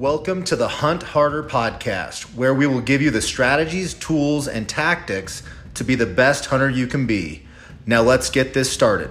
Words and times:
Welcome 0.00 0.44
to 0.44 0.56
the 0.56 0.66
Hunt 0.66 1.02
Harder 1.02 1.42
podcast, 1.42 2.34
where 2.34 2.54
we 2.54 2.66
will 2.66 2.80
give 2.80 3.02
you 3.02 3.10
the 3.10 3.20
strategies, 3.20 3.92
tools, 3.92 4.48
and 4.48 4.66
tactics 4.66 5.42
to 5.74 5.84
be 5.84 5.94
the 5.94 6.06
best 6.06 6.46
hunter 6.46 6.70
you 6.70 6.86
can 6.86 7.04
be. 7.06 7.42
Now, 7.84 8.00
let's 8.00 8.30
get 8.30 8.54
this 8.54 8.72
started. 8.72 9.10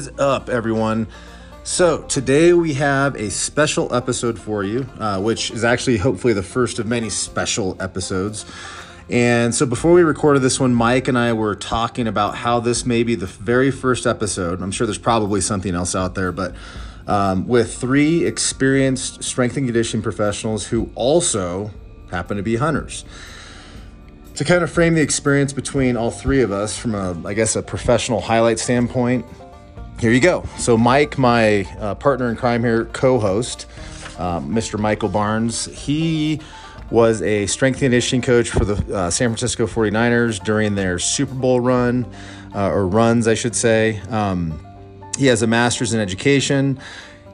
Is 0.00 0.10
up, 0.18 0.48
everyone? 0.48 1.06
So, 1.62 2.04
today 2.04 2.54
we 2.54 2.72
have 2.74 3.16
a 3.16 3.30
special 3.30 3.94
episode 3.94 4.38
for 4.38 4.64
you, 4.64 4.86
uh, 4.98 5.20
which 5.20 5.50
is 5.50 5.62
actually 5.62 5.98
hopefully 5.98 6.32
the 6.32 6.42
first 6.42 6.78
of 6.78 6.86
many 6.86 7.10
special 7.10 7.76
episodes. 7.80 8.46
And 9.10 9.54
so, 9.54 9.66
before 9.66 9.92
we 9.92 10.02
recorded 10.02 10.40
this 10.40 10.58
one, 10.58 10.74
Mike 10.74 11.06
and 11.06 11.18
I 11.18 11.34
were 11.34 11.54
talking 11.54 12.06
about 12.06 12.34
how 12.34 12.60
this 12.60 12.86
may 12.86 13.02
be 13.02 13.14
the 13.14 13.26
very 13.26 13.70
first 13.70 14.06
episode. 14.06 14.62
I'm 14.62 14.70
sure 14.70 14.86
there's 14.86 14.96
probably 14.96 15.42
something 15.42 15.74
else 15.74 15.94
out 15.94 16.14
there, 16.14 16.32
but 16.32 16.54
um, 17.06 17.46
with 17.46 17.76
three 17.76 18.24
experienced 18.24 19.22
strength 19.22 19.58
and 19.58 19.66
conditioning 19.66 20.02
professionals 20.02 20.66
who 20.66 20.90
also 20.94 21.72
happen 22.10 22.38
to 22.38 22.42
be 22.42 22.56
hunters 22.56 23.04
to 24.40 24.44
kind 24.46 24.64
of 24.64 24.70
frame 24.70 24.94
the 24.94 25.02
experience 25.02 25.52
between 25.52 25.98
all 25.98 26.10
three 26.10 26.40
of 26.40 26.50
us 26.50 26.78
from 26.78 26.94
a 26.94 27.14
i 27.26 27.34
guess 27.34 27.56
a 27.56 27.62
professional 27.62 28.22
highlight 28.22 28.58
standpoint 28.58 29.26
here 30.00 30.12
you 30.12 30.20
go. 30.20 30.44
So, 30.56 30.78
Mike, 30.78 31.18
my 31.18 31.64
uh, 31.78 31.94
partner 31.94 32.30
in 32.30 32.36
crime 32.36 32.64
here, 32.64 32.86
co 32.86 33.18
host, 33.18 33.66
um, 34.18 34.50
Mr. 34.50 34.78
Michael 34.78 35.10
Barnes, 35.10 35.66
he 35.66 36.40
was 36.90 37.20
a 37.22 37.46
strength 37.46 37.76
and 37.76 37.84
conditioning 37.84 38.22
coach 38.22 38.48
for 38.48 38.64
the 38.64 38.96
uh, 38.96 39.10
San 39.10 39.28
Francisco 39.28 39.66
49ers 39.66 40.42
during 40.42 40.74
their 40.74 40.98
Super 40.98 41.34
Bowl 41.34 41.60
run, 41.60 42.10
uh, 42.54 42.70
or 42.70 42.86
runs, 42.86 43.28
I 43.28 43.34
should 43.34 43.54
say. 43.54 44.00
Um, 44.08 44.58
he 45.18 45.26
has 45.26 45.42
a 45.42 45.46
master's 45.46 45.92
in 45.92 46.00
education. 46.00 46.80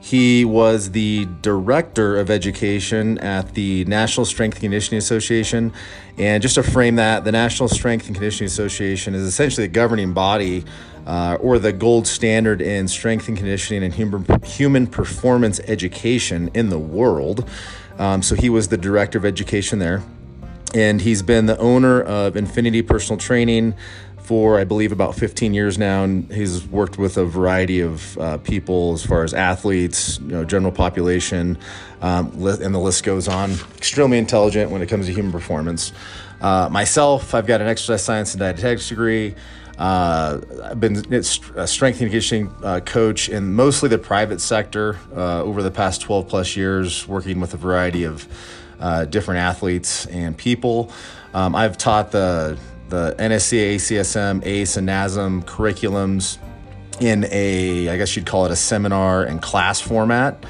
He 0.01 0.45
was 0.45 0.91
the 0.91 1.27
director 1.43 2.17
of 2.17 2.31
education 2.31 3.19
at 3.19 3.55
the 3.55 3.85
National 3.87 4.25
Strength 4.25 4.57
and 4.57 4.63
Conditioning 4.63 4.99
Association. 4.99 5.73
And 6.19 6.43
just 6.43 6.57
to 6.57 6.63
frame 6.63 6.97
that, 6.97 7.25
the 7.25 7.33
National 7.33 7.69
Strength 7.69 8.07
and 8.07 8.15
Conditioning 8.15 8.47
Association 8.47 9.15
is 9.15 9.23
essentially 9.23 9.67
the 9.67 9.73
governing 9.73 10.13
body 10.13 10.65
uh, 11.07 11.39
or 11.41 11.59
the 11.59 11.73
gold 11.73 12.07
standard 12.07 12.61
in 12.61 12.89
strength 12.89 13.29
and 13.29 13.37
conditioning 13.37 13.83
and 13.83 13.95
human, 13.95 14.43
human 14.43 14.87
performance 14.87 15.61
education 15.61 16.51
in 16.55 16.69
the 16.69 16.79
world. 16.79 17.49
Um, 17.99 18.23
so 18.23 18.35
he 18.35 18.51
was 18.51 18.69
the 18.69 18.77
director 18.77 19.17
of 19.17 19.25
education 19.25 19.79
there. 19.79 20.03
And 20.75 21.01
he's 21.01 21.23
been 21.23 21.47
the 21.47 21.57
owner 21.59 22.03
of 22.03 22.37
Infinity 22.37 22.83
Personal 22.83 23.19
Training 23.19 23.75
for, 24.19 24.59
I 24.59 24.65
believe, 24.65 24.91
about 24.91 25.15
15 25.15 25.55
years 25.55 25.79
now. 25.79 26.03
And 26.03 26.31
he's 26.31 26.67
worked 26.67 26.99
with 26.99 27.17
a 27.17 27.25
variety 27.25 27.81
of 27.81 28.19
uh, 28.19 28.39
people 28.39 28.93
as 28.93 29.07
far 29.07 29.23
as 29.23 29.33
athletes, 29.33 30.19
you 30.19 30.27
know, 30.27 30.45
general 30.45 30.73
population, 30.73 31.57
um, 32.03 32.33
and 32.33 32.75
the 32.75 32.81
list 32.81 33.05
goes 33.05 33.29
on. 33.29 33.53
Extremely 33.77 34.19
intelligent 34.19 34.71
when 34.73 34.83
it 34.83 34.89
comes 34.89 35.07
to 35.07 35.13
human 35.13 35.31
performance. 35.31 35.93
Uh, 36.41 36.69
myself, 36.71 37.35
I've 37.35 37.47
got 37.47 37.61
an 37.61 37.69
exercise 37.69 38.03
science 38.03 38.35
and 38.35 38.41
dietetics 38.41 38.89
degree. 38.89 39.35
Uh, 39.79 40.41
I've 40.65 40.81
been 40.81 40.97
a 41.13 41.23
strength 41.23 42.01
and 42.01 42.11
conditioning 42.11 42.51
uh, 42.63 42.81
coach 42.81 43.29
in 43.29 43.55
mostly 43.55 43.89
the 43.89 43.99
private 43.99 44.41
sector 44.41 44.99
uh, 45.15 45.43
over 45.43 45.63
the 45.63 45.71
past 45.71 46.01
12 46.01 46.29
plus 46.29 46.57
years, 46.57 47.07
working 47.07 47.41
with 47.41 47.53
a 47.55 47.59
variety 47.59 48.05
of 48.05 48.27
uh, 48.81 49.05
different 49.05 49.41
athletes 49.41 50.07
and 50.07 50.37
people. 50.37 50.91
Um, 51.35 51.55
I've 51.55 51.77
taught 51.77 52.11
the 52.13 52.59
the 52.89 53.17
NSCA, 53.19 53.75
ACSM, 53.75 54.47
ACE, 54.47 54.77
and 54.77 54.89
NASM 54.89 55.45
curriculums 55.45 56.39
in 57.01 57.27
a, 57.31 57.89
I 57.89 57.97
guess 57.97 58.15
you'd 58.17 58.27
call 58.27 58.47
it 58.47 58.53
a 58.53 58.57
seminar 58.57 59.25
and 59.25 59.43
class 59.43 59.81
format. 59.81 60.45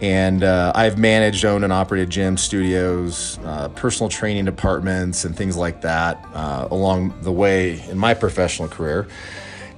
And 0.00 0.42
uh, 0.42 0.72
I've 0.74 0.98
managed, 0.98 1.44
owned, 1.44 1.62
and 1.62 1.72
operated 1.72 2.08
gym 2.08 2.36
studios, 2.36 3.38
uh, 3.44 3.68
personal 3.68 4.08
training 4.08 4.46
departments, 4.46 5.24
and 5.24 5.36
things 5.36 5.56
like 5.56 5.82
that 5.82 6.24
uh, 6.32 6.68
along 6.70 7.14
the 7.20 7.32
way 7.32 7.82
in 7.88 7.98
my 7.98 8.14
professional 8.14 8.68
career. 8.68 9.08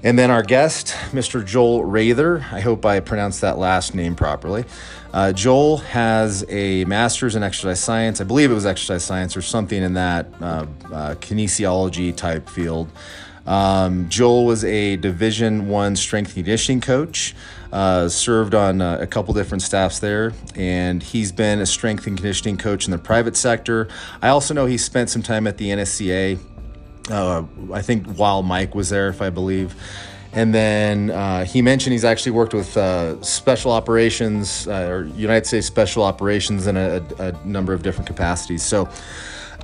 And 0.04 0.18
then 0.18 0.32
our 0.32 0.42
guest, 0.42 0.88
Mr. 1.12 1.44
Joel 1.44 1.84
Rather, 1.84 2.44
I 2.50 2.60
hope 2.60 2.84
I 2.84 2.98
pronounced 2.98 3.40
that 3.42 3.56
last 3.56 3.94
name 3.94 4.16
properly. 4.16 4.64
Uh, 5.12 5.32
Joel 5.32 5.78
has 5.78 6.44
a 6.48 6.84
master's 6.86 7.36
in 7.36 7.44
exercise 7.44 7.78
science. 7.78 8.20
I 8.20 8.24
believe 8.24 8.50
it 8.50 8.54
was 8.54 8.66
exercise 8.66 9.04
science 9.04 9.36
or 9.36 9.42
something 9.42 9.80
in 9.80 9.94
that 9.94 10.26
uh, 10.40 10.66
uh, 10.92 11.14
kinesiology 11.16 12.16
type 12.16 12.48
field. 12.48 12.88
Um, 13.46 14.08
Joel 14.08 14.46
was 14.46 14.64
a 14.64 14.96
Division 14.96 15.68
One 15.68 15.96
strength 15.96 16.34
conditioning 16.34 16.80
coach. 16.80 17.34
Uh, 17.72 18.06
served 18.06 18.54
on 18.54 18.82
uh, 18.82 18.98
a 19.00 19.06
couple 19.06 19.32
different 19.32 19.62
staffs 19.62 19.98
there, 19.98 20.34
and 20.54 21.02
he's 21.02 21.32
been 21.32 21.58
a 21.58 21.64
strength 21.64 22.06
and 22.06 22.18
conditioning 22.18 22.58
coach 22.58 22.84
in 22.84 22.90
the 22.90 22.98
private 22.98 23.34
sector. 23.34 23.88
I 24.20 24.28
also 24.28 24.52
know 24.52 24.66
he 24.66 24.76
spent 24.76 25.08
some 25.08 25.22
time 25.22 25.46
at 25.46 25.56
the 25.56 25.70
NSCA. 25.70 26.38
Uh, 27.10 27.44
I 27.72 27.80
think 27.80 28.06
while 28.16 28.42
Mike 28.42 28.74
was 28.74 28.90
there, 28.90 29.08
if 29.08 29.22
I 29.22 29.30
believe. 29.30 29.74
And 30.34 30.54
then 30.54 31.10
uh, 31.10 31.44
he 31.44 31.60
mentioned 31.60 31.92
he's 31.92 32.04
actually 32.04 32.32
worked 32.32 32.54
with 32.54 32.76
uh, 32.76 33.22
special 33.22 33.70
operations 33.70 34.66
uh, 34.66 34.88
or 34.88 35.04
United 35.04 35.46
States 35.46 35.66
Special 35.66 36.02
Operations 36.02 36.66
in 36.66 36.76
a, 36.76 37.02
a, 37.18 37.32
number 37.46 37.74
of 37.74 37.82
different 37.82 38.06
capacities. 38.06 38.62
So 38.62 38.88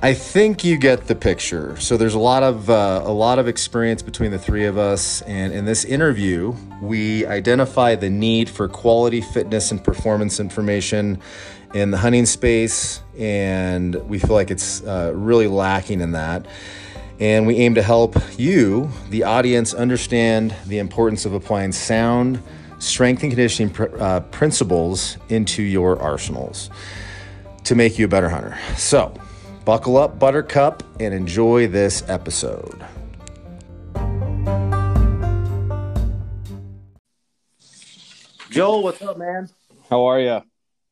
I 0.01 0.13
think 0.13 0.63
you 0.63 0.77
get 0.77 1.07
the 1.07 1.15
picture. 1.15 1.75
So 1.77 1.97
there's 1.97 2.13
a 2.13 2.19
lot 2.19 2.41
of 2.41 2.69
uh, 2.69 3.01
a 3.03 3.11
lot 3.11 3.37
of 3.37 3.49
experience 3.49 4.01
between 4.01 4.31
the 4.31 4.39
three 4.39 4.63
of 4.63 4.77
us, 4.77 5.21
and 5.23 5.51
in 5.51 5.65
this 5.65 5.83
interview, 5.83 6.55
we 6.81 7.25
identify 7.25 7.95
the 7.95 8.09
need 8.09 8.49
for 8.49 8.69
quality 8.69 9.19
fitness 9.19 9.71
and 9.71 9.83
performance 9.83 10.39
information 10.39 11.19
in 11.73 11.91
the 11.91 11.97
hunting 11.97 12.25
space, 12.25 13.01
and 13.17 13.95
we 14.07 14.19
feel 14.19 14.35
like 14.35 14.51
it's 14.51 14.81
uh, 14.83 15.11
really 15.13 15.47
lacking 15.47 15.99
in 15.99 16.13
that. 16.13 16.45
And 17.19 17.45
we 17.45 17.57
aim 17.57 17.75
to 17.75 17.83
help 17.83 18.15
you, 18.37 18.89
the 19.09 19.25
audience, 19.25 19.73
understand 19.73 20.55
the 20.67 20.77
importance 20.77 21.25
of 21.25 21.33
applying 21.33 21.73
sound, 21.73 22.41
strength 22.79 23.21
and 23.23 23.31
conditioning 23.33 23.73
pr- 23.73 23.97
uh, 23.99 24.21
principles 24.21 25.17
into 25.27 25.61
your 25.61 26.01
arsenals 26.01 26.69
to 27.65 27.75
make 27.75 27.99
you 27.99 28.05
a 28.05 28.07
better 28.07 28.29
hunter. 28.29 28.57
So 28.77 29.13
Buckle 29.69 29.97
up, 29.97 30.17
Buttercup, 30.17 30.81
and 30.99 31.13
enjoy 31.13 31.67
this 31.67 32.03
episode. 32.09 32.83
Joel, 38.49 38.81
what's 38.81 38.99
up, 39.03 39.19
man? 39.19 39.47
How 39.87 40.05
are 40.05 40.19
you? 40.19 40.41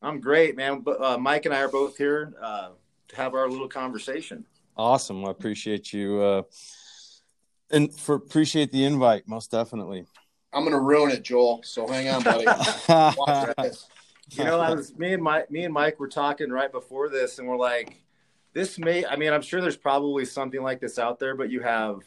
I'm 0.00 0.20
great, 0.20 0.54
man. 0.54 0.84
Uh, 0.86 1.18
Mike 1.18 1.44
and 1.44 1.52
I 1.52 1.62
are 1.62 1.68
both 1.68 1.96
here 1.96 2.34
uh, 2.40 2.68
to 3.08 3.16
have 3.16 3.34
our 3.34 3.48
little 3.48 3.66
conversation. 3.66 4.46
Awesome. 4.76 5.24
I 5.24 5.30
appreciate 5.32 5.92
you, 5.92 6.20
uh, 6.20 6.42
and 7.72 7.92
for 7.92 8.14
appreciate 8.14 8.70
the 8.70 8.84
invite, 8.84 9.26
most 9.26 9.50
definitely. 9.50 10.06
I'm 10.52 10.62
gonna 10.62 10.78
ruin 10.78 11.10
it, 11.10 11.24
Joel. 11.24 11.62
So 11.64 11.88
hang 11.88 12.10
on, 12.10 12.22
buddy. 12.22 12.44
you 14.30 14.44
know, 14.44 14.60
I 14.60 14.70
was 14.72 14.96
me 14.96 15.14
and 15.14 15.22
Mike. 15.24 15.50
Me 15.50 15.64
and 15.64 15.74
Mike 15.74 15.98
were 15.98 16.06
talking 16.06 16.50
right 16.50 16.70
before 16.70 17.08
this, 17.08 17.40
and 17.40 17.48
we're 17.48 17.56
like, 17.56 18.04
this 18.58 18.76
may 18.78 19.06
i 19.06 19.14
mean 19.14 19.32
i'm 19.32 19.40
sure 19.42 19.60
there's 19.60 19.76
probably 19.76 20.24
something 20.24 20.62
like 20.62 20.80
this 20.80 20.98
out 20.98 21.20
there 21.20 21.36
but 21.36 21.48
you 21.48 21.60
have 21.60 22.00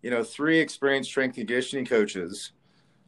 you 0.00 0.10
know 0.10 0.24
three 0.24 0.58
experienced 0.58 1.10
strength 1.10 1.34
conditioning 1.34 1.84
coaches 1.84 2.52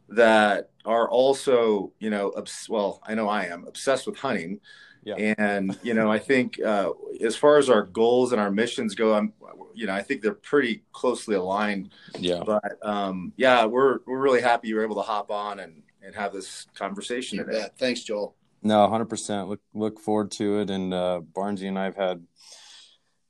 that 0.09 0.69
are 0.85 1.09
also 1.09 1.91
you 1.99 2.11
know 2.11 2.31
obs- 2.37 2.69
well 2.69 3.01
i 3.07 3.15
know 3.15 3.27
i 3.27 3.45
am 3.45 3.65
obsessed 3.67 4.05
with 4.05 4.17
hunting. 4.17 4.59
Yeah. 5.05 5.33
and 5.37 5.77
you 5.83 5.93
know 5.95 6.09
i 6.09 6.19
think 6.19 6.61
uh, 6.61 6.91
as 7.21 7.35
far 7.35 7.57
as 7.57 7.69
our 7.69 7.81
goals 7.81 8.31
and 8.31 8.39
our 8.39 8.51
missions 8.51 8.95
go 8.95 9.13
i'm 9.15 9.33
you 9.73 9.87
know 9.87 9.93
i 9.93 10.01
think 10.01 10.21
they're 10.21 10.33
pretty 10.33 10.83
closely 10.93 11.35
aligned. 11.35 11.89
Yeah. 12.17 12.43
But 12.45 12.77
um 12.83 13.33
yeah 13.35 13.65
we're 13.65 13.99
we're 14.05 14.21
really 14.21 14.41
happy 14.41 14.67
you 14.69 14.75
were 14.75 14.83
able 14.83 14.95
to 14.95 15.01
hop 15.01 15.29
on 15.31 15.59
and 15.59 15.81
and 16.01 16.15
have 16.15 16.31
this 16.31 16.67
conversation 16.75 17.39
today. 17.39 17.57
yeah, 17.59 17.67
thanks 17.77 18.03
joel. 18.03 18.35
No 18.61 18.87
100% 18.87 19.49
look 19.49 19.61
look 19.73 19.99
forward 19.99 20.31
to 20.39 20.59
it. 20.59 20.69
And 20.69 20.93
uh 20.93 21.21
barnesy 21.35 21.67
and 21.67 21.77
i've 21.79 21.97
had 21.97 22.23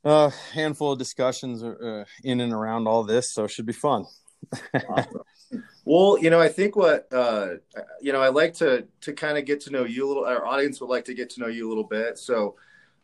a 0.03 0.29
handful 0.53 0.91
of 0.91 0.99
discussions 0.99 1.63
uh, 1.63 2.05
in 2.23 2.41
and 2.41 2.53
around 2.53 2.87
all 2.87 3.03
this, 3.03 3.33
so 3.33 3.45
it 3.45 3.51
should 3.51 3.65
be 3.65 3.73
fun. 3.73 4.05
awesome. 4.89 5.21
Well, 5.85 6.17
you 6.19 6.29
know, 6.29 6.39
I 6.39 6.49
think 6.49 6.75
what 6.75 7.07
uh, 7.11 7.55
you 8.01 8.11
know, 8.13 8.21
I 8.21 8.29
like 8.29 8.53
to 8.55 8.87
to 9.01 9.13
kind 9.13 9.37
of 9.37 9.45
get 9.45 9.61
to 9.61 9.71
know 9.71 9.85
you 9.85 10.05
a 10.05 10.07
little. 10.07 10.25
Our 10.25 10.45
audience 10.45 10.81
would 10.81 10.89
like 10.89 11.05
to 11.05 11.13
get 11.13 11.29
to 11.31 11.41
know 11.41 11.47
you 11.47 11.67
a 11.67 11.69
little 11.69 11.83
bit. 11.83 12.17
So, 12.17 12.55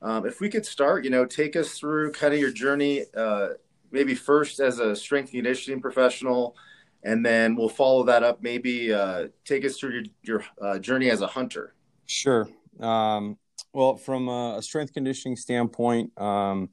Um, 0.02 0.26
if 0.26 0.40
we 0.40 0.50
could 0.50 0.66
start, 0.66 1.04
you 1.04 1.10
know, 1.10 1.26
take 1.26 1.58
us 1.58 1.78
through 1.78 2.14
kind 2.14 2.34
of 2.34 2.40
your 2.40 2.52
journey, 2.52 3.04
uh, 3.16 3.50
maybe 3.92 4.16
first 4.16 4.62
as 4.62 4.80
a 4.80 4.96
strength 4.96 5.32
conditioning 5.32 5.82
professional, 5.82 6.56
and 7.04 7.26
then 7.26 7.56
we'll 7.58 7.68
follow 7.70 8.04
that 8.06 8.24
up. 8.24 8.42
Maybe 8.42 8.94
uh, 8.94 9.28
take 9.44 9.66
us 9.66 9.78
through 9.78 9.92
your, 9.92 10.04
your 10.24 10.44
uh, 10.62 10.80
journey 10.80 11.12
as 11.12 11.22
a 11.22 11.28
hunter. 11.28 11.74
Sure. 12.06 12.48
Um, 12.80 13.38
well, 13.74 13.98
from 13.98 14.28
a 14.30 14.62
strength 14.62 14.94
conditioning 14.94 15.36
standpoint, 15.36 16.20
um, 16.20 16.70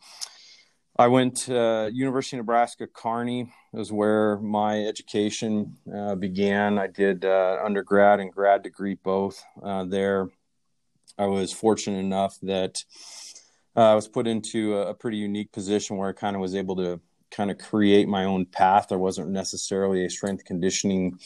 I 0.98 1.08
went 1.08 1.36
to 1.42 1.60
uh, 1.60 1.86
University 1.88 2.36
of 2.36 2.38
Nebraska 2.38 2.86
Kearney. 2.86 3.52
was 3.72 3.92
where 3.92 4.38
my 4.38 4.82
education 4.84 5.76
uh, 5.94 6.14
began. 6.14 6.78
I 6.78 6.86
did 6.86 7.26
uh, 7.26 7.58
undergrad 7.62 8.18
and 8.18 8.32
grad 8.32 8.62
degree 8.62 8.94
both 8.94 9.44
uh, 9.62 9.84
there. 9.84 10.30
I 11.18 11.26
was 11.26 11.52
fortunate 11.52 11.98
enough 11.98 12.38
that 12.42 12.82
uh, 13.76 13.92
I 13.92 13.94
was 13.94 14.08
put 14.08 14.26
into 14.26 14.76
a, 14.76 14.88
a, 14.88 14.94
pretty 14.94 15.18
unique 15.18 15.52
position 15.52 15.98
where 15.98 16.08
I 16.08 16.12
kind 16.12 16.34
of 16.34 16.40
was 16.40 16.54
able 16.54 16.76
to 16.76 16.98
kind 17.30 17.50
of 17.50 17.58
create 17.58 18.08
my 18.08 18.24
own 18.24 18.46
path. 18.46 18.88
There 18.88 18.98
wasn't 18.98 19.30
necessarily 19.30 20.06
a 20.06 20.10
strength 20.10 20.44
conditioning 20.44 21.18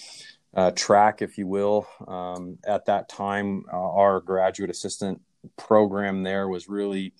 uh, 0.54 0.72
track, 0.72 1.22
if 1.22 1.38
you 1.38 1.46
will. 1.46 1.86
Um, 2.08 2.58
at 2.66 2.86
that 2.86 3.08
time, 3.08 3.64
our 3.72 4.20
graduate 4.20 4.70
assistant 4.70 5.20
program 5.56 6.22
there 6.22 6.48
was 6.48 6.68
really 6.68 7.14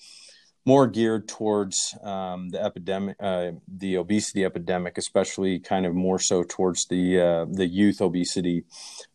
more 0.66 0.86
geared 0.86 1.26
towards 1.26 1.96
um, 2.02 2.50
the 2.50 2.62
epidemic, 2.62 3.16
uh, 3.18 3.52
the 3.66 3.96
obesity 3.96 4.44
epidemic, 4.44 4.98
especially 4.98 5.58
kind 5.58 5.86
of 5.86 5.94
more 5.94 6.18
so 6.18 6.44
towards 6.46 6.86
the 6.86 7.20
uh, 7.20 7.46
the 7.50 7.66
youth 7.66 8.00
obesity, 8.00 8.64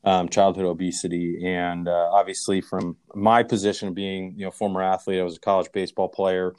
um, 0.04 0.28
childhood 0.28 0.66
obesity, 0.66 1.46
and 1.46 1.88
uh, 1.88 2.10
obviously 2.12 2.62
from 2.62 2.98
my 3.14 3.44
position 3.44 3.94
being 3.94 4.34
you 4.38 4.46
know 4.46 4.52
former 4.52 4.82
athlete, 4.82 5.20
I 5.20 5.24
was 5.24 5.38
a 5.38 5.40
college 5.40 5.72
baseball 5.72 6.10
player. 6.10 6.56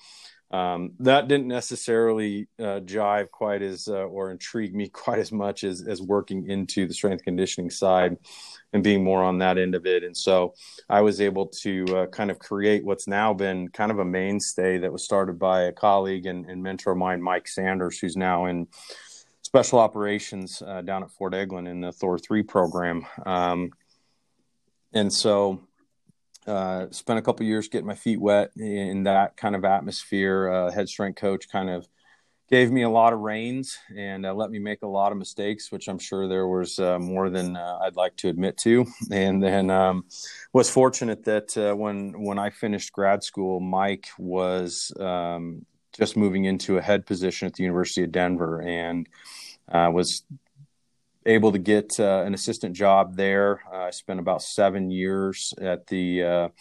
Um, 0.52 0.92
that 1.00 1.26
didn't 1.26 1.48
necessarily 1.48 2.46
uh, 2.60 2.78
jive 2.80 3.30
quite 3.32 3.62
as 3.62 3.88
uh, 3.88 4.04
or 4.04 4.30
intrigue 4.30 4.74
me 4.74 4.88
quite 5.04 5.18
as 5.18 5.32
much 5.32 5.64
as 5.64 5.82
as 5.82 6.00
working 6.00 6.48
into 6.48 6.86
the 6.86 6.94
strength 6.94 7.24
conditioning 7.24 7.70
side 7.70 8.16
and 8.72 8.82
being 8.82 9.02
more 9.02 9.22
on 9.22 9.38
that 9.38 9.58
end 9.58 9.74
of 9.74 9.86
it. 9.86 10.04
And 10.04 10.16
so 10.16 10.54
I 10.88 11.00
was 11.00 11.20
able 11.20 11.46
to 11.62 11.84
uh, 11.96 12.06
kind 12.06 12.30
of 12.30 12.38
create 12.38 12.84
what's 12.84 13.06
now 13.06 13.32
been 13.32 13.68
kind 13.68 13.90
of 13.90 13.98
a 13.98 14.04
mainstay 14.04 14.78
that 14.78 14.92
was 14.92 15.04
started 15.04 15.38
by 15.38 15.62
a 15.62 15.72
colleague 15.72 16.26
and, 16.26 16.46
and 16.46 16.62
mentor 16.62 16.92
of 16.92 16.98
mine, 16.98 17.22
Mike 17.22 17.48
Sanders, 17.48 17.98
who's 17.98 18.16
now 18.16 18.46
in 18.46 18.66
special 19.42 19.78
operations 19.78 20.62
uh, 20.66 20.82
down 20.82 21.02
at 21.02 21.10
Fort 21.10 21.32
Eglin 21.32 21.68
in 21.68 21.80
the 21.80 21.92
Thor 21.92 22.18
3 22.18 22.42
program. 22.42 23.06
Um, 23.24 23.70
and 24.92 25.12
so 25.12 25.60
uh, 26.46 26.86
spent 26.90 27.18
a 27.18 27.22
couple 27.22 27.46
years 27.46 27.68
getting 27.68 27.86
my 27.86 27.94
feet 27.94 28.20
wet 28.20 28.50
in 28.56 29.04
that 29.04 29.36
kind 29.36 29.56
of 29.56 29.64
atmosphere. 29.64 30.48
Uh, 30.48 30.70
head 30.70 30.88
strength 30.88 31.20
coach 31.20 31.48
kind 31.48 31.70
of 31.70 31.88
gave 32.48 32.70
me 32.70 32.82
a 32.82 32.88
lot 32.88 33.12
of 33.12 33.20
reins 33.20 33.78
and 33.96 34.24
uh, 34.24 34.32
let 34.32 34.50
me 34.50 34.58
make 34.58 34.82
a 34.82 34.86
lot 34.86 35.10
of 35.10 35.18
mistakes, 35.18 35.72
which 35.72 35.88
I'm 35.88 35.98
sure 35.98 36.28
there 36.28 36.46
was 36.46 36.78
uh, 36.78 36.98
more 36.98 37.28
than 37.28 37.56
uh, 37.56 37.78
I'd 37.82 37.96
like 37.96 38.16
to 38.18 38.28
admit 38.28 38.56
to. 38.58 38.86
And 39.10 39.42
then 39.42 39.70
um, 39.70 40.04
was 40.52 40.70
fortunate 40.70 41.24
that 41.24 41.56
uh, 41.56 41.74
when 41.74 42.12
when 42.22 42.38
I 42.38 42.50
finished 42.50 42.92
grad 42.92 43.24
school, 43.24 43.58
Mike 43.58 44.06
was 44.18 44.92
um, 45.00 45.66
just 45.92 46.16
moving 46.16 46.44
into 46.44 46.78
a 46.78 46.82
head 46.82 47.04
position 47.04 47.46
at 47.46 47.54
the 47.54 47.64
University 47.64 48.04
of 48.04 48.12
Denver 48.12 48.62
and 48.62 49.08
uh, 49.70 49.90
was 49.92 50.22
able 51.24 51.50
to 51.50 51.58
get 51.58 51.98
uh, 51.98 52.22
an 52.24 52.34
assistant 52.34 52.76
job 52.76 53.16
there. 53.16 53.60
I 53.72 53.90
spent 53.90 54.20
about 54.20 54.42
seven 54.42 54.92
years 54.92 55.52
at 55.60 55.88
the 55.88 56.52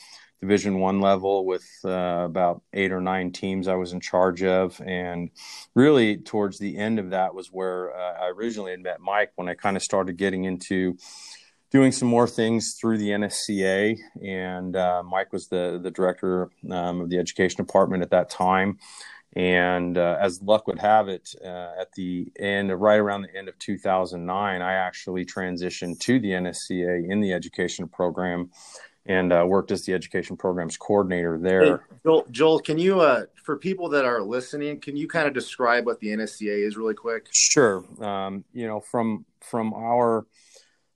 division 0.45 0.80
one 0.80 1.01
level 1.01 1.44
with 1.44 1.65
uh, 1.83 2.24
about 2.24 2.62
eight 2.74 2.92
or 2.92 3.01
nine 3.01 3.31
teams 3.31 3.68
i 3.68 3.74
was 3.74 3.94
in 3.94 4.00
charge 4.00 4.44
of. 4.44 4.80
And 4.86 5.31
really 5.74 6.18
towards 6.18 6.59
the 6.59 6.77
end 6.77 7.00
of 7.00 7.09
that 7.09 7.33
was 7.33 7.47
where 7.47 7.95
uh, 7.95 8.25
i 8.25 8.27
originally 8.30 8.71
had 8.71 8.83
met 8.83 9.01
mike 9.01 9.31
when 9.36 9.50
i 9.50 9.56
kind 9.56 9.75
of 9.75 9.83
started 9.83 10.18
getting 10.18 10.44
into 10.44 10.97
doing 11.71 11.92
some 11.92 12.07
more 12.07 12.27
things 12.27 12.75
through 12.80 13.00
the 13.00 13.09
nsca 13.09 13.97
and 14.24 14.75
uh, 14.75 15.01
mike 15.03 15.33
was 15.33 15.47
the, 15.47 15.80
the 15.81 15.92
director 15.92 16.50
um, 16.69 17.01
of 17.01 17.09
the 17.09 17.18
education 17.18 17.65
department 17.65 18.03
at 18.03 18.12
that 18.12 18.30
time. 18.30 18.77
And 19.38 19.98
uh, 19.98 20.18
as 20.21 20.41
luck 20.41 20.65
would 20.68 20.80
have 20.80 21.09
it, 21.09 21.27
uh, 21.44 21.71
at 21.77 21.91
the 21.98 22.31
end, 22.39 22.71
right 22.80 22.95
around 22.95 23.24
the 23.24 23.36
end 23.36 23.50
of 23.50 23.59
2009, 23.59 24.62
I 24.62 24.74
actually 24.75 25.25
transitioned 25.25 26.00
to 26.01 26.19
the 26.19 26.30
NSCA 26.30 27.12
in 27.12 27.19
the 27.19 27.33
education 27.33 27.89
program 27.89 28.50
and 29.05 29.31
uh, 29.31 29.45
worked 29.47 29.71
as 29.71 29.85
the 29.85 29.93
education 29.93 30.35
programs 30.35 30.77
coordinator 30.77 31.37
there. 31.37 31.77
Hey, 31.77 31.83
Joel, 32.03 32.25
Joel, 32.31 32.59
can 32.59 32.77
you, 32.77 33.01
uh, 33.01 33.25
for 33.43 33.57
people 33.57 33.89
that 33.89 34.05
are 34.05 34.21
listening, 34.21 34.79
can 34.79 34.97
you 34.97 35.07
kind 35.07 35.27
of 35.27 35.33
describe 35.33 35.85
what 35.85 35.99
the 35.99 36.07
NSCA 36.07 36.65
is 36.65 36.77
really 36.77 36.95
quick? 36.95 37.27
Sure. 37.31 37.83
Um, 38.03 38.43
you 38.53 38.67
know, 38.67 38.79
from 38.79 39.25
from 39.41 39.73
our 39.73 40.25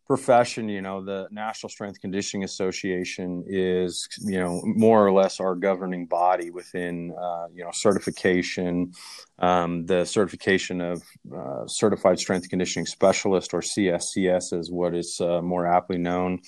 profession, 0.09 0.67
you 0.67 0.81
know, 0.81 1.05
the 1.05 1.27
National 1.29 1.69
Strength 1.69 2.01
Conditioning 2.01 2.43
Association 2.43 3.43
is, 3.45 4.09
you 4.21 4.39
know, 4.39 4.59
more 4.65 5.05
or 5.05 5.11
less 5.11 5.39
our 5.39 5.53
governing 5.53 6.07
body 6.07 6.49
within, 6.49 7.13
uh, 7.15 7.45
you 7.53 7.63
know, 7.63 7.69
certification, 7.71 8.91
um, 9.37 9.85
the 9.85 10.03
certification 10.05 10.81
of 10.81 11.03
uh, 11.31 11.67
Certified 11.67 12.17
Strength 12.17 12.49
Conditioning 12.49 12.87
Specialist 12.87 13.53
or 13.53 13.61
CSCS 13.61 14.51
is 14.51 14.71
what 14.71 14.95
is 14.95 15.21
uh, 15.21 15.43
more 15.43 15.67
aptly 15.67 15.99
known 15.99 16.39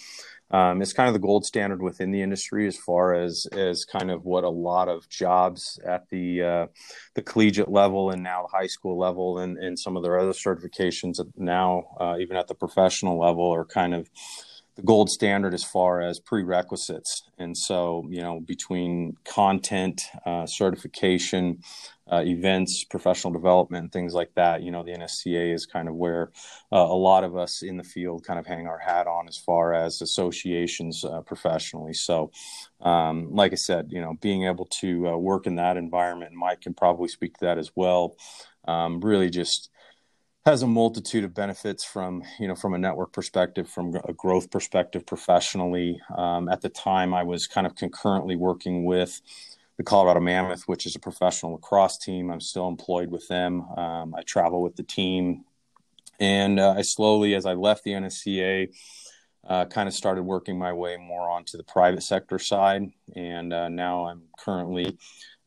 um, 0.51 0.81
it's 0.81 0.93
kind 0.93 1.07
of 1.07 1.13
the 1.13 1.19
gold 1.19 1.45
standard 1.45 1.81
within 1.81 2.11
the 2.11 2.21
industry 2.21 2.67
as 2.67 2.77
far 2.77 3.13
as 3.13 3.47
as 3.53 3.85
kind 3.85 4.11
of 4.11 4.25
what 4.25 4.43
a 4.43 4.49
lot 4.49 4.87
of 4.87 5.07
jobs 5.09 5.79
at 5.85 6.07
the 6.09 6.41
uh, 6.41 6.67
the 7.15 7.21
collegiate 7.21 7.69
level 7.69 8.11
and 8.11 8.21
now 8.21 8.43
the 8.43 8.57
high 8.57 8.67
school 8.67 8.97
level 8.97 9.39
and, 9.39 9.57
and 9.57 9.77
some 9.77 9.95
of 9.97 10.03
their 10.03 10.19
other 10.19 10.31
certifications 10.31 11.19
now 11.37 11.83
uh, 11.99 12.15
even 12.19 12.35
at 12.37 12.47
the 12.47 12.55
professional 12.55 13.19
level 13.19 13.49
are 13.49 13.65
kind 13.65 13.93
of 13.93 14.09
the 14.75 14.81
gold 14.83 15.09
standard 15.09 15.53
as 15.53 15.63
far 15.63 16.01
as 16.01 16.19
prerequisites. 16.19 17.23
And 17.37 17.57
so, 17.57 18.05
you 18.09 18.21
know, 18.21 18.39
between 18.39 19.17
content, 19.25 20.01
uh, 20.25 20.45
certification, 20.45 21.59
uh, 22.11 22.23
events, 22.25 22.85
professional 22.89 23.33
development, 23.33 23.91
things 23.91 24.13
like 24.13 24.33
that, 24.35 24.61
you 24.63 24.71
know, 24.71 24.83
the 24.83 24.91
NSCA 24.91 25.53
is 25.53 25.65
kind 25.65 25.87
of 25.87 25.95
where 25.95 26.31
uh, 26.71 26.77
a 26.77 26.95
lot 26.95 27.23
of 27.23 27.37
us 27.37 27.63
in 27.63 27.77
the 27.77 27.83
field 27.83 28.25
kind 28.25 28.39
of 28.39 28.45
hang 28.45 28.67
our 28.67 28.79
hat 28.79 29.07
on 29.07 29.27
as 29.27 29.37
far 29.37 29.73
as 29.73 30.01
associations 30.01 31.03
uh, 31.03 31.21
professionally. 31.21 31.93
So, 31.93 32.31
um, 32.81 33.29
like 33.31 33.51
I 33.51 33.55
said, 33.55 33.87
you 33.91 34.01
know, 34.01 34.15
being 34.21 34.45
able 34.45 34.65
to 34.79 35.09
uh, 35.09 35.17
work 35.17 35.47
in 35.47 35.55
that 35.55 35.77
environment, 35.77 36.33
Mike 36.33 36.61
can 36.61 36.73
probably 36.73 37.07
speak 37.07 37.37
to 37.37 37.45
that 37.45 37.57
as 37.57 37.71
well. 37.75 38.15
Um, 38.67 38.99
really 38.99 39.29
just 39.29 39.69
has 40.45 40.63
a 40.63 40.67
multitude 40.67 41.23
of 41.23 41.33
benefits 41.33 41.83
from 41.83 42.23
you 42.39 42.47
know 42.47 42.55
from 42.55 42.73
a 42.73 42.77
network 42.77 43.11
perspective 43.11 43.69
from 43.69 43.95
a 44.05 44.13
growth 44.13 44.49
perspective 44.49 45.05
professionally. 45.05 45.99
Um, 46.15 46.49
at 46.49 46.61
the 46.61 46.69
time 46.69 47.13
i 47.13 47.23
was 47.23 47.47
kind 47.47 47.67
of 47.67 47.75
concurrently 47.75 48.35
working 48.35 48.85
with 48.85 49.21
the 49.77 49.83
colorado 49.83 50.19
mammoth 50.19 50.67
which 50.67 50.85
is 50.85 50.95
a 50.95 50.99
professional 50.99 51.53
lacrosse 51.53 51.97
team. 51.97 52.31
I'm 52.31 52.41
still 52.41 52.67
employed 52.67 53.11
with 53.11 53.27
them. 53.27 53.61
Um, 53.77 54.15
i 54.15 54.21
travel 54.23 54.61
with 54.61 54.75
the 54.75 54.83
team. 54.83 55.45
And 56.19 56.59
uh, 56.59 56.75
i 56.77 56.81
slowly 56.81 57.35
as 57.35 57.45
i 57.45 57.53
left 57.53 57.83
the 57.83 57.91
nsca 57.91 58.69
uh, 59.47 59.65
kind 59.65 59.87
of 59.87 59.93
started 59.93 60.21
working 60.21 60.57
my 60.57 60.71
way 60.71 60.97
more 60.97 61.29
onto 61.29 61.57
the 61.57 61.63
private 61.63 62.03
sector 62.03 62.37
side. 62.39 62.91
And 63.15 63.53
uh, 63.53 63.69
now 63.69 64.05
i'm 64.05 64.23
currently 64.39 64.97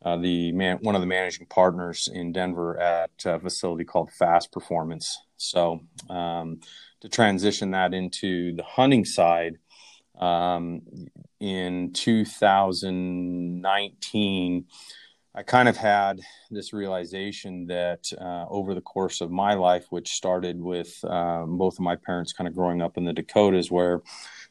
uh, 0.04 0.18
the 0.18 0.52
man, 0.52 0.78
one 0.82 0.94
of 0.94 1.00
the 1.00 1.06
managing 1.06 1.46
partners 1.46 2.08
in 2.12 2.32
Denver 2.32 2.78
at 2.78 3.11
a 3.25 3.40
facility 3.40 3.84
called 3.84 4.12
Fast 4.12 4.52
Performance. 4.52 5.18
So 5.37 5.80
um, 6.11 6.61
to 7.00 7.08
transition 7.08 7.70
that 7.73 7.92
into 7.94 8.54
the 8.54 8.62
hunting 8.62 9.04
side, 9.04 9.58
um, 10.18 10.82
in 11.40 11.92
2019, 11.92 14.64
I 15.37 15.42
kind 15.42 15.68
of 15.68 15.76
had 15.76 16.20
this 16.50 16.73
realization 16.73 17.66
that 17.66 18.04
uh, 18.20 18.44
over 18.49 18.73
the 18.73 18.80
course 18.80 19.20
of 19.20 19.32
my 19.32 19.54
life, 19.54 19.87
which 19.90 20.12
started 20.12 20.61
with 20.61 21.04
um, 21.04 21.58
both 21.58 21.75
of 21.75 21.80
my 21.80 21.96
parents 21.96 22.32
kind 22.32 22.46
of 22.46 22.54
growing 22.54 22.80
up 22.80 22.96
in 22.96 23.04
the 23.04 23.12
Dakotas, 23.12 23.68
where 23.68 24.00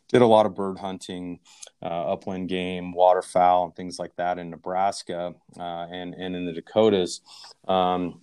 did 0.09 0.21
a 0.21 0.27
lot 0.27 0.45
of 0.45 0.55
bird 0.55 0.77
hunting, 0.77 1.39
upland 1.87 2.49
game, 2.49 2.93
waterfowl, 2.93 3.65
and 3.65 3.75
things 3.75 3.99
like 3.99 4.15
that 4.15 4.39
in 4.39 4.49
Nebraska 4.49 5.33
uh, 5.59 5.87
and 5.91 6.13
and 6.13 6.35
in 6.35 6.45
the 6.45 6.53
Dakotas. 6.53 7.21
Um, 7.67 8.21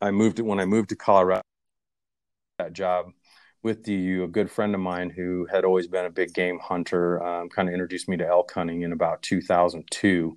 I 0.00 0.10
moved 0.10 0.40
when 0.40 0.60
I 0.60 0.64
moved 0.64 0.90
to 0.90 0.96
Colorado. 0.96 1.42
That 2.58 2.72
job 2.72 3.12
with 3.62 3.88
you, 3.88 4.24
a 4.24 4.28
good 4.28 4.50
friend 4.50 4.74
of 4.74 4.80
mine 4.80 5.10
who 5.10 5.46
had 5.50 5.64
always 5.64 5.88
been 5.88 6.04
a 6.04 6.10
big 6.10 6.34
game 6.34 6.58
hunter, 6.60 7.20
um, 7.24 7.48
kind 7.48 7.66
of 7.66 7.72
introduced 7.72 8.08
me 8.08 8.16
to 8.18 8.26
elk 8.26 8.52
hunting 8.52 8.82
in 8.82 8.92
about 8.92 9.22
2002, 9.22 10.36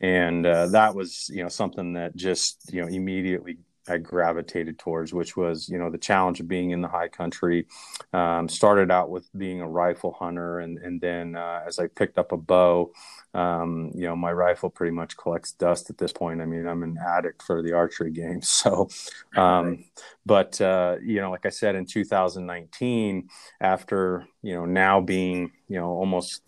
and 0.00 0.44
uh, 0.44 0.66
that 0.66 0.94
was 0.94 1.30
you 1.32 1.42
know 1.42 1.48
something 1.48 1.94
that 1.94 2.16
just 2.16 2.72
you 2.72 2.82
know 2.82 2.88
immediately 2.88 3.58
I 3.88 3.98
gravitated 3.98 4.78
towards, 4.78 5.12
which 5.12 5.36
was 5.36 5.68
you 5.68 5.78
know 5.78 5.90
the 5.90 5.98
challenge 5.98 6.40
of 6.40 6.48
being 6.48 6.70
in 6.70 6.80
the 6.80 6.88
high 6.88 7.08
country. 7.08 7.66
Um, 8.12 8.48
started 8.48 8.90
out 8.90 9.10
with 9.10 9.28
being 9.36 9.60
a 9.60 9.68
rifle 9.68 10.12
hunter, 10.12 10.58
and 10.60 10.78
and 10.78 11.00
then 11.00 11.36
uh, 11.36 11.62
as 11.66 11.78
I 11.78 11.88
picked 11.88 12.18
up 12.18 12.32
a 12.32 12.36
bow, 12.36 12.92
um, 13.34 13.90
you 13.94 14.06
know 14.06 14.16
my 14.16 14.32
rifle 14.32 14.70
pretty 14.70 14.92
much 14.92 15.16
collects 15.16 15.52
dust 15.52 15.90
at 15.90 15.98
this 15.98 16.12
point. 16.12 16.40
I 16.40 16.46
mean 16.46 16.66
I'm 16.66 16.82
an 16.82 16.96
addict 17.04 17.42
for 17.42 17.62
the 17.62 17.72
archery 17.72 18.10
game. 18.10 18.40
So, 18.64 18.88
um, 19.36 19.84
but 20.24 20.60
uh, 20.60 20.96
you 21.02 21.20
know 21.20 21.30
like 21.30 21.44
I 21.44 21.50
said 21.50 21.74
in 21.74 21.86
2019, 21.86 23.28
after 23.60 24.26
you 24.42 24.54
know 24.54 24.64
now 24.64 25.00
being 25.00 25.52
you 25.68 25.76
know 25.76 25.88
almost 25.88 26.42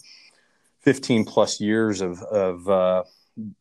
15 0.83 1.25
plus 1.25 1.61
years 1.61 2.01
of 2.01 2.23
of 2.23 2.69
uh, 2.69 3.03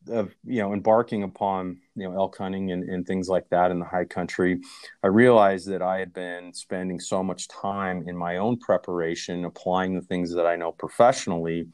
of 0.08 0.34
you 0.44 0.62
know 0.62 0.72
embarking 0.72 1.22
upon 1.22 1.80
you 1.96 2.08
know 2.08 2.14
elk 2.16 2.36
hunting 2.36 2.70
and, 2.72 2.88
and 2.88 3.06
things 3.06 3.28
like 3.28 3.48
that 3.48 3.70
in 3.70 3.78
the 3.78 3.84
high 3.84 4.04
country 4.04 4.60
i 5.02 5.06
realized 5.06 5.68
that 5.68 5.82
i 5.82 5.98
had 5.98 6.12
been 6.12 6.52
spending 6.52 7.00
so 7.00 7.22
much 7.22 7.48
time 7.48 8.04
in 8.06 8.16
my 8.16 8.36
own 8.36 8.58
preparation 8.58 9.44
applying 9.44 9.94
the 9.94 10.02
things 10.02 10.32
that 10.32 10.46
i 10.46 10.54
know 10.54 10.72
professionally 10.72 11.66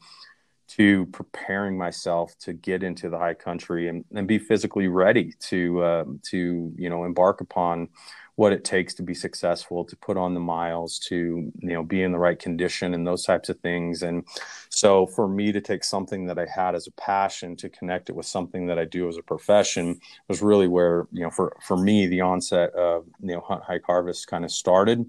to 0.67 1.05
preparing 1.07 1.77
myself 1.77 2.35
to 2.39 2.53
get 2.53 2.83
into 2.83 3.09
the 3.09 3.17
high 3.17 3.33
country 3.33 3.89
and, 3.89 4.05
and 4.15 4.27
be 4.27 4.39
physically 4.39 4.87
ready 4.87 5.33
to 5.39 5.83
uh, 5.83 6.05
to 6.23 6.71
you 6.75 6.89
know 6.89 7.03
embark 7.03 7.41
upon 7.41 7.87
what 8.35 8.51
it 8.51 8.63
takes 8.63 8.95
to 8.95 9.03
be 9.03 9.13
successful 9.13 9.85
to 9.85 9.95
put 9.97 10.17
on 10.17 10.33
the 10.33 10.39
miles 10.39 10.97
to 10.97 11.51
you 11.59 11.73
know 11.73 11.83
be 11.83 12.01
in 12.01 12.11
the 12.11 12.17
right 12.17 12.39
condition 12.39 12.93
and 12.93 13.05
those 13.05 13.23
types 13.23 13.49
of 13.49 13.59
things. 13.59 14.01
And 14.01 14.25
so 14.69 15.05
for 15.05 15.27
me 15.27 15.51
to 15.51 15.61
take 15.61 15.83
something 15.83 16.25
that 16.25 16.39
i 16.39 16.45
had 16.45 16.73
as 16.73 16.87
a 16.87 16.91
passion 16.93 17.55
to 17.57 17.69
connect 17.69 18.09
it 18.09 18.15
with 18.15 18.25
something 18.25 18.65
that 18.67 18.79
i 18.79 18.85
do 18.85 19.07
as 19.07 19.17
a 19.17 19.21
profession 19.21 19.99
was 20.27 20.41
really 20.41 20.67
where 20.67 21.07
you 21.11 21.23
know 21.23 21.29
for 21.29 21.55
for 21.61 21.77
me 21.77 22.07
the 22.07 22.21
onset 22.21 22.73
of 22.73 23.05
you 23.19 23.35
know 23.35 23.41
hunt 23.41 23.63
hike 23.63 23.83
harvest 23.85 24.27
kind 24.27 24.43
of 24.45 24.51
started. 24.51 25.05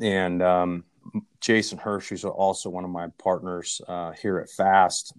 And 0.00 0.42
um, 0.42 0.84
jason 1.40 1.78
hirsh 1.78 2.08
who's 2.08 2.24
also 2.24 2.70
one 2.70 2.84
of 2.84 2.90
my 2.90 3.08
partners 3.18 3.82
uh, 3.86 4.12
here 4.12 4.38
at 4.38 4.48
fast 4.48 5.12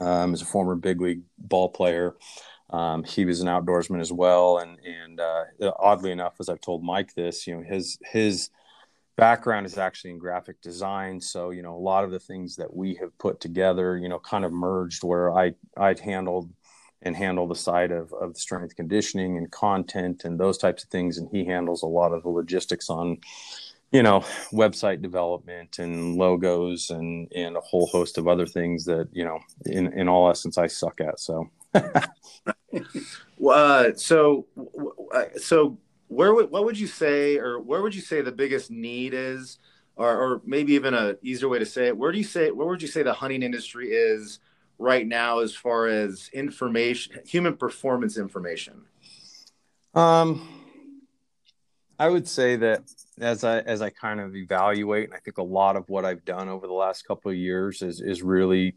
um, 0.00 0.34
is 0.34 0.42
a 0.42 0.44
former 0.44 0.74
big 0.74 1.00
league 1.00 1.22
ball 1.38 1.70
player 1.70 2.14
um, 2.70 3.02
he 3.04 3.24
was 3.24 3.40
an 3.40 3.48
outdoorsman 3.48 4.00
as 4.00 4.12
well, 4.12 4.58
and 4.58 4.78
and 4.84 5.20
uh, 5.20 5.44
oddly 5.78 6.10
enough, 6.10 6.34
as 6.38 6.48
I've 6.48 6.60
told 6.60 6.84
Mike 6.84 7.14
this, 7.14 7.46
you 7.46 7.56
know, 7.56 7.62
his 7.62 7.98
his 8.02 8.50
background 9.16 9.66
is 9.66 9.78
actually 9.78 10.10
in 10.10 10.18
graphic 10.18 10.60
design. 10.60 11.20
So 11.20 11.50
you 11.50 11.62
know, 11.62 11.74
a 11.74 11.78
lot 11.78 12.04
of 12.04 12.10
the 12.10 12.20
things 12.20 12.56
that 12.56 12.74
we 12.74 12.94
have 12.96 13.16
put 13.18 13.40
together, 13.40 13.96
you 13.96 14.08
know, 14.08 14.18
kind 14.18 14.44
of 14.44 14.52
merged 14.52 15.02
where 15.02 15.32
I 15.36 15.54
I'd 15.76 16.00
handled 16.00 16.50
and 17.02 17.16
handle 17.16 17.46
the 17.46 17.54
side 17.54 17.92
of, 17.92 18.12
of 18.12 18.36
strength 18.36 18.74
conditioning 18.74 19.38
and 19.38 19.50
content 19.52 20.24
and 20.24 20.38
those 20.38 20.58
types 20.58 20.82
of 20.82 20.90
things. 20.90 21.16
And 21.16 21.28
he 21.30 21.44
handles 21.44 21.82
a 21.82 21.86
lot 21.86 22.12
of 22.12 22.22
the 22.22 22.28
logistics 22.28 22.90
on 22.90 23.18
you 23.92 24.02
know 24.02 24.20
website 24.52 25.00
development 25.00 25.78
and 25.78 26.16
logos 26.16 26.90
and 26.90 27.32
and 27.34 27.56
a 27.56 27.60
whole 27.60 27.86
host 27.86 28.18
of 28.18 28.28
other 28.28 28.44
things 28.44 28.84
that 28.84 29.08
you 29.12 29.24
know 29.24 29.38
in 29.64 29.90
in 29.94 30.06
all 30.06 30.30
essence 30.30 30.58
i 30.58 30.66
suck 30.66 31.00
at. 31.00 31.18
So 31.18 31.48
uh, 33.46 33.92
so, 33.94 34.46
so 35.36 35.78
where 36.08 36.34
would 36.34 36.50
what 36.50 36.64
would 36.64 36.78
you 36.78 36.86
say, 36.86 37.38
or 37.38 37.60
where 37.60 37.82
would 37.82 37.94
you 37.94 38.00
say 38.00 38.20
the 38.20 38.32
biggest 38.32 38.70
need 38.70 39.14
is, 39.14 39.58
or, 39.96 40.10
or 40.10 40.42
maybe 40.44 40.72
even 40.74 40.94
a 40.94 41.16
easier 41.22 41.48
way 41.48 41.58
to 41.58 41.66
say 41.66 41.88
it? 41.88 41.96
Where 41.96 42.12
do 42.12 42.18
you 42.18 42.24
say 42.24 42.50
where 42.50 42.66
would 42.66 42.82
you 42.82 42.88
say 42.88 43.02
the 43.02 43.12
hunting 43.12 43.42
industry 43.42 43.90
is 43.90 44.40
right 44.78 45.06
now 45.06 45.40
as 45.40 45.54
far 45.54 45.86
as 45.86 46.30
information, 46.32 47.20
human 47.26 47.56
performance 47.56 48.16
information? 48.16 48.82
Um, 49.94 50.48
I 51.98 52.08
would 52.08 52.28
say 52.28 52.56
that 52.56 52.82
as 53.20 53.44
I 53.44 53.58
as 53.60 53.82
I 53.82 53.90
kind 53.90 54.20
of 54.20 54.36
evaluate, 54.36 55.06
and 55.06 55.14
I 55.14 55.18
think 55.18 55.38
a 55.38 55.42
lot 55.42 55.76
of 55.76 55.88
what 55.88 56.04
I've 56.04 56.24
done 56.24 56.48
over 56.48 56.66
the 56.66 56.72
last 56.72 57.06
couple 57.06 57.30
of 57.30 57.36
years 57.36 57.82
is 57.82 58.00
is 58.00 58.22
really 58.22 58.74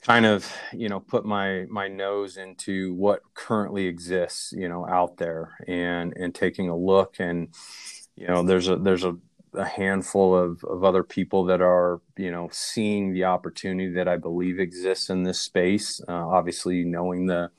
kind 0.00 0.26
of 0.26 0.50
you 0.72 0.88
know 0.88 1.00
put 1.00 1.24
my 1.24 1.66
my 1.68 1.88
nose 1.88 2.36
into 2.36 2.94
what 2.94 3.20
currently 3.34 3.86
exists 3.86 4.52
you 4.52 4.68
know 4.68 4.86
out 4.86 5.16
there 5.16 5.56
and 5.66 6.16
and 6.16 6.34
taking 6.34 6.68
a 6.68 6.76
look 6.76 7.16
and 7.18 7.48
you 8.16 8.26
know 8.26 8.42
there's 8.42 8.68
a 8.68 8.76
there's 8.76 9.04
a, 9.04 9.16
a 9.54 9.64
handful 9.64 10.36
of, 10.36 10.62
of 10.64 10.84
other 10.84 11.02
people 11.02 11.44
that 11.44 11.60
are 11.60 12.00
you 12.16 12.30
know 12.30 12.48
seeing 12.52 13.12
the 13.12 13.24
opportunity 13.24 13.92
that 13.92 14.06
i 14.06 14.16
believe 14.16 14.60
exists 14.60 15.10
in 15.10 15.24
this 15.24 15.40
space 15.40 16.00
uh, 16.08 16.28
obviously 16.28 16.84
knowing 16.84 17.26
the 17.26 17.50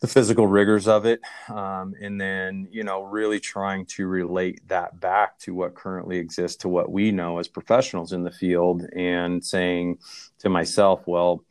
the 0.00 0.06
physical 0.06 0.46
rigors 0.46 0.86
of 0.86 1.06
it 1.06 1.20
um, 1.48 1.94
and 2.00 2.20
then 2.20 2.68
you 2.70 2.84
know 2.84 3.02
really 3.02 3.40
trying 3.40 3.84
to 3.86 4.06
relate 4.06 4.60
that 4.68 4.98
back 5.00 5.38
to 5.38 5.54
what 5.54 5.74
currently 5.74 6.18
exists 6.18 6.58
to 6.58 6.68
what 6.68 6.90
we 6.90 7.10
know 7.10 7.38
as 7.38 7.48
professionals 7.48 8.12
in 8.12 8.22
the 8.22 8.30
field 8.30 8.84
and 8.94 9.44
saying 9.44 9.98
to 10.38 10.48
myself 10.48 11.02
well 11.06 11.44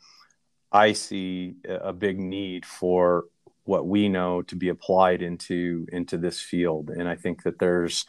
i 0.72 0.94
see 0.94 1.56
a 1.68 1.92
big 1.94 2.20
need 2.20 2.66
for 2.66 3.25
what 3.68 3.86
we 3.86 4.08
know 4.08 4.42
to 4.42 4.56
be 4.56 4.70
applied 4.70 5.22
into 5.22 5.86
into 5.92 6.18
this 6.18 6.39
field. 6.39 6.89
And 6.89 7.08
i 7.08 7.16
think 7.16 7.44
that 7.44 7.60
there's 7.60 8.06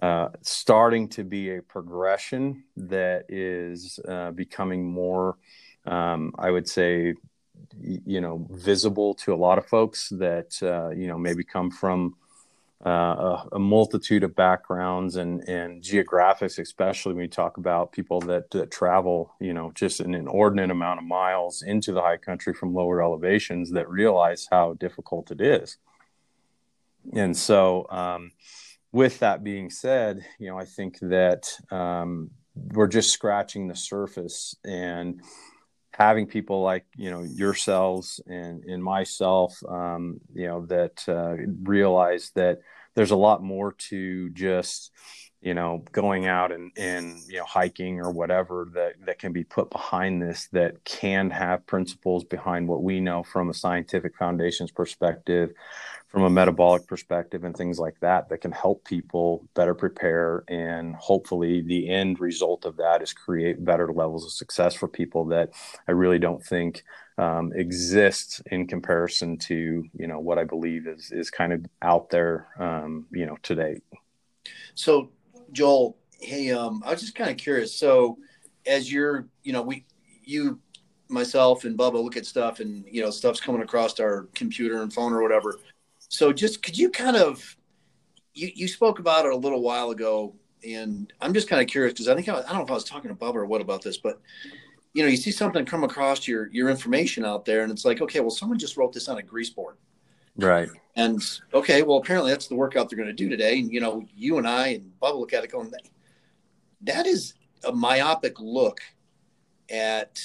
uh, 0.00 0.28
starting 0.42 1.08
to 1.08 1.24
be 1.24 1.56
a 1.56 1.62
progression 1.62 2.62
that 2.76 3.24
is 3.28 3.98
uh, 4.06 4.30
becoming 4.30 4.84
more 4.84 5.36
um, 5.86 6.32
i 6.38 6.50
would 6.50 6.68
say 6.68 7.14
you 7.80 8.20
know 8.20 8.46
visible 8.50 9.14
to 9.14 9.32
a 9.32 9.36
lot 9.36 9.58
of 9.58 9.66
folks 9.66 10.08
that 10.10 10.60
uh, 10.62 10.90
you 10.90 11.06
know 11.06 11.18
maybe 11.18 11.44
come 11.44 11.70
from 11.70 12.14
uh, 12.86 12.90
a, 12.90 13.48
a, 13.52 13.58
multitude 13.58 14.22
of 14.22 14.36
backgrounds 14.36 15.16
and 15.16 15.42
and 15.48 15.82
geographics, 15.82 16.60
especially 16.60 17.12
when 17.12 17.22
we 17.22 17.28
talk 17.28 17.56
about 17.56 17.90
people 17.90 18.20
that, 18.20 18.48
that 18.52 18.70
travel, 18.70 19.34
you 19.40 19.52
know, 19.52 19.72
just 19.74 19.98
an 19.98 20.14
inordinate 20.14 20.70
amount 20.70 21.00
of 21.00 21.04
miles 21.04 21.62
into 21.62 21.92
the 21.92 22.00
high 22.00 22.16
country 22.16 22.54
from 22.54 22.72
lower 22.72 23.02
elevations 23.02 23.72
that 23.72 23.90
realize 23.90 24.46
how 24.50 24.74
difficult 24.74 25.32
it 25.32 25.40
is. 25.40 25.76
And 27.14 27.36
so, 27.36 27.86
um, 27.90 28.32
with 28.92 29.18
that 29.18 29.42
being 29.42 29.70
said, 29.70 30.24
you 30.38 30.48
know, 30.48 30.58
I 30.58 30.64
think 30.64 30.98
that 31.00 31.48
um, 31.72 32.30
we're 32.54 32.86
just 32.86 33.10
scratching 33.10 33.66
the 33.66 33.76
surface 33.76 34.54
and 34.64 35.20
having 35.98 36.28
people 36.28 36.62
like 36.62 36.86
you 36.96 37.10
know 37.10 37.22
yourselves 37.24 38.20
and 38.28 38.64
and 38.64 38.82
myself 38.82 39.58
um, 39.68 40.20
you 40.32 40.46
know 40.46 40.64
that 40.66 41.04
uh, 41.08 41.34
realize 41.64 42.30
that 42.36 42.60
there's 42.94 43.10
a 43.10 43.16
lot 43.16 43.42
more 43.42 43.72
to 43.72 44.30
just 44.30 44.92
you 45.40 45.54
know 45.54 45.84
going 45.90 46.26
out 46.26 46.52
and 46.52 46.70
and 46.76 47.18
you 47.28 47.38
know 47.38 47.44
hiking 47.44 47.98
or 48.00 48.12
whatever 48.12 48.68
that 48.74 48.94
that 49.06 49.18
can 49.18 49.32
be 49.32 49.42
put 49.42 49.70
behind 49.70 50.22
this 50.22 50.48
that 50.52 50.84
can 50.84 51.30
have 51.30 51.66
principles 51.66 52.22
behind 52.24 52.68
what 52.68 52.82
we 52.82 53.00
know 53.00 53.24
from 53.24 53.50
a 53.50 53.54
scientific 53.54 54.16
foundations 54.16 54.70
perspective 54.70 55.50
from 56.08 56.22
a 56.22 56.30
metabolic 56.30 56.86
perspective 56.86 57.44
and 57.44 57.56
things 57.56 57.78
like 57.78 57.98
that 58.00 58.28
that 58.28 58.38
can 58.38 58.50
help 58.50 58.84
people 58.84 59.46
better 59.54 59.74
prepare 59.74 60.42
and 60.48 60.96
hopefully 60.96 61.60
the 61.60 61.88
end 61.88 62.18
result 62.18 62.64
of 62.64 62.76
that 62.76 63.02
is 63.02 63.12
create 63.12 63.64
better 63.64 63.92
levels 63.92 64.24
of 64.24 64.32
success 64.32 64.74
for 64.74 64.88
people 64.88 65.26
that 65.26 65.50
i 65.86 65.92
really 65.92 66.18
don't 66.18 66.44
think 66.44 66.82
um, 67.18 67.52
exist 67.54 68.42
in 68.50 68.66
comparison 68.66 69.36
to 69.36 69.84
you 69.94 70.06
know 70.06 70.18
what 70.20 70.38
i 70.38 70.44
believe 70.44 70.86
is 70.86 71.10
is 71.12 71.30
kind 71.30 71.52
of 71.52 71.64
out 71.82 72.10
there 72.10 72.48
um, 72.58 73.06
you 73.12 73.26
know 73.26 73.36
today 73.42 73.80
so 74.74 75.10
joel 75.52 75.96
hey 76.20 76.50
um, 76.50 76.82
i 76.86 76.90
was 76.90 77.00
just 77.00 77.14
kind 77.14 77.30
of 77.30 77.36
curious. 77.36 77.74
So 77.74 78.18
as 78.66 78.92
you're 78.92 79.28
you 79.42 79.52
know 79.52 79.62
we 79.62 79.84
you 80.24 80.60
myself 81.08 81.64
and 81.64 81.78
bubba 81.78 82.02
look 82.02 82.16
at 82.16 82.26
stuff 82.26 82.60
and 82.60 82.84
you 82.86 83.02
know 83.02 83.10
stuff's 83.10 83.40
coming 83.40 83.62
across 83.62 83.98
our 83.98 84.28
computer 84.34 84.82
and 84.82 84.92
phone 84.92 85.12
or 85.12 85.22
whatever 85.22 85.58
so 86.08 86.32
just 86.32 86.62
could 86.62 86.76
you 86.76 86.90
kind 86.90 87.16
of 87.16 87.56
you, 88.34 88.50
you 88.54 88.68
spoke 88.68 88.98
about 88.98 89.26
it 89.26 89.32
a 89.32 89.36
little 89.36 89.62
while 89.62 89.90
ago 89.90 90.34
and 90.66 91.12
i'm 91.20 91.32
just 91.32 91.48
kind 91.48 91.62
of 91.62 91.68
curious 91.68 91.92
because 91.92 92.08
i 92.08 92.14
think 92.14 92.28
I, 92.28 92.38
I, 92.38 92.42
don't 92.42 92.58
know 92.58 92.64
if 92.64 92.70
i 92.70 92.74
was 92.74 92.84
talking 92.84 93.08
to 93.10 93.16
bubba 93.16 93.36
or 93.36 93.46
what 93.46 93.60
about 93.60 93.82
this 93.82 93.98
but 93.98 94.20
you 94.92 95.02
know 95.02 95.08
you 95.08 95.16
see 95.16 95.30
something 95.30 95.64
come 95.64 95.84
across 95.84 96.26
your 96.26 96.48
your 96.48 96.68
information 96.68 97.24
out 97.24 97.44
there 97.44 97.62
and 97.62 97.70
it's 97.70 97.84
like 97.84 98.00
okay 98.00 98.20
well 98.20 98.30
someone 98.30 98.58
just 98.58 98.76
wrote 98.76 98.92
this 98.92 99.08
on 99.08 99.18
a 99.18 99.22
grease 99.22 99.50
board. 99.50 99.76
Right. 100.36 100.68
And 100.94 101.20
okay 101.52 101.82
well 101.82 101.98
apparently 101.98 102.30
that's 102.30 102.48
the 102.48 102.54
workout 102.54 102.88
they're 102.88 102.96
going 102.96 103.08
to 103.08 103.12
do 103.12 103.28
today 103.28 103.58
and 103.60 103.72
you 103.72 103.80
know 103.80 104.04
you 104.16 104.38
and 104.38 104.48
i 104.48 104.68
and 104.68 104.92
bubba 105.00 105.18
look 105.18 105.32
at 105.32 105.44
it 105.44 105.52
going 105.52 105.72
that 106.82 107.06
is 107.06 107.34
a 107.64 107.72
myopic 107.72 108.38
look 108.40 108.80
at 109.70 110.18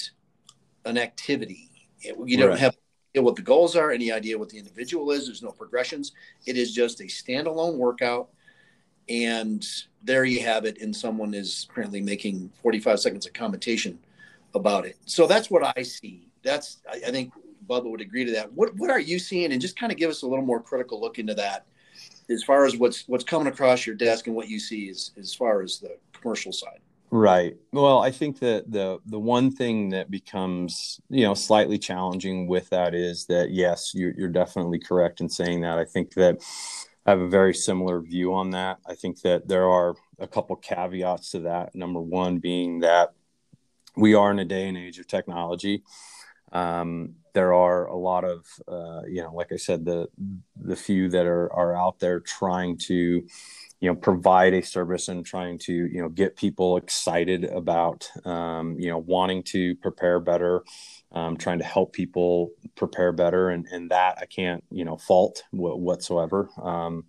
an 0.85 0.97
activity. 0.97 1.69
You 2.01 2.37
don't 2.37 2.49
right. 2.49 2.59
have 2.59 2.77
what 3.21 3.35
the 3.35 3.41
goals 3.41 3.75
are, 3.75 3.91
any 3.91 4.11
idea 4.11 4.37
what 4.37 4.49
the 4.49 4.57
individual 4.57 5.11
is. 5.11 5.25
There's 5.27 5.43
no 5.43 5.51
progressions. 5.51 6.13
It 6.45 6.57
is 6.57 6.73
just 6.73 6.99
a 7.01 7.05
standalone 7.05 7.77
workout. 7.77 8.29
And 9.09 9.65
there 10.01 10.25
you 10.25 10.41
have 10.41 10.65
it. 10.65 10.81
And 10.81 10.95
someone 10.95 11.33
is 11.33 11.67
currently 11.73 12.01
making 12.01 12.51
45 12.61 12.99
seconds 12.99 13.25
of 13.25 13.33
commentation 13.33 13.99
about 14.55 14.85
it. 14.85 14.97
So 15.05 15.27
that's 15.27 15.51
what 15.51 15.77
I 15.77 15.83
see. 15.83 16.29
That's, 16.41 16.77
I, 16.89 17.01
I 17.07 17.11
think 17.11 17.33
Bubba 17.67 17.89
would 17.89 18.01
agree 18.01 18.25
to 18.25 18.31
that. 18.31 18.51
What 18.53 18.75
what 18.75 18.89
are 18.89 18.99
you 18.99 19.19
seeing, 19.19 19.51
and 19.51 19.61
just 19.61 19.79
kind 19.79 19.91
of 19.91 19.97
give 19.97 20.09
us 20.09 20.21
a 20.23 20.27
little 20.27 20.45
more 20.45 20.61
critical 20.61 20.99
look 20.99 21.19
into 21.19 21.33
that, 21.35 21.65
as 22.29 22.43
far 22.43 22.65
as 22.65 22.77
what's 22.77 23.07
what's 23.07 23.23
coming 23.23 23.47
across 23.47 23.85
your 23.85 23.95
desk 23.95 24.27
and 24.27 24.35
what 24.35 24.49
you 24.49 24.59
see 24.59 24.89
as 24.89 25.11
as 25.17 25.33
far 25.33 25.61
as 25.61 25.79
the 25.79 25.97
commercial 26.13 26.51
side. 26.51 26.79
Right. 27.15 27.55
Well, 27.71 27.99
I 27.99 28.09
think 28.09 28.39
that 28.39 28.71
the 28.71 28.97
the 29.05 29.19
one 29.19 29.51
thing 29.51 29.89
that 29.89 30.09
becomes 30.09 30.99
you 31.09 31.23
know 31.23 31.35
slightly 31.35 31.77
challenging 31.77 32.47
with 32.47 32.71
that 32.71 32.95
is 32.95 33.27
that 33.27 33.51
yes, 33.51 33.91
you're, 33.93 34.13
you're 34.17 34.29
definitely 34.29 34.79
correct 34.79 35.21
in 35.21 35.29
saying 35.29 35.61
that. 35.61 35.77
I 35.77 35.85
think 35.85 36.15
that 36.15 36.41
I 37.05 37.11
have 37.11 37.19
a 37.19 37.27
very 37.27 37.53
similar 37.53 38.01
view 38.01 38.33
on 38.33 38.49
that. 38.51 38.79
I 38.87 38.95
think 38.95 39.21
that 39.21 39.47
there 39.47 39.69
are 39.69 39.93
a 40.17 40.25
couple 40.27 40.55
caveats 40.55 41.29
to 41.31 41.39
that. 41.41 41.75
Number 41.75 42.01
one 42.01 42.39
being 42.39 42.79
that 42.79 43.13
we 43.95 44.15
are 44.15 44.31
in 44.31 44.39
a 44.39 44.45
day 44.45 44.67
and 44.67 44.77
age 44.77 44.97
of 44.99 45.07
technology. 45.07 45.83
Um, 46.51 47.15
there 47.33 47.53
are 47.53 47.87
a 47.87 47.95
lot 47.95 48.23
of, 48.23 48.45
uh, 48.67 49.01
you 49.07 49.21
know, 49.23 49.33
like 49.33 49.51
I 49.51 49.57
said, 49.57 49.85
the 49.85 50.07
the 50.55 50.75
few 50.75 51.09
that 51.09 51.25
are 51.25 51.51
are 51.51 51.75
out 51.75 51.99
there 51.99 52.19
trying 52.19 52.77
to, 52.89 53.27
you 53.83 53.89
know, 53.89 53.95
provide 53.95 54.53
a 54.53 54.61
service 54.61 55.09
and 55.09 55.25
trying 55.25 55.57
to, 55.57 55.73
you 55.73 56.01
know, 56.01 56.07
get 56.07 56.37
people 56.37 56.77
excited 56.77 57.43
about, 57.43 58.09
um, 58.23 58.79
you 58.79 58.87
know, 58.87 58.99
wanting 58.99 59.43
to 59.43 59.75
prepare 59.75 60.21
better, 60.21 60.63
um, 61.11 61.35
trying 61.35 61.59
to 61.59 61.65
help 61.65 61.91
people 61.91 62.51
prepare 62.75 63.11
better, 63.11 63.49
and 63.49 63.67
and 63.73 63.91
that 63.91 64.17
I 64.21 64.25
can't, 64.25 64.63
you 64.71 64.85
know, 64.85 64.95
fault 64.95 65.43
whatsoever. 65.51 66.49
Um, 66.61 67.03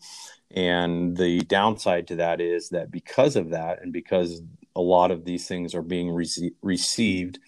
and 0.50 1.16
the 1.16 1.42
downside 1.42 2.08
to 2.08 2.16
that 2.16 2.40
is 2.40 2.70
that 2.70 2.90
because 2.90 3.36
of 3.36 3.50
that, 3.50 3.80
and 3.80 3.92
because 3.92 4.42
a 4.74 4.80
lot 4.80 5.12
of 5.12 5.24
these 5.24 5.46
things 5.46 5.76
are 5.76 5.82
being 5.82 6.08
rece- 6.08 6.56
received 6.60 7.38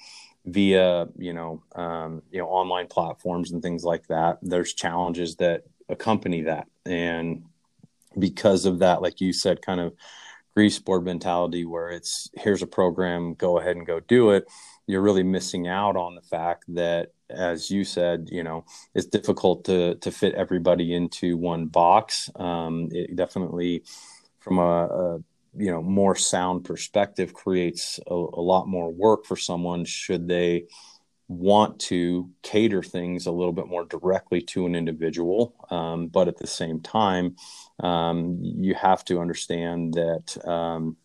via 0.45 1.09
you 1.19 1.33
know 1.33 1.65
um, 1.75 2.23
you 2.31 2.39
know 2.39 2.47
online 2.47 2.87
platforms 2.87 3.51
and 3.51 3.61
things 3.61 3.83
like 3.83 4.07
that 4.07 4.39
there's 4.41 4.73
challenges 4.73 5.35
that 5.35 5.65
accompany 5.89 6.43
that 6.43 6.69
and 6.85 7.43
because 8.19 8.65
of 8.65 8.79
that 8.81 9.03
like 9.03 9.21
you 9.21 9.33
said 9.33 9.63
kind 9.63 9.81
of 9.81 9.95
grease 10.57 10.79
board 10.79 11.05
mentality 11.05 11.67
where 11.67 11.91
it's 11.91 12.31
here's 12.35 12.63
a 12.63 12.67
program 12.67 13.35
go 13.35 13.59
ahead 13.59 13.77
and 13.77 13.87
go 13.87 14.01
do 14.01 14.31
it. 14.31 14.47
You're 14.87 15.03
really 15.03 15.23
missing 15.23 15.69
out 15.69 15.97
on 15.97 16.15
the 16.15 16.23
fact 16.23 16.65
that 16.69 17.13
as 17.29 17.71
you 17.71 17.85
said 17.85 18.29
you 18.33 18.43
know 18.43 18.65
it's 18.95 19.07
difficult 19.07 19.67
to 19.67 19.97
to 19.97 20.11
fit 20.11 20.35
everybody 20.35 20.95
into 20.95 21.37
one 21.37 21.67
box. 21.67 22.31
Um, 22.37 22.89
it 22.91 23.15
definitely 23.17 23.85
from 24.41 24.59
a, 24.59 24.63
a 24.63 25.19
you 25.59 25.71
know 25.71 25.83
more 25.83 26.17
sound 26.17 26.65
perspective 26.65 27.35
creates 27.35 28.01
a, 28.07 28.15
a, 28.15 28.43
lot 28.43 28.67
more 28.67 28.91
work 28.91 29.27
for 29.27 29.37
someone 29.37 29.85
should 29.85 30.29
they 30.29 30.67
want 31.29 31.79
to 31.81 32.31
cater 32.43 32.83
things 32.83 33.27
a 33.27 33.33
little 33.33 33.53
bit 33.53 33.67
more 33.67 33.85
directly 33.85 34.41
to 34.41 34.65
an 34.65 34.75
individual. 34.75 35.55
Um, 35.71 36.07
but 36.07 36.29
at 36.29 36.39
the 36.39 36.47
same 36.47 36.81
time 36.81 37.37
um, 37.81 38.39
you 38.41 38.75
have 38.75 39.05
to 39.07 39.21
understand 39.21 39.95
that 39.95 40.47
um, 40.47 40.97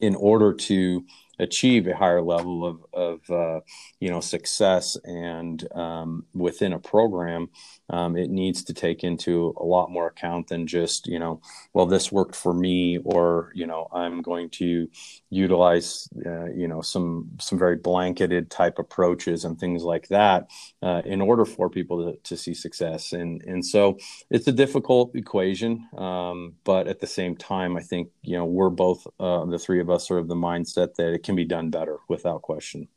in 0.00 0.14
order 0.14 0.52
to 0.52 1.04
achieve 1.38 1.86
a 1.86 1.96
higher 1.96 2.22
level 2.22 2.64
of, 2.64 2.84
of 2.92 3.30
uh, 3.30 3.60
you 4.00 4.08
know 4.10 4.20
success 4.20 4.96
and 5.04 5.66
um, 5.74 6.24
within 6.34 6.72
a 6.72 6.78
program 6.78 7.48
um, 7.90 8.16
it 8.16 8.30
needs 8.30 8.64
to 8.64 8.74
take 8.74 9.04
into 9.04 9.54
a 9.58 9.64
lot 9.64 9.90
more 9.90 10.08
account 10.08 10.48
than 10.48 10.66
just 10.66 11.06
you 11.06 11.18
know 11.18 11.40
well 11.72 11.86
this 11.86 12.10
worked 12.12 12.36
for 12.36 12.52
me 12.52 12.98
or 13.04 13.50
you 13.54 13.66
know 13.66 13.88
i'm 13.92 14.22
going 14.22 14.48
to 14.50 14.88
utilize 15.30 16.08
uh, 16.24 16.46
you 16.46 16.68
know 16.68 16.80
some 16.80 17.30
some 17.40 17.58
very 17.58 17.76
blanketed 17.76 18.50
type 18.50 18.78
approaches 18.78 19.44
and 19.44 19.58
things 19.58 19.82
like 19.82 20.08
that 20.08 20.48
uh, 20.82 21.02
in 21.04 21.20
order 21.20 21.44
for 21.44 21.68
people 21.68 22.12
to, 22.12 22.18
to 22.22 22.36
see 22.36 22.54
success. 22.54 23.12
And 23.12 23.42
and 23.42 23.64
so 23.64 23.98
it's 24.30 24.46
a 24.46 24.52
difficult 24.52 25.14
equation 25.14 25.88
um, 25.96 26.54
but 26.64 26.86
at 26.86 27.00
the 27.00 27.06
same 27.06 27.36
time 27.36 27.76
i 27.76 27.82
think 27.82 28.08
you 28.22 28.36
know 28.36 28.44
we're 28.44 28.70
both 28.70 29.06
uh, 29.20 29.44
the 29.46 29.58
three 29.58 29.80
of 29.80 29.90
us 29.90 30.10
are 30.10 30.18
of 30.18 30.28
the 30.28 30.34
mindset 30.34 30.94
that 30.94 31.12
it 31.12 31.22
can 31.22 31.34
be 31.34 31.44
done 31.44 31.70
better 31.70 31.98
without 32.08 32.42
question. 32.42 32.88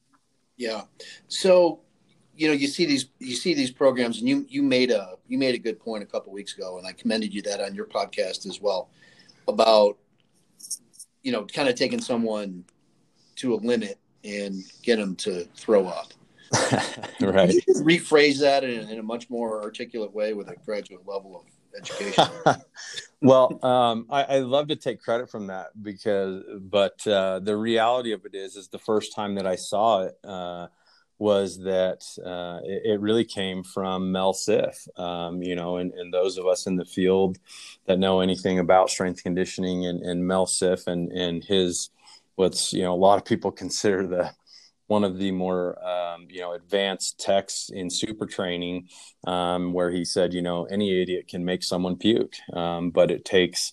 Yeah. 0.57 0.83
So 1.27 1.81
you 2.39 2.47
know 2.47 2.53
you 2.53 2.67
see 2.67 2.85
these 2.85 3.07
you 3.19 3.35
see 3.35 3.53
these 3.53 3.71
programs 3.71 4.19
and 4.19 4.29
you 4.29 4.45
you 4.47 4.63
made 4.63 4.91
a 4.91 5.15
you 5.27 5.37
made 5.37 5.55
a 5.55 5.59
good 5.59 5.79
point 5.79 6.01
a 6.01 6.05
couple 6.05 6.31
weeks 6.31 6.57
ago 6.57 6.77
and 6.77 6.87
i 6.87 6.91
commended 6.93 7.33
you 7.33 7.41
that 7.41 7.59
on 7.59 7.75
your 7.75 7.85
podcast 7.85 8.47
as 8.47 8.61
well 8.61 8.89
about 9.47 9.97
you 11.21 11.31
know 11.31 11.45
kind 11.45 11.67
of 11.67 11.75
taking 11.75 11.99
someone 11.99 12.63
to 13.35 13.53
a 13.53 13.57
limit 13.57 13.99
and 14.23 14.63
get 14.83 14.97
them 14.97 15.15
to 15.15 15.45
throw 15.55 15.87
up. 15.87 16.13
Right. 17.21 17.53
Rephrase 17.81 18.39
that 18.39 18.63
in, 18.63 18.89
in, 18.89 18.97
a 18.97 19.03
much 19.03 19.29
more 19.29 19.61
articulate 19.61 20.13
way 20.13 20.33
with 20.33 20.49
a 20.49 20.55
graduate 20.65 21.05
level 21.05 21.35
of 21.35 21.43
education? 21.77 22.25
Well 23.21 23.63
um, 23.63 24.07
I, 24.09 24.23
I, 24.23 24.39
love 24.39 24.69
to 24.69 24.77
take 24.77 25.01
credit 25.01 25.29
from 25.29 25.47
that 25.47 25.67
because 25.83 26.41
but 26.61 27.05
uh, 27.05 27.39
the 27.39 27.55
reality 27.57 28.13
of 28.13 28.25
it 28.25 28.33
is 28.33 28.55
is 28.55 28.69
the 28.69 28.79
first 28.79 29.13
time 29.13 29.35
that 29.35 29.45
i 29.45 29.57
saw 29.57 30.03
it 30.03 30.17
uh, 30.23 30.67
was 31.19 31.59
that 31.59 32.03
uh, 32.25 32.61
it, 32.63 32.93
it, 32.93 33.01
really 33.01 33.25
came 33.25 33.61
from 33.61 34.11
Mel 34.11 34.33
Siff. 34.33 34.87
Um, 34.97 35.43
you 35.43 35.55
know, 35.55 35.77
and, 35.77 35.93
and, 35.93 36.13
those 36.13 36.37
of 36.37 36.47
us 36.47 36.65
in 36.65 36.77
the 36.77 36.85
field 36.85 37.37
that 37.85 37.99
know 37.99 38.21
anything 38.21 38.57
about 38.57 38.89
strength 38.89 39.21
conditioning 39.21 39.85
and, 39.85 40.01
and 40.01 40.25
Mel 40.25 40.45
Siff 40.45 40.87
and, 40.87 41.11
and 41.11 41.43
his, 41.43 41.89
what's, 42.35 42.71
you 42.71 42.83
know, 42.83 42.93
a 42.93 42.95
lot 42.95 43.17
of 43.17 43.25
people 43.25 43.51
consider 43.63 44.07
the, 44.07 44.31
one 44.87 45.03
of 45.03 45.19
the 45.19 45.31
more 45.31 45.77
um, 45.85 46.25
you 46.29 46.41
know 46.41 46.53
advanced 46.53 47.19
texts 47.19 47.69
in 47.69 47.89
Supertraining 47.89 48.87
um, 49.27 49.71
where 49.71 49.91
he 49.91 50.03
said 50.03 50.33
you 50.33 50.41
know 50.41 50.65
any 50.65 50.99
idiot 50.99 51.27
can 51.27 51.45
make 51.45 51.63
someone 51.63 51.95
puke 51.95 52.33
um, 52.53 52.89
but 52.89 53.11
it 53.11 53.23
takes 53.23 53.71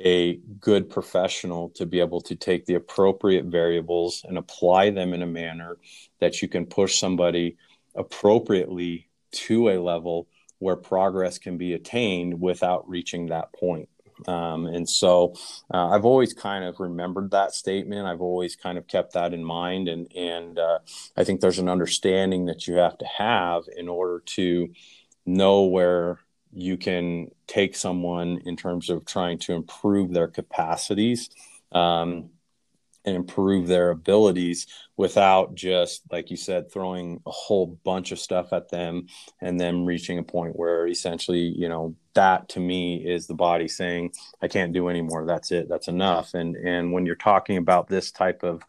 a 0.00 0.36
good 0.60 0.90
professional 0.90 1.70
to 1.70 1.86
be 1.86 2.00
able 2.00 2.20
to 2.20 2.34
take 2.34 2.66
the 2.66 2.74
appropriate 2.74 3.46
variables 3.46 4.24
and 4.28 4.36
apply 4.38 4.90
them 4.90 5.12
in 5.12 5.22
a 5.22 5.26
manner 5.26 5.78
that 6.20 6.42
you 6.42 6.48
can 6.48 6.66
push 6.66 6.98
somebody 6.98 7.56
appropriately 7.94 9.08
to 9.32 9.70
a 9.70 9.78
level 9.78 10.28
where 10.58 10.76
progress 10.76 11.38
can 11.38 11.58
be 11.58 11.72
attained 11.72 12.40
without 12.40 12.88
reaching 12.88 13.26
that 13.26 13.52
point. 13.52 13.88
Um, 14.26 14.66
and 14.66 14.88
so 14.88 15.34
uh, 15.72 15.88
I've 15.88 16.06
always 16.06 16.32
kind 16.32 16.64
of 16.64 16.80
remembered 16.80 17.32
that 17.32 17.52
statement. 17.52 18.06
I've 18.06 18.22
always 18.22 18.56
kind 18.56 18.78
of 18.78 18.86
kept 18.86 19.12
that 19.12 19.34
in 19.34 19.44
mind. 19.44 19.88
And, 19.88 20.10
and 20.16 20.58
uh, 20.58 20.78
I 21.16 21.24
think 21.24 21.40
there's 21.40 21.58
an 21.58 21.68
understanding 21.68 22.46
that 22.46 22.66
you 22.66 22.76
have 22.76 22.96
to 22.98 23.06
have 23.18 23.64
in 23.76 23.88
order 23.88 24.22
to 24.26 24.72
know 25.26 25.64
where 25.64 26.20
you 26.56 26.76
can 26.76 27.30
take 27.46 27.76
someone 27.76 28.40
in 28.46 28.56
terms 28.56 28.90
of 28.90 29.04
trying 29.04 29.38
to 29.38 29.52
improve 29.52 30.12
their 30.12 30.28
capacities 30.28 31.28
um, 31.72 32.30
and 33.04 33.14
improve 33.14 33.68
their 33.68 33.90
abilities 33.90 34.66
without 34.96 35.54
just 35.54 36.02
like 36.10 36.30
you 36.30 36.36
said 36.36 36.72
throwing 36.72 37.20
a 37.26 37.30
whole 37.30 37.66
bunch 37.84 38.10
of 38.10 38.18
stuff 38.18 38.52
at 38.52 38.70
them 38.70 39.06
and 39.40 39.60
then 39.60 39.84
reaching 39.84 40.18
a 40.18 40.22
point 40.22 40.56
where 40.56 40.88
essentially 40.88 41.40
you 41.56 41.68
know 41.68 41.94
that 42.14 42.48
to 42.48 42.58
me 42.58 42.96
is 42.96 43.26
the 43.26 43.34
body 43.34 43.68
saying 43.68 44.10
i 44.42 44.48
can't 44.48 44.72
do 44.72 44.88
anymore 44.88 45.26
that's 45.26 45.52
it. 45.52 45.68
That's 45.68 45.88
enough. 45.88 46.34
And 46.34 46.56
and 46.56 46.92
when 46.92 47.04
you're 47.04 47.16
talking 47.16 47.58
about 47.58 47.88
this 47.88 48.10
type 48.12 48.42
of 48.42 48.62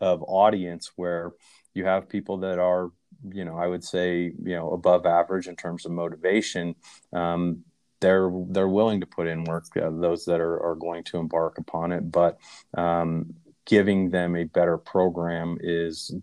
of 0.00 0.22
audience 0.26 0.92
where 0.96 1.32
you 1.72 1.84
have 1.84 2.08
people 2.08 2.38
that 2.38 2.58
are 2.58 2.90
you 3.32 3.44
know, 3.44 3.56
I 3.56 3.66
would 3.66 3.84
say, 3.84 4.32
you 4.42 4.56
know, 4.56 4.70
above 4.72 5.06
average 5.06 5.48
in 5.48 5.56
terms 5.56 5.84
of 5.84 5.92
motivation, 5.92 6.74
um, 7.12 7.64
they're 8.00 8.30
they're 8.48 8.68
willing 8.68 9.00
to 9.00 9.06
put 9.06 9.26
in 9.26 9.44
work. 9.44 9.66
Uh, 9.76 9.90
those 9.90 10.24
that 10.24 10.40
are 10.40 10.62
are 10.62 10.74
going 10.74 11.04
to 11.04 11.18
embark 11.18 11.58
upon 11.58 11.92
it, 11.92 12.10
but 12.10 12.38
um, 12.76 13.34
giving 13.66 14.10
them 14.10 14.36
a 14.36 14.44
better 14.44 14.78
program 14.78 15.58
is 15.60 16.14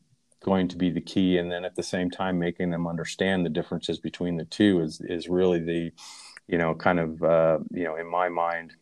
going 0.44 0.68
to 0.70 0.78
be 0.78 0.90
the 0.90 1.02
key. 1.02 1.38
And 1.38 1.52
then 1.52 1.66
at 1.66 1.76
the 1.76 1.84
same 1.84 2.10
time, 2.10 2.40
making 2.40 2.72
them 2.72 2.88
understand 2.88 3.46
the 3.46 3.50
differences 3.50 4.00
between 4.00 4.38
the 4.38 4.46
two 4.46 4.82
is 4.82 5.02
is 5.02 5.30
really 5.30 5.60
the, 5.60 5.92
you 6.48 6.58
know, 6.58 6.74
kind 6.74 7.00
of 7.00 7.24
uh, 7.24 7.60
you 7.72 7.84
know, 7.84 7.96
in 7.96 8.08
my 8.08 8.30
mind, 8.30 8.74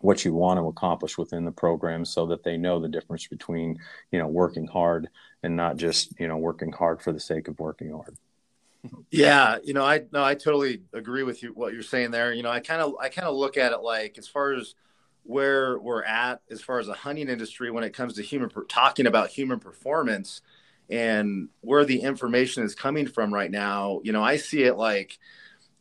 what 0.00 0.24
you 0.24 0.32
want 0.32 0.58
to 0.58 0.66
accomplish 0.66 1.18
within 1.18 1.44
the 1.44 1.52
program 1.52 2.04
so 2.04 2.26
that 2.26 2.42
they 2.42 2.56
know 2.56 2.80
the 2.80 2.88
difference 2.88 3.26
between 3.26 3.78
you 4.10 4.18
know 4.18 4.26
working 4.26 4.66
hard 4.66 5.08
and 5.42 5.56
not 5.56 5.76
just 5.76 6.18
you 6.18 6.28
know 6.28 6.36
working 6.36 6.72
hard 6.72 7.00
for 7.02 7.12
the 7.12 7.20
sake 7.20 7.48
of 7.48 7.58
working 7.58 7.92
hard. 7.92 8.16
Yeah 9.10 9.58
you 9.62 9.74
know 9.74 9.84
i 9.84 10.02
no 10.10 10.24
i 10.24 10.34
totally 10.34 10.82
agree 10.94 11.22
with 11.22 11.42
you 11.42 11.50
what 11.50 11.74
you're 11.74 11.82
saying 11.82 12.10
there. 12.10 12.32
You 12.32 12.42
know 12.42 12.50
i 12.50 12.60
kind 12.60 12.80
of 12.80 12.94
i 13.00 13.08
kind 13.08 13.28
of 13.28 13.36
look 13.36 13.56
at 13.56 13.72
it 13.72 13.80
like 13.80 14.16
as 14.18 14.26
far 14.26 14.54
as 14.54 14.74
where 15.24 15.78
we're 15.78 16.02
at 16.02 16.40
as 16.50 16.62
far 16.62 16.78
as 16.78 16.86
the 16.86 16.94
hunting 16.94 17.28
industry 17.28 17.70
when 17.70 17.84
it 17.84 17.92
comes 17.92 18.14
to 18.14 18.22
human 18.22 18.50
talking 18.68 19.06
about 19.06 19.28
human 19.28 19.60
performance 19.60 20.40
and 20.88 21.48
where 21.60 21.84
the 21.84 22.00
information 22.00 22.64
is 22.64 22.74
coming 22.74 23.06
from 23.06 23.32
right 23.32 23.50
now 23.50 24.00
you 24.02 24.12
know 24.12 24.24
i 24.24 24.36
see 24.36 24.62
it 24.62 24.76
like 24.76 25.18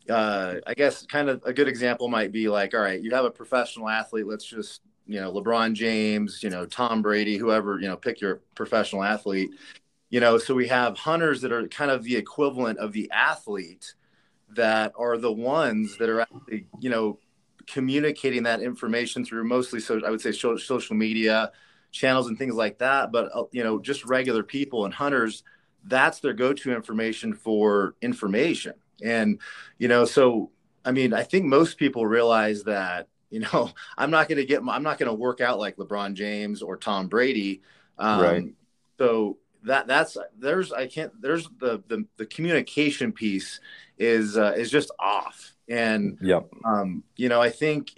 uh, 0.09 0.55
I 0.67 0.73
guess 0.73 1.05
kind 1.05 1.29
of 1.29 1.41
a 1.45 1.53
good 1.53 1.67
example 1.67 2.07
might 2.07 2.31
be 2.31 2.49
like, 2.49 2.73
all 2.73 2.81
right, 2.81 3.01
you 3.01 3.11
have 3.11 3.25
a 3.25 3.31
professional 3.31 3.89
athlete. 3.89 4.27
Let's 4.27 4.45
just, 4.45 4.81
you 5.07 5.19
know, 5.19 5.31
LeBron 5.31 5.73
James, 5.73 6.43
you 6.43 6.49
know, 6.49 6.65
Tom 6.65 7.01
Brady, 7.01 7.37
whoever, 7.37 7.79
you 7.79 7.87
know, 7.87 7.97
pick 7.97 8.21
your 8.21 8.41
professional 8.55 9.03
athlete. 9.03 9.51
you 10.09 10.19
know, 10.19 10.37
so 10.37 10.55
we 10.55 10.67
have 10.67 10.97
hunters 10.97 11.41
that 11.41 11.51
are 11.51 11.67
kind 11.67 11.91
of 11.91 12.03
the 12.03 12.15
equivalent 12.15 12.79
of 12.79 12.91
the 12.93 13.09
athlete 13.11 13.93
that 14.55 14.91
are 14.97 15.17
the 15.17 15.31
ones 15.31 15.97
that 15.97 16.09
are 16.09 16.21
actually, 16.21 16.65
you 16.79 16.89
know, 16.89 17.19
communicating 17.67 18.43
that 18.43 18.61
information 18.61 19.23
through 19.23 19.43
mostly 19.43 19.79
so 19.79 20.01
I 20.03 20.09
would 20.09 20.21
say 20.21 20.31
social 20.31 20.95
media 20.95 21.51
channels 21.91 22.27
and 22.27 22.37
things 22.37 22.55
like 22.55 22.79
that. 22.79 23.11
But 23.11 23.29
uh, 23.33 23.43
you 23.51 23.63
know, 23.63 23.79
just 23.79 24.05
regular 24.05 24.41
people 24.43 24.85
and 24.85 24.93
hunters, 24.93 25.43
that's 25.85 26.19
their 26.19 26.33
go-to 26.33 26.73
information 26.73 27.33
for 27.33 27.95
information. 28.01 28.73
And 29.03 29.39
you 29.77 29.87
know, 29.87 30.05
so 30.05 30.51
I 30.85 30.91
mean, 30.91 31.13
I 31.13 31.23
think 31.23 31.45
most 31.45 31.77
people 31.77 32.05
realize 32.05 32.63
that 32.63 33.07
you 33.29 33.41
know 33.41 33.71
I'm 33.97 34.11
not 34.11 34.27
going 34.27 34.37
to 34.37 34.45
get 34.45 34.61
I'm 34.67 34.83
not 34.83 34.97
going 34.97 35.09
to 35.09 35.13
work 35.13 35.41
out 35.41 35.59
like 35.59 35.77
LeBron 35.77 36.13
James 36.13 36.61
or 36.61 36.77
Tom 36.77 37.07
Brady. 37.07 37.61
Um, 37.97 38.21
right. 38.21 38.43
So 38.97 39.37
that 39.63 39.87
that's 39.87 40.17
there's 40.37 40.71
I 40.71 40.87
can't 40.87 41.11
there's 41.21 41.47
the 41.59 41.83
the, 41.87 42.05
the 42.17 42.25
communication 42.25 43.11
piece 43.11 43.59
is 43.97 44.37
uh, 44.37 44.53
is 44.55 44.71
just 44.71 44.91
off. 44.99 45.53
And 45.69 46.17
yeah, 46.19 46.41
um, 46.65 47.03
you 47.15 47.29
know, 47.29 47.39
I 47.39 47.51
think, 47.51 47.91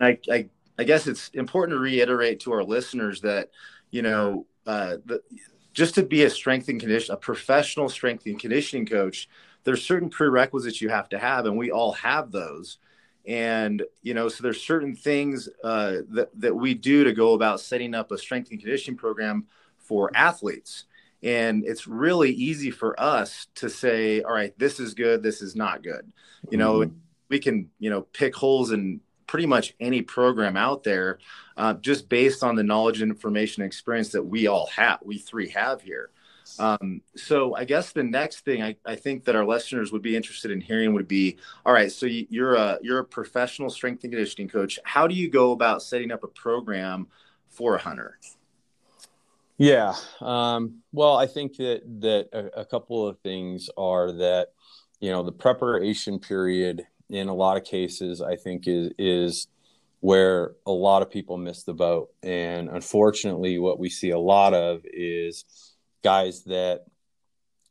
I, 0.00 0.18
I, 0.30 0.48
I 0.78 0.84
guess 0.84 1.06
it's 1.06 1.28
important 1.34 1.76
to 1.76 1.80
reiterate 1.80 2.40
to 2.40 2.52
our 2.52 2.64
listeners 2.64 3.20
that, 3.20 3.50
you 3.90 4.00
know, 4.00 4.46
uh, 4.66 4.96
the, 5.04 5.20
just 5.74 5.94
to 5.96 6.02
be 6.02 6.22
a 6.24 6.30
strength 6.30 6.68
and 6.70 6.80
condition, 6.80 7.14
a 7.14 7.18
professional 7.18 7.90
strength 7.90 8.24
and 8.24 8.38
conditioning 8.38 8.86
coach, 8.86 9.28
there's 9.64 9.84
certain 9.84 10.10
prerequisites 10.10 10.80
you 10.80 10.88
have 10.88 11.08
to 11.10 11.18
have, 11.18 11.46
and 11.46 11.56
we 11.56 11.70
all 11.70 11.92
have 11.92 12.30
those. 12.30 12.78
And 13.24 13.82
you 14.02 14.14
know, 14.14 14.28
so 14.28 14.42
there's 14.42 14.62
certain 14.62 14.96
things 14.96 15.48
uh, 15.62 15.98
that 16.10 16.30
that 16.40 16.54
we 16.54 16.74
do 16.74 17.04
to 17.04 17.12
go 17.12 17.34
about 17.34 17.60
setting 17.60 17.94
up 17.94 18.10
a 18.10 18.18
strength 18.18 18.50
and 18.50 18.60
conditioning 18.60 18.98
program 18.98 19.46
for 19.78 20.10
athletes. 20.14 20.84
And 21.22 21.64
it's 21.64 21.86
really 21.86 22.32
easy 22.32 22.72
for 22.72 22.98
us 23.00 23.46
to 23.56 23.70
say, 23.70 24.22
all 24.22 24.32
right, 24.32 24.58
this 24.58 24.80
is 24.80 24.94
good, 24.94 25.22
this 25.22 25.40
is 25.40 25.54
not 25.54 25.84
good. 25.84 26.10
You 26.50 26.58
know, 26.58 26.80
mm-hmm. 26.80 26.96
we 27.28 27.38
can 27.38 27.70
you 27.78 27.90
know 27.90 28.02
pick 28.02 28.34
holes 28.34 28.72
in 28.72 29.00
pretty 29.28 29.46
much 29.46 29.74
any 29.80 30.02
program 30.02 30.56
out 30.56 30.82
there 30.82 31.18
uh, 31.56 31.74
just 31.74 32.08
based 32.08 32.42
on 32.42 32.56
the 32.56 32.62
knowledge 32.62 33.00
and 33.00 33.10
information 33.10 33.62
and 33.62 33.68
experience 33.68 34.10
that 34.10 34.22
we 34.22 34.46
all 34.46 34.66
have 34.66 34.98
we 35.02 35.16
three 35.16 35.48
have 35.48 35.80
here 35.80 36.10
um, 36.58 37.00
so 37.16 37.54
i 37.54 37.64
guess 37.64 37.92
the 37.92 38.02
next 38.02 38.40
thing 38.44 38.62
I, 38.62 38.76
I, 38.84 38.96
think 38.96 39.24
that 39.24 39.36
our 39.36 39.44
listeners 39.44 39.92
would 39.92 40.02
be 40.02 40.16
interested 40.16 40.50
in 40.50 40.60
hearing 40.60 40.92
would 40.94 41.08
be 41.08 41.38
all 41.64 41.72
right 41.72 41.90
so 41.90 42.06
you're 42.06 42.54
a 42.54 42.78
you're 42.82 43.00
a 43.00 43.04
professional 43.04 43.70
strength 43.70 44.04
and 44.04 44.12
conditioning 44.12 44.48
coach. 44.48 44.78
How 44.84 45.06
do 45.06 45.14
you 45.14 45.30
go 45.30 45.52
about 45.52 45.82
setting 45.82 46.10
up 46.10 46.24
a 46.24 46.28
program 46.28 47.08
for 47.48 47.76
a 47.76 47.78
hunter? 47.78 48.18
Yeah 49.58 49.94
um, 50.20 50.82
well 50.92 51.16
i 51.16 51.26
think 51.26 51.56
that 51.56 51.82
that 52.00 52.28
a, 52.32 52.60
a 52.60 52.64
couple 52.64 53.06
of 53.06 53.18
things 53.20 53.70
are 53.76 54.12
that 54.12 54.48
you 55.00 55.10
know 55.10 55.22
the 55.22 55.32
preparation 55.32 56.18
period 56.18 56.86
in 57.10 57.28
a 57.28 57.34
lot 57.34 57.56
of 57.56 57.64
cases 57.64 58.22
i 58.22 58.36
think 58.36 58.66
is 58.66 58.90
is 58.98 59.48
where 60.02 60.56
a 60.66 60.72
lot 60.72 61.00
of 61.00 61.08
people 61.08 61.38
miss 61.38 61.62
the 61.62 61.72
boat. 61.72 62.10
And 62.24 62.68
unfortunately 62.68 63.60
what 63.60 63.78
we 63.78 63.88
see 63.88 64.10
a 64.10 64.18
lot 64.18 64.52
of 64.52 64.82
is 64.92 65.44
guys 66.02 66.44
that 66.44 66.84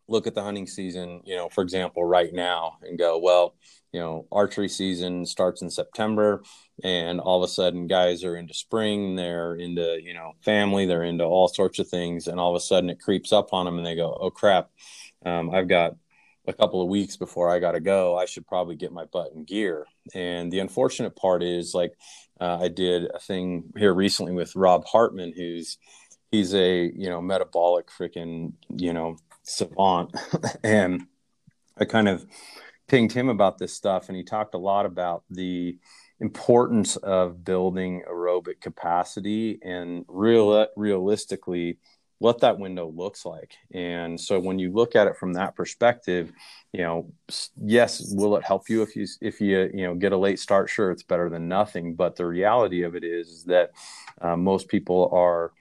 look 0.07 0.27
at 0.27 0.35
the 0.35 0.43
hunting 0.43 0.67
season 0.67 1.21
you 1.23 1.35
know 1.35 1.47
for 1.47 1.61
example 1.61 2.03
right 2.03 2.33
now 2.33 2.77
and 2.81 2.99
go 2.99 3.17
well 3.17 3.55
you 3.93 3.99
know 3.99 4.27
archery 4.31 4.67
season 4.67 5.25
starts 5.25 5.61
in 5.61 5.69
september 5.69 6.43
and 6.83 7.21
all 7.21 7.41
of 7.41 7.49
a 7.49 7.51
sudden 7.51 7.87
guys 7.87 8.23
are 8.23 8.35
into 8.35 8.53
spring 8.53 9.15
they're 9.15 9.55
into 9.55 9.99
you 10.03 10.13
know 10.13 10.33
family 10.41 10.85
they're 10.85 11.03
into 11.03 11.23
all 11.23 11.47
sorts 11.47 11.79
of 11.79 11.87
things. 11.87 12.27
And 12.27 12.39
all 12.39 12.55
of 12.55 12.59
a 12.59 12.63
sudden 12.63 12.89
it 12.89 12.99
creeps 12.99 13.31
up 13.31 13.53
on 13.53 13.65
them 13.65 13.77
and 13.77 13.85
they 13.85 13.95
go 13.95 14.17
oh 14.19 14.29
crap. 14.29 14.69
Um, 15.25 15.51
i've 15.51 15.67
got 15.67 15.95
a 16.47 16.53
couple 16.53 16.81
of 16.81 16.89
weeks 16.89 17.17
before 17.17 17.51
I 17.51 17.59
got 17.59 17.73
to 17.73 17.79
go, 17.79 18.17
I 18.17 18.25
should 18.25 18.47
probably 18.47 18.75
get 18.75 18.91
my 18.91 19.05
butt 19.05 19.31
in 19.33 19.43
gear. 19.43 19.85
And 20.15 20.51
the 20.51 20.57
unfortunate 20.57 21.15
part 21.15 21.43
is, 21.43 21.75
like, 21.75 21.93
uh, 22.39 22.57
I 22.59 22.67
did 22.67 23.05
a 23.13 23.19
thing 23.19 23.71
here 23.77 23.93
recently 23.93 24.33
with 24.33 24.55
Rob 24.55 24.83
Hartman, 24.85 25.33
who's 25.35 25.77
he's 26.31 26.53
a 26.55 26.91
you 26.95 27.09
know 27.09 27.21
metabolic 27.21 27.89
freaking 27.89 28.53
you 28.75 28.93
know 28.93 29.17
savant, 29.43 30.15
and 30.63 31.03
I 31.77 31.85
kind 31.85 32.07
of 32.07 32.25
pinged 32.87 33.11
him 33.11 33.29
about 33.29 33.57
this 33.57 33.73
stuff, 33.73 34.07
and 34.07 34.17
he 34.17 34.23
talked 34.23 34.55
a 34.55 34.59
lot 34.59 34.85
about 34.85 35.23
the 35.29 35.77
importance 36.19 36.97
of 36.97 37.43
building 37.43 38.03
aerobic 38.09 38.61
capacity 38.61 39.59
and 39.63 40.05
real 40.07 40.67
realistically 40.75 41.77
what 42.19 42.41
that 42.41 42.59
window 42.59 42.87
looks 42.95 43.25
like. 43.25 43.55
And 43.73 44.21
so 44.21 44.39
when 44.39 44.59
you 44.59 44.71
look 44.71 44.95
at 44.95 45.07
it 45.07 45.17
from 45.17 45.33
that 45.33 45.55
perspective, 45.55 46.31
you 46.71 46.83
know, 46.83 47.11
yes, 47.59 48.13
will 48.13 48.35
it 48.37 48.43
help 48.43 48.69
you 48.69 48.83
if 48.83 48.95
you 48.95 49.07
if 49.21 49.41
you 49.41 49.71
you 49.73 49.87
know 49.87 49.95
get 49.95 50.11
a 50.11 50.17
late 50.17 50.39
start? 50.39 50.69
Sure, 50.69 50.91
it's 50.91 51.01
better 51.01 51.29
than 51.29 51.47
nothing. 51.47 51.95
But 51.95 52.15
the 52.15 52.27
reality 52.27 52.83
of 52.83 52.95
it 52.95 53.03
is, 53.03 53.27
is 53.29 53.43
that 53.45 53.71
uh, 54.21 54.35
most 54.37 54.67
people 54.67 55.09
are 55.11 55.51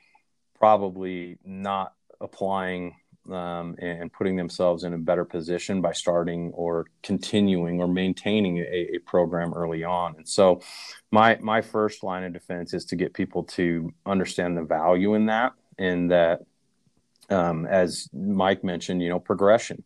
probably 0.61 1.39
not 1.45 1.95
applying 2.21 2.95
um, 3.31 3.77
and 3.81 4.13
putting 4.13 4.37
themselves 4.37 4.85
in 4.85 4.95
a 4.95 4.99
better 4.99 5.25
position 5.25 5.81
by 5.81 5.93
starting 5.93 6.53
or 6.53 6.87
continuing 7.03 7.81
or 7.81 7.89
maintaining 7.89 8.59
a, 8.59 8.97
a, 8.97 8.99
program 9.07 9.53
early 9.53 9.85
on. 9.85 10.15
And 10.17 10.29
so, 10.29 10.61
my 11.11 11.39
my 11.41 11.61
first 11.61 12.03
line 12.03 12.25
of 12.25 12.33
defense 12.33 12.73
is 12.75 12.85
to 12.87 12.97
get 12.97 13.13
people 13.13 13.45
to 13.45 13.93
understand 14.07 14.57
the 14.57 14.63
value 14.63 15.15
in 15.15 15.27
that, 15.27 15.53
and 15.79 16.11
that 16.11 16.41
um, 17.31 17.67
as 17.67 18.09
Mike 18.13 18.65
mentioned, 18.65 19.03
you 19.03 19.09
know, 19.09 19.21
progression. 19.21 19.85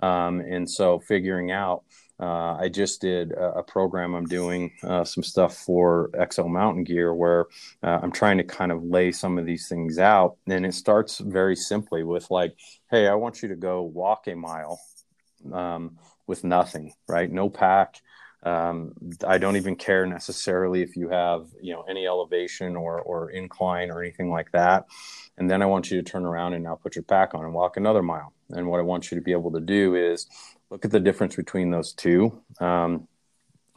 Um, 0.00 0.40
and 0.40 0.68
so 0.70 1.00
figuring 1.00 1.50
out, 1.50 1.82
uh, 2.20 2.56
I 2.58 2.68
just 2.68 3.00
did 3.00 3.32
a, 3.32 3.58
a 3.58 3.62
program. 3.62 4.14
I'm 4.14 4.26
doing 4.26 4.72
uh, 4.82 5.04
some 5.04 5.22
stuff 5.22 5.56
for 5.56 6.10
Exo 6.14 6.48
Mountain 6.48 6.84
Gear 6.84 7.14
where 7.14 7.46
uh, 7.82 8.00
I'm 8.02 8.12
trying 8.12 8.38
to 8.38 8.44
kind 8.44 8.72
of 8.72 8.82
lay 8.82 9.12
some 9.12 9.38
of 9.38 9.46
these 9.46 9.68
things 9.68 9.98
out. 9.98 10.36
And 10.48 10.66
it 10.66 10.74
starts 10.74 11.18
very 11.18 11.54
simply 11.54 12.02
with 12.02 12.30
like, 12.30 12.56
hey, 12.90 13.06
I 13.06 13.14
want 13.14 13.42
you 13.42 13.48
to 13.48 13.56
go 13.56 13.82
walk 13.82 14.26
a 14.26 14.34
mile 14.34 14.80
um, 15.52 15.98
with 16.26 16.42
nothing, 16.42 16.92
right? 17.06 17.30
No 17.30 17.48
pack. 17.48 18.00
Um, 18.42 18.94
I 19.26 19.38
don't 19.38 19.56
even 19.56 19.74
care 19.76 20.06
necessarily 20.06 20.82
if 20.82 20.96
you 20.96 21.08
have, 21.08 21.48
you 21.60 21.72
know, 21.72 21.82
any 21.82 22.06
elevation 22.06 22.76
or, 22.76 23.00
or 23.00 23.30
incline 23.30 23.90
or 23.90 24.02
anything 24.02 24.30
like 24.30 24.52
that. 24.52 24.86
And 25.36 25.50
then 25.50 25.60
I 25.62 25.66
want 25.66 25.90
you 25.90 25.96
to 26.00 26.08
turn 26.08 26.24
around 26.24 26.54
and 26.54 26.64
now 26.64 26.76
put 26.76 26.96
your 26.96 27.02
pack 27.04 27.34
on 27.34 27.44
and 27.44 27.54
walk 27.54 27.76
another 27.76 28.02
mile. 28.02 28.32
And 28.50 28.66
what 28.68 28.80
I 28.80 28.84
want 28.84 29.10
you 29.10 29.16
to 29.16 29.22
be 29.22 29.32
able 29.32 29.52
to 29.52 29.60
do 29.60 29.94
is 29.94 30.26
look 30.70 30.84
at 30.84 30.90
the 30.90 31.00
difference 31.00 31.36
between 31.36 31.70
those 31.70 31.92
two. 31.92 32.42
Um, 32.60 33.08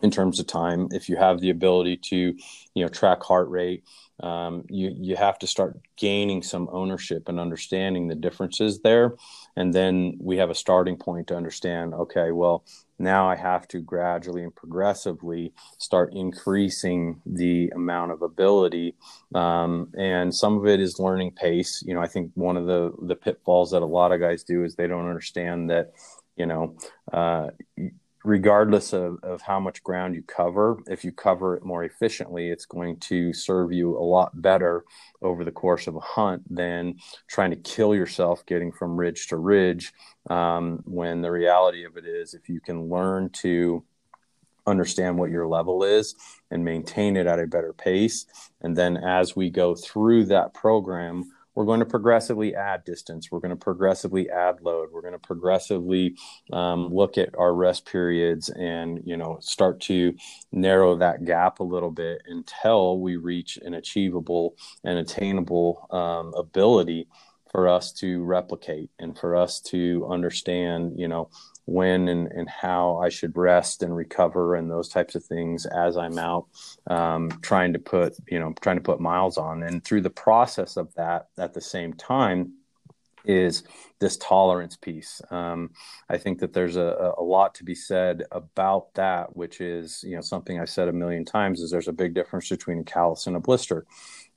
in 0.02 0.10
terms 0.10 0.40
of 0.40 0.48
time, 0.48 0.88
if 0.92 1.10
you 1.10 1.16
have 1.16 1.40
the 1.40 1.52
ability 1.52 1.98
to, 1.98 2.36
you 2.74 2.84
know, 2.84 2.88
track 2.88 3.22
heart 3.22 3.50
rate, 3.50 3.84
um, 4.20 4.66
you 4.70 4.94
you 5.00 5.16
have 5.16 5.38
to 5.40 5.48
start 5.48 5.80
gaining 5.96 6.44
some 6.44 6.70
ownership 6.72 7.30
and 7.30 7.40
understanding 7.40 8.08
the 8.08 8.16
differences 8.16 8.80
there, 8.82 9.16
and 9.56 9.74
then 9.74 10.18
we 10.20 10.38
have 10.38 10.50
a 10.50 10.56
starting 10.56 10.98
point 10.98 11.28
to 11.28 11.36
understand. 11.36 11.94
Okay, 11.94 12.32
well, 12.32 12.64
now 13.00 13.30
I 13.30 13.36
have 13.36 13.68
to 13.70 13.80
gradually 13.80 14.44
and 14.44 14.56
progressively 14.56 15.54
start 15.78 16.14
increasing 16.14 17.22
the 17.26 17.70
amount 17.76 18.12
of 18.12 18.22
ability. 18.22 18.96
Um, 19.34 19.92
and 19.98 20.34
some 20.34 20.58
of 20.58 20.68
it 20.68 20.80
is 20.80 21.00
learning 21.00 21.32
pace. 21.32 21.84
You 21.86 21.94
know, 21.94 22.02
I 22.02 22.08
think 22.08 22.32
one 22.36 22.58
of 22.58 22.66
the 22.66 22.92
the 23.02 23.16
pitfalls 23.16 23.72
that 23.72 23.82
a 23.82 23.86
lot 23.86 24.12
of 24.12 24.20
guys 24.20 24.44
do 24.44 24.64
is 24.64 24.76
they 24.76 24.88
don't 24.88 25.10
understand 25.10 25.70
that, 25.72 25.94
you 26.42 26.48
know, 26.48 26.76
uh, 27.14 27.50
regardless 28.24 28.94
of, 28.94 29.20
of 29.22 29.44
how 29.44 29.60
much 29.60 29.84
ground 29.84 30.16
you 30.16 30.24
cover, 30.24 30.80
if 30.88 31.04
you 31.04 31.12
cover 31.12 31.56
it 31.56 31.64
more 31.64 31.84
efficiently, 31.84 32.50
it's 32.50 32.66
going 32.66 32.98
to 32.98 33.32
serve 33.32 33.72
you 33.72 33.96
a 33.96 34.02
lot 34.02 34.42
better 34.42 34.84
over 35.22 35.44
the 35.44 35.52
course 35.52 35.86
of 35.86 35.96
a 35.96 36.00
hunt 36.00 36.42
than 36.50 36.96
trying 37.28 37.52
to 37.52 37.58
kill 37.58 37.94
yourself 37.94 38.44
getting 38.48 38.72
from 38.72 38.98
ridge 38.98 39.28
to 39.28 39.38
ridge. 39.38 39.94
Um, 40.32 40.82
when 40.86 41.22
the 41.22 41.32
reality 41.32 41.86
of 41.86 41.96
it 41.96 42.06
is, 42.06 42.34
if 42.34 42.50
you 42.50 42.60
can 42.60 42.90
learn 42.90 43.30
to 43.44 43.84
understand 44.66 45.20
what 45.20 45.30
your 45.30 45.48
level 45.48 45.84
is 45.84 46.16
and 46.50 46.66
maintain 46.66 47.18
it 47.18 47.28
at 47.28 47.40
a 47.40 47.46
better 47.46 47.74
pace, 47.74 48.26
and 48.62 48.76
then 48.76 48.98
as 48.98 49.36
we 49.36 49.52
go 49.52 49.76
through 49.76 50.26
that 50.26 50.56
program, 50.56 51.32
we're 51.56 51.66
going 51.66 51.80
to 51.80 51.86
progressively 51.86 52.56
add 52.56 52.84
distance. 52.86 53.30
We're 53.32 53.40
going 53.40 53.50
to 53.50 53.56
progressively 53.56 54.30
add 54.30 54.62
load. 54.62 54.90
We're 54.92 55.02
going 55.02 55.14
to 55.14 55.20
progressively 55.20 56.16
um, 56.54 56.94
look 56.94 57.18
at 57.18 57.36
our 57.38 57.54
rest 57.54 57.86
periods 57.86 58.50
and 58.50 59.02
you 59.06 59.18
know 59.18 59.38
start 59.42 59.80
to 59.82 60.16
narrow 60.52 60.98
that 60.98 61.26
gap 61.26 61.60
a 61.60 61.64
little 61.64 61.92
bit 61.92 62.22
until 62.28 63.00
we 63.00 63.16
reach 63.16 63.58
an 63.64 63.74
achievable 63.74 64.56
and 64.84 64.98
attainable 64.98 65.88
um, 65.92 66.34
ability 66.38 67.08
for 67.52 67.68
us 67.68 67.92
to 67.92 68.24
replicate 68.24 68.90
and 69.00 69.18
for 69.18 69.36
us 69.36 69.60
to 69.60 70.08
understand 70.10 70.94
you 70.98 71.08
know 71.08 71.30
when 71.66 72.08
and, 72.08 72.28
and 72.28 72.50
how 72.50 72.98
I 72.98 73.10
should 73.10 73.38
rest 73.38 73.84
and 73.84 73.96
recover 73.96 74.56
and 74.56 74.70
those 74.70 74.90
types 74.90 75.16
of 75.16 75.24
things 75.24 75.66
as 75.66 75.98
I'm 75.98 76.18
out 76.18 76.48
um, 76.88 77.30
trying 77.42 77.74
to 77.74 77.80
put, 77.80 78.18
you 78.28 78.40
know, 78.40 78.54
trying 78.62 78.78
to 78.78 78.84
put 78.84 79.00
miles 79.00 79.38
on. 79.38 79.64
And 79.64 79.84
through 79.84 80.02
the 80.02 80.10
process 80.10 80.78
of 80.78 80.94
that, 80.96 81.28
at 81.38 81.54
the 81.54 81.62
same 81.62 81.94
time, 81.94 82.54
is 83.24 83.64
this 84.00 84.18
tolerance 84.18 84.76
piece. 84.76 85.22
Um, 85.30 85.70
I 86.10 86.18
think 86.18 86.40
that 86.40 86.54
there's 86.54 86.76
a, 86.76 87.14
a 87.18 87.24
lot 87.24 87.54
to 87.56 87.64
be 87.64 87.76
said 87.76 88.24
about 88.32 88.94
that, 88.96 89.36
which 89.36 89.62
is, 89.62 90.04
you 90.04 90.16
know, 90.16 90.22
something 90.22 90.60
I've 90.60 90.70
said 90.70 90.88
a 90.88 90.94
million 90.94 91.24
times 91.24 91.62
is 91.62 91.70
there's 91.70 91.88
a 91.88 91.94
big 91.94 92.16
difference 92.16 92.50
between 92.50 92.80
a 92.80 92.84
callus 92.84 93.28
and 93.28 93.36
a 93.36 93.40
blister. 93.40 93.86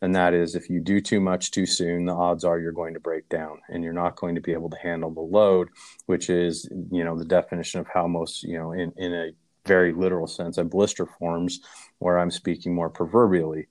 And 0.04 0.14
that 0.14 0.34
is 0.34 0.54
if 0.54 0.68
you 0.68 0.80
do 0.80 1.00
too 1.00 1.20
much 1.20 1.50
too 1.50 1.66
soon, 1.66 2.04
the 2.04 2.12
odds 2.12 2.44
are 2.44 2.58
you're 2.58 2.72
going 2.72 2.94
to 2.94 3.00
break 3.00 3.28
down 3.28 3.60
and 3.68 3.82
you're 3.82 3.92
not 3.92 4.16
going 4.16 4.34
to 4.34 4.40
be 4.40 4.52
able 4.52 4.70
to 4.70 4.76
handle 4.76 5.10
the 5.10 5.20
load, 5.20 5.68
which 6.06 6.28
is, 6.28 6.68
you 6.90 7.02
know, 7.02 7.18
the 7.18 7.24
definition 7.24 7.80
of 7.80 7.86
how 7.92 8.06
most, 8.06 8.42
you 8.42 8.58
know, 8.58 8.72
in, 8.72 8.92
in 8.96 9.14
a 9.14 9.30
very 9.66 9.92
literal 9.94 10.26
sense, 10.26 10.58
a 10.58 10.64
blister 10.64 11.06
forms 11.06 11.60
where 11.98 12.18
I'm 12.18 12.30
speaking 12.30 12.74
more 12.74 12.90
proverbially 12.90 13.66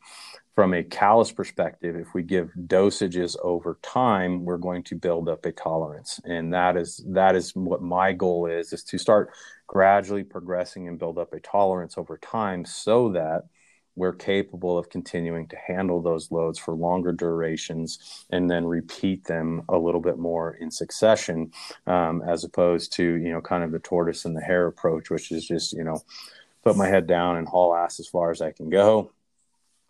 from 0.55 0.73
a 0.73 0.83
callus 0.83 1.31
perspective, 1.31 1.95
if 1.95 2.13
we 2.13 2.21
give 2.21 2.51
dosages 2.67 3.35
over 3.41 3.79
time, 3.81 4.45
we're 4.45 4.57
going 4.57 4.83
to 4.83 4.95
build 4.95 5.27
up 5.27 5.45
a 5.45 5.51
tolerance. 5.51 6.19
And 6.25 6.53
that 6.53 6.77
is 6.77 7.03
that 7.07 7.35
is 7.35 7.55
what 7.55 7.81
my 7.81 8.13
goal 8.13 8.45
is, 8.45 8.71
is 8.71 8.83
to 8.85 8.97
start 8.97 9.31
gradually 9.67 10.23
progressing 10.23 10.87
and 10.87 10.99
build 10.99 11.17
up 11.17 11.33
a 11.33 11.39
tolerance 11.39 11.97
over 11.97 12.17
time 12.17 12.65
so 12.65 13.09
that 13.13 13.45
we're 13.95 14.13
capable 14.13 14.77
of 14.77 14.89
continuing 14.89 15.47
to 15.47 15.55
handle 15.55 16.01
those 16.01 16.31
loads 16.31 16.57
for 16.57 16.73
longer 16.73 17.11
durations 17.11 18.25
and 18.31 18.49
then 18.49 18.65
repeat 18.65 19.23
them 19.25 19.63
a 19.69 19.77
little 19.77 20.01
bit 20.01 20.17
more 20.17 20.55
in 20.55 20.71
succession 20.71 21.51
um, 21.87 22.21
as 22.27 22.43
opposed 22.43 22.93
to 22.93 23.03
you 23.03 23.31
know 23.31 23.41
kind 23.41 23.63
of 23.63 23.71
the 23.71 23.79
tortoise 23.79 24.25
and 24.25 24.35
the 24.35 24.41
hare 24.41 24.67
approach 24.67 25.09
which 25.09 25.31
is 25.31 25.45
just 25.45 25.73
you 25.73 25.83
know 25.83 26.01
put 26.63 26.77
my 26.77 26.87
head 26.87 27.07
down 27.07 27.37
and 27.37 27.47
haul 27.47 27.75
ass 27.75 27.99
as 27.99 28.07
far 28.07 28.31
as 28.31 28.41
i 28.41 28.51
can 28.51 28.69
go 28.69 29.11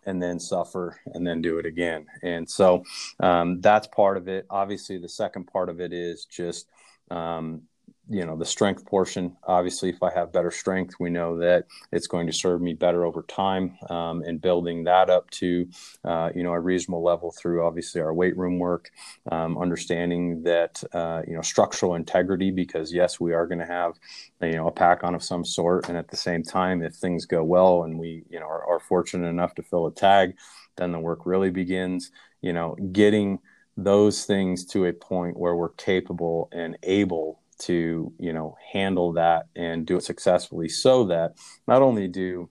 and 0.06 0.22
then 0.22 0.38
suffer 0.38 1.00
and 1.06 1.26
then 1.26 1.40
do 1.40 1.58
it 1.58 1.66
again. 1.66 2.06
And 2.22 2.48
so 2.48 2.84
um, 3.20 3.60
that's 3.60 3.86
part 3.86 4.16
of 4.16 4.28
it. 4.28 4.46
Obviously, 4.50 4.98
the 4.98 5.08
second 5.08 5.44
part 5.44 5.68
of 5.68 5.80
it 5.80 5.92
is 5.92 6.26
just 6.26 6.68
um, 7.10 7.62
you 8.08 8.24
know 8.24 8.36
the 8.36 8.44
strength 8.44 8.84
portion. 8.84 9.36
Obviously 9.44 9.88
if 9.88 10.02
i 10.02 10.12
have 10.12 10.32
better 10.32 10.50
strength 10.50 10.94
we 11.00 11.10
know 11.10 11.38
that 11.38 11.66
it's 11.92 12.06
going 12.06 12.26
to 12.26 12.32
serve 12.32 12.60
me 12.60 12.74
better 12.74 13.04
over 13.04 13.22
time 13.22 13.76
um, 13.88 14.22
and 14.22 14.40
building 14.40 14.84
that 14.84 15.08
up 15.08 15.30
to 15.30 15.66
uh, 16.04 16.30
you 16.34 16.42
know 16.42 16.52
a 16.52 16.60
reasonable 16.60 17.02
level 17.02 17.32
through 17.32 17.64
obviously 17.64 18.00
our 18.00 18.12
weight 18.12 18.36
room 18.36 18.58
work 18.58 18.90
um, 19.32 19.56
understanding 19.58 20.42
that 20.42 20.82
uh, 20.92 21.22
you 21.26 21.34
know 21.34 21.42
structural 21.42 21.94
integrity 21.94 22.50
because 22.50 22.92
yes 22.92 23.18
we 23.18 23.32
are 23.32 23.46
going 23.46 23.58
to 23.58 23.66
have 23.66 23.94
you 24.42 24.52
know 24.52 24.68
a 24.68 24.72
pack 24.72 25.02
on 25.04 25.14
of 25.14 25.22
some 25.22 25.44
sort. 25.44 25.88
And 25.88 25.96
at 25.96 26.08
the 26.08 26.16
same 26.16 26.42
time 26.42 26.82
if 26.82 26.94
things 26.94 27.26
go 27.26 27.42
well 27.42 27.84
and 27.84 27.98
we 27.98 28.24
you 28.28 28.40
know 28.40 28.46
are, 28.46 28.66
are 28.66 28.80
fortunate 28.80 29.28
enough 29.28 29.54
to 29.56 29.62
fill 29.62 29.86
a 29.86 29.92
tag 29.92 30.36
then 30.76 30.92
the 30.92 30.98
work 30.98 31.20
really 31.24 31.50
begins. 31.50 32.10
You 32.42 32.52
know 32.52 32.76
getting 32.92 33.38
those 33.76 34.24
things 34.24 34.64
to 34.66 34.84
a 34.84 34.92
point 34.92 35.36
where 35.36 35.56
we're 35.56 35.70
capable 35.70 36.48
and 36.52 36.78
able 36.84 37.40
to 37.54 38.12
you 38.18 38.32
know 38.32 38.56
handle 38.72 39.12
that 39.12 39.46
and 39.56 39.86
do 39.86 39.96
it 39.96 40.04
successfully 40.04 40.68
so 40.68 41.04
that 41.04 41.34
not 41.66 41.82
only 41.82 42.08
do 42.08 42.48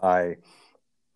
i 0.00 0.36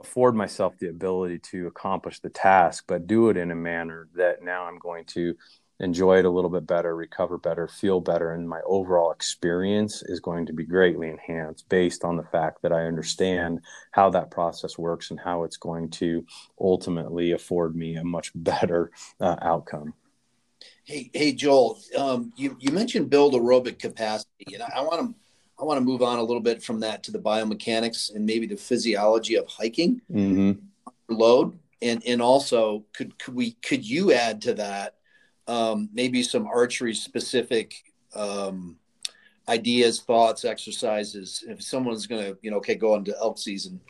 afford 0.01 0.35
myself 0.35 0.75
the 0.79 0.89
ability 0.89 1.39
to 1.39 1.67
accomplish 1.67 2.21
the 2.21 2.31
task 2.31 2.85
but 2.87 3.07
do 3.07 3.29
it 3.29 3.37
in 3.37 3.51
a 3.51 3.57
manner 3.57 4.09
that 4.15 4.43
now 4.43 4.65
i'm 4.65 4.79
going 4.79 5.05
to 5.05 5.35
enjoy 5.81 6.19
it 6.19 6.27
a 6.27 6.31
little 6.31 6.51
bit 6.51 6.67
better 6.67 6.95
recover 6.95 7.39
better 7.39 7.67
feel 7.67 8.01
better 8.01 8.33
and 8.33 8.49
my 8.49 8.61
overall 8.67 9.13
experience 9.13 10.03
is 10.03 10.21
going 10.21 10.45
to 10.45 10.53
be 10.53 10.65
greatly 10.65 11.09
enhanced 11.09 11.69
based 11.69 12.05
on 12.05 12.17
the 12.17 12.23
fact 12.25 12.61
that 12.63 12.73
i 12.73 12.85
understand 12.85 13.61
how 13.93 14.11
that 14.11 14.31
process 14.31 14.77
works 14.77 15.11
and 15.11 15.21
how 15.21 15.43
it's 15.43 15.57
going 15.57 15.89
to 15.89 16.25
ultimately 16.61 17.33
afford 17.33 17.75
me 17.75 17.97
a 17.97 18.05
much 18.05 18.31
better 18.35 18.91
uh, 19.21 19.37
outcome 19.41 19.95
Hey, 20.91 21.09
hey, 21.15 21.33
Joel. 21.33 21.79
Um, 21.97 22.33
you 22.35 22.57
you 22.59 22.73
mentioned 22.73 23.11
build 23.11 23.35
aerobic 23.35 23.79
capacity, 23.79 24.55
and 24.55 24.63
I 24.65 24.81
want 24.81 25.01
to 25.01 25.15
I 25.57 25.65
want 25.65 25.79
to 25.79 25.85
move 25.85 26.03
on 26.03 26.19
a 26.19 26.23
little 26.23 26.43
bit 26.43 26.65
from 26.65 26.81
that 26.81 27.05
to 27.05 27.13
the 27.13 27.19
biomechanics 27.21 28.13
and 28.13 28.27
maybe 28.27 28.45
the 28.45 28.57
physiology 28.57 29.37
of 29.37 29.47
hiking 29.47 30.01
mm-hmm. 30.13 30.59
load, 31.09 31.57
and 31.81 32.03
and 32.05 32.21
also 32.21 32.85
could 32.93 33.17
could 33.21 33.37
we 33.37 33.53
could 33.63 33.89
you 33.89 34.13
add 34.13 34.43
to 34.43 34.55
that 34.55 34.97
um, 35.47 35.89
maybe 35.93 36.25
some 36.25 36.49
archery 36.49 36.95
specific 36.95 37.73
um, 38.17 38.77
ideas, 39.49 40.01
thoughts, 40.01 40.45
exercises? 40.45 41.45
If 41.47 41.63
someone's 41.63 42.09
going 42.09 42.33
to 42.33 42.39
you 42.43 42.51
know 42.51 42.57
okay 42.57 42.75
go 42.75 42.97
into 42.97 43.17
elk 43.17 43.39
season 43.39 43.81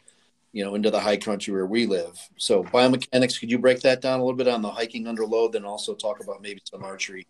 you 0.53 0.65
know, 0.65 0.75
into 0.75 0.91
the 0.91 1.01
high 1.01 1.17
country 1.17 1.53
where 1.55 1.67
we 1.67 1.87
live. 1.87 2.19
So 2.37 2.65
biomechanics, 2.65 3.39
could 3.39 3.51
you 3.51 3.59
break 3.59 3.81
that 3.81 4.01
down 4.01 4.21
a 4.21 4.23
little 4.23 4.37
bit 4.37 4.49
on 4.49 4.63
the 4.63 4.71
hiking 4.71 5.07
under 5.07 5.25
load, 5.25 5.53
then 5.53 5.65
also 5.65 5.95
talk 5.95 6.23
about 6.23 6.43
maybe 6.43 6.61
some 6.65 6.85
archery? 6.85 7.27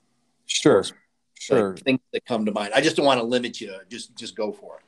Sure. 0.46 0.84
Sure. 1.38 1.72
Like 1.74 1.82
things 1.82 2.00
that 2.12 2.26
come 2.26 2.44
to 2.44 2.52
mind. 2.52 2.72
I 2.74 2.80
just 2.80 2.96
don't 2.96 3.06
want 3.06 3.20
to 3.20 3.24
limit 3.24 3.60
you. 3.60 3.74
Just 3.88 4.14
just 4.14 4.36
go 4.36 4.52
for 4.52 4.76
it. 4.78 4.84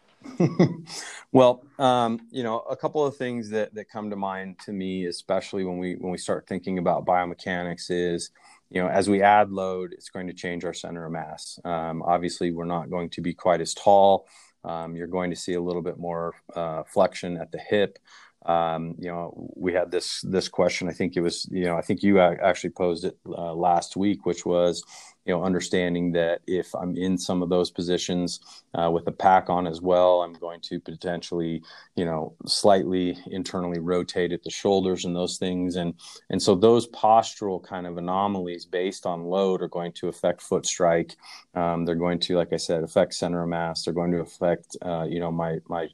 well, 1.32 1.64
um, 1.78 2.20
you 2.30 2.42
know, 2.42 2.60
a 2.60 2.76
couple 2.76 3.04
of 3.04 3.16
things 3.16 3.48
that 3.50 3.74
that 3.74 3.88
come 3.88 4.10
to 4.10 4.16
mind 4.16 4.58
to 4.66 4.72
me, 4.72 5.06
especially 5.06 5.64
when 5.64 5.78
we 5.78 5.94
when 5.94 6.12
we 6.12 6.18
start 6.18 6.46
thinking 6.46 6.78
about 6.78 7.06
biomechanics, 7.06 7.86
is 7.90 8.30
you 8.70 8.82
know, 8.82 8.88
as 8.88 9.08
we 9.08 9.22
add 9.22 9.50
load, 9.50 9.92
it's 9.92 10.08
going 10.08 10.26
to 10.26 10.32
change 10.32 10.64
our 10.64 10.74
center 10.74 11.04
of 11.04 11.12
mass. 11.12 11.58
Um, 11.64 12.02
obviously, 12.02 12.52
we're 12.52 12.64
not 12.64 12.90
going 12.90 13.10
to 13.10 13.20
be 13.20 13.34
quite 13.34 13.60
as 13.60 13.74
tall. 13.74 14.26
Um, 14.64 14.96
you're 14.96 15.06
going 15.06 15.30
to 15.30 15.36
see 15.36 15.54
a 15.54 15.60
little 15.60 15.82
bit 15.82 15.98
more 15.98 16.34
uh, 16.54 16.82
flexion 16.84 17.36
at 17.36 17.50
the 17.52 17.58
hip. 17.58 17.98
Um, 18.44 18.96
you 18.98 19.08
know, 19.08 19.50
we 19.54 19.72
had 19.72 19.90
this 19.90 20.20
this 20.22 20.48
question. 20.48 20.88
I 20.88 20.92
think 20.92 21.16
it 21.16 21.20
was, 21.20 21.48
you 21.50 21.64
know, 21.64 21.76
I 21.76 21.82
think 21.82 22.02
you 22.02 22.18
actually 22.20 22.70
posed 22.70 23.04
it 23.04 23.16
uh, 23.26 23.54
last 23.54 23.96
week, 23.96 24.26
which 24.26 24.44
was, 24.44 24.82
you 25.24 25.32
know, 25.32 25.44
understanding 25.44 26.12
that 26.12 26.40
if 26.46 26.74
I'm 26.74 26.96
in 26.96 27.16
some 27.16 27.42
of 27.42 27.48
those 27.48 27.70
positions 27.70 28.40
uh, 28.74 28.90
with 28.90 29.06
a 29.06 29.12
pack 29.12 29.48
on 29.48 29.66
as 29.66 29.80
well, 29.80 30.22
I'm 30.22 30.32
going 30.32 30.60
to 30.62 30.80
potentially, 30.80 31.62
you 31.94 32.04
know, 32.04 32.34
slightly 32.46 33.16
internally 33.26 33.78
rotate 33.78 34.32
at 34.32 34.42
the 34.42 34.50
shoulders 34.50 35.04
and 35.04 35.14
those 35.14 35.38
things, 35.38 35.76
and 35.76 35.94
and 36.30 36.42
so 36.42 36.54
those 36.54 36.88
postural 36.88 37.62
kind 37.62 37.86
of 37.86 37.98
anomalies 37.98 38.66
based 38.66 39.06
on 39.06 39.24
load 39.24 39.62
are 39.62 39.68
going 39.68 39.92
to 39.92 40.08
affect 40.08 40.42
foot 40.42 40.66
strike. 40.66 41.16
Um, 41.54 41.84
they're 41.84 41.94
going 41.94 42.18
to, 42.20 42.36
like 42.36 42.52
I 42.52 42.56
said, 42.56 42.82
affect 42.82 43.14
center 43.14 43.42
of 43.42 43.48
mass. 43.48 43.84
They're 43.84 43.94
going 43.94 44.12
to 44.12 44.20
affect, 44.20 44.76
uh, 44.82 45.06
you 45.08 45.20
know, 45.20 45.30
my 45.30 45.58
my 45.68 45.88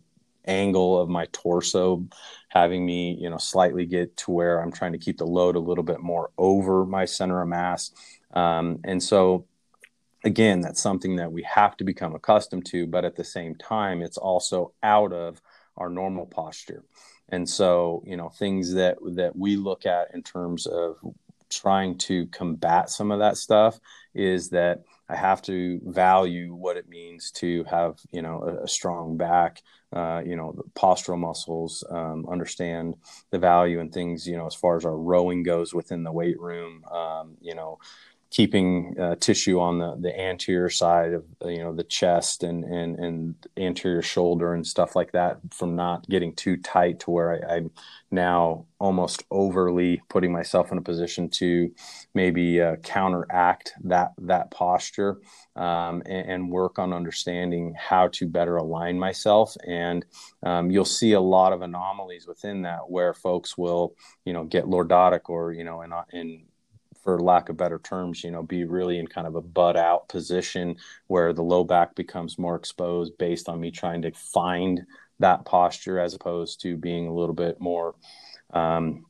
angle 0.46 0.98
of 0.98 1.08
my 1.08 1.26
torso 1.30 2.04
having 2.48 2.84
me 2.84 3.16
you 3.20 3.28
know 3.28 3.36
slightly 3.36 3.84
get 3.84 4.16
to 4.16 4.30
where 4.30 4.62
i'm 4.62 4.72
trying 4.72 4.92
to 4.92 4.98
keep 4.98 5.18
the 5.18 5.26
load 5.26 5.56
a 5.56 5.60
little 5.60 5.84
bit 5.84 6.00
more 6.00 6.30
over 6.38 6.86
my 6.86 7.04
center 7.04 7.42
of 7.42 7.48
mass 7.48 7.92
um, 8.34 8.78
and 8.84 9.02
so 9.02 9.46
again 10.24 10.60
that's 10.60 10.82
something 10.82 11.16
that 11.16 11.30
we 11.30 11.42
have 11.42 11.76
to 11.76 11.84
become 11.84 12.14
accustomed 12.14 12.66
to 12.66 12.86
but 12.86 13.04
at 13.04 13.14
the 13.14 13.24
same 13.24 13.54
time 13.54 14.02
it's 14.02 14.18
also 14.18 14.72
out 14.82 15.12
of 15.12 15.40
our 15.78 15.88
normal 15.88 16.26
posture. 16.26 16.84
And 17.30 17.48
so 17.48 18.02
you 18.06 18.16
know 18.16 18.28
things 18.28 18.74
that 18.74 18.98
that 19.14 19.36
we 19.36 19.56
look 19.56 19.86
at 19.86 20.14
in 20.14 20.22
terms 20.22 20.66
of 20.66 20.98
trying 21.50 21.96
to 21.96 22.26
combat 22.26 22.90
some 22.90 23.10
of 23.10 23.20
that 23.20 23.36
stuff 23.36 23.80
is 24.14 24.50
that 24.50 24.82
I 25.08 25.16
have 25.16 25.40
to 25.42 25.80
value 25.84 26.54
what 26.54 26.76
it 26.76 26.88
means 26.88 27.30
to 27.32 27.64
have, 27.64 27.98
you 28.10 28.20
know, 28.20 28.42
a, 28.42 28.64
a 28.64 28.68
strong 28.68 29.16
back, 29.16 29.62
uh, 29.90 30.20
you 30.26 30.36
know, 30.36 30.54
postural 30.74 31.18
muscles, 31.18 31.82
um, 31.88 32.26
understand 32.30 32.96
the 33.30 33.38
value 33.38 33.80
and 33.80 33.90
things, 33.90 34.26
you 34.28 34.36
know, 34.36 34.46
as 34.46 34.54
far 34.54 34.76
as 34.76 34.84
our 34.84 34.96
rowing 34.96 35.42
goes 35.42 35.72
within 35.72 36.02
the 36.02 36.12
weight 36.12 36.38
room, 36.38 36.84
um, 36.84 37.38
you 37.40 37.54
know, 37.54 37.78
keeping 38.30 38.94
uh, 39.00 39.14
tissue 39.16 39.58
on 39.58 39.78
the, 39.78 39.96
the 40.00 40.20
anterior 40.20 40.68
side 40.68 41.14
of 41.14 41.24
you 41.46 41.58
know 41.58 41.74
the 41.74 41.84
chest 41.84 42.42
and, 42.42 42.62
and 42.64 42.98
and 42.98 43.34
anterior 43.56 44.02
shoulder 44.02 44.52
and 44.52 44.66
stuff 44.66 44.94
like 44.94 45.12
that 45.12 45.38
from 45.50 45.74
not 45.74 46.06
getting 46.08 46.34
too 46.34 46.56
tight 46.56 47.00
to 47.00 47.10
where 47.10 47.42
I, 47.50 47.56
am 47.56 47.70
now 48.10 48.66
almost 48.78 49.24
overly 49.30 50.02
putting 50.08 50.30
myself 50.30 50.70
in 50.70 50.78
a 50.78 50.82
position 50.82 51.30
to 51.30 51.70
maybe 52.14 52.60
uh, 52.60 52.76
counteract 52.76 53.72
that 53.84 54.12
that 54.18 54.50
posture 54.50 55.18
um, 55.56 56.02
and, 56.04 56.30
and, 56.30 56.50
work 56.50 56.78
on 56.78 56.92
understanding 56.92 57.74
how 57.76 58.08
to 58.08 58.28
better 58.28 58.56
align 58.56 58.98
myself. 58.98 59.56
And 59.66 60.04
um, 60.44 60.70
you'll 60.70 60.84
see 60.84 61.12
a 61.12 61.20
lot 61.20 61.52
of 61.52 61.62
anomalies 61.62 62.26
within 62.28 62.62
that 62.62 62.88
where 62.88 63.12
folks 63.12 63.58
will 63.58 63.96
you 64.24 64.32
know 64.32 64.44
get 64.44 64.66
lordotic 64.66 65.28
or 65.28 65.52
you 65.52 65.64
know 65.64 65.82
in, 65.82 65.92
in 66.12 66.42
for 67.08 67.18
lack 67.22 67.48
of 67.48 67.56
better 67.56 67.78
terms, 67.78 68.22
you 68.22 68.30
know, 68.30 68.42
be 68.42 68.64
really 68.64 68.98
in 68.98 69.06
kind 69.06 69.26
of 69.26 69.34
a 69.34 69.40
butt 69.40 69.78
out 69.78 70.06
position 70.10 70.76
where 71.06 71.32
the 71.32 71.42
low 71.42 71.64
back 71.64 71.94
becomes 71.94 72.38
more 72.38 72.54
exposed 72.54 73.16
based 73.16 73.48
on 73.48 73.58
me 73.58 73.70
trying 73.70 74.02
to 74.02 74.12
find 74.12 74.84
that 75.18 75.42
posture 75.46 75.98
as 75.98 76.12
opposed 76.12 76.60
to 76.60 76.76
being 76.76 77.06
a 77.06 77.14
little 77.14 77.34
bit 77.34 77.58
more, 77.62 77.94
um, 78.52 79.06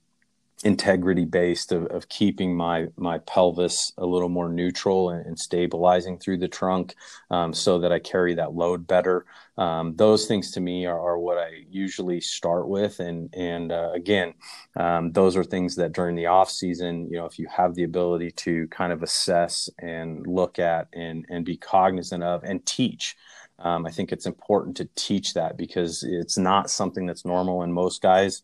integrity 0.64 1.24
based 1.24 1.70
of, 1.70 1.86
of 1.86 2.08
keeping 2.08 2.56
my 2.56 2.88
my 2.96 3.18
pelvis 3.18 3.92
a 3.96 4.04
little 4.04 4.28
more 4.28 4.48
neutral 4.48 5.10
and, 5.10 5.24
and 5.24 5.38
stabilizing 5.38 6.18
through 6.18 6.38
the 6.38 6.48
trunk 6.48 6.94
um, 7.30 7.52
so 7.52 7.78
that 7.78 7.92
I 7.92 7.98
carry 7.98 8.34
that 8.34 8.54
load 8.54 8.86
better. 8.86 9.24
Um, 9.56 9.94
those 9.96 10.26
things 10.26 10.50
to 10.52 10.60
me 10.60 10.86
are, 10.86 10.98
are, 10.98 11.18
what 11.18 11.38
I 11.38 11.64
usually 11.70 12.20
start 12.20 12.68
with, 12.68 12.98
and 13.00 13.32
and 13.34 13.70
uh, 13.70 13.90
again, 13.92 14.34
um, 14.76 15.12
those 15.12 15.36
are 15.36 15.44
things 15.44 15.76
that 15.76 15.92
during 15.92 16.16
the 16.16 16.26
off 16.26 16.50
season, 16.50 17.08
you 17.10 17.18
know, 17.18 17.26
if 17.26 17.38
you 17.38 17.46
have 17.48 17.74
the 17.74 17.84
ability 17.84 18.32
to 18.32 18.66
kind 18.68 18.92
of 18.92 19.02
assess 19.02 19.70
and 19.78 20.26
look 20.26 20.58
at 20.58 20.88
and 20.92 21.24
and 21.28 21.44
be 21.44 21.56
cognizant 21.56 22.24
of 22.24 22.42
and 22.44 22.64
teach. 22.66 23.16
Um, 23.60 23.86
I 23.86 23.90
think 23.90 24.12
it's 24.12 24.26
important 24.26 24.76
to 24.76 24.88
teach 24.94 25.34
that 25.34 25.56
because 25.56 26.04
it's 26.04 26.38
not 26.38 26.70
something 26.70 27.06
that's 27.06 27.24
normal 27.24 27.64
in 27.64 27.72
most 27.72 28.00
guys. 28.00 28.42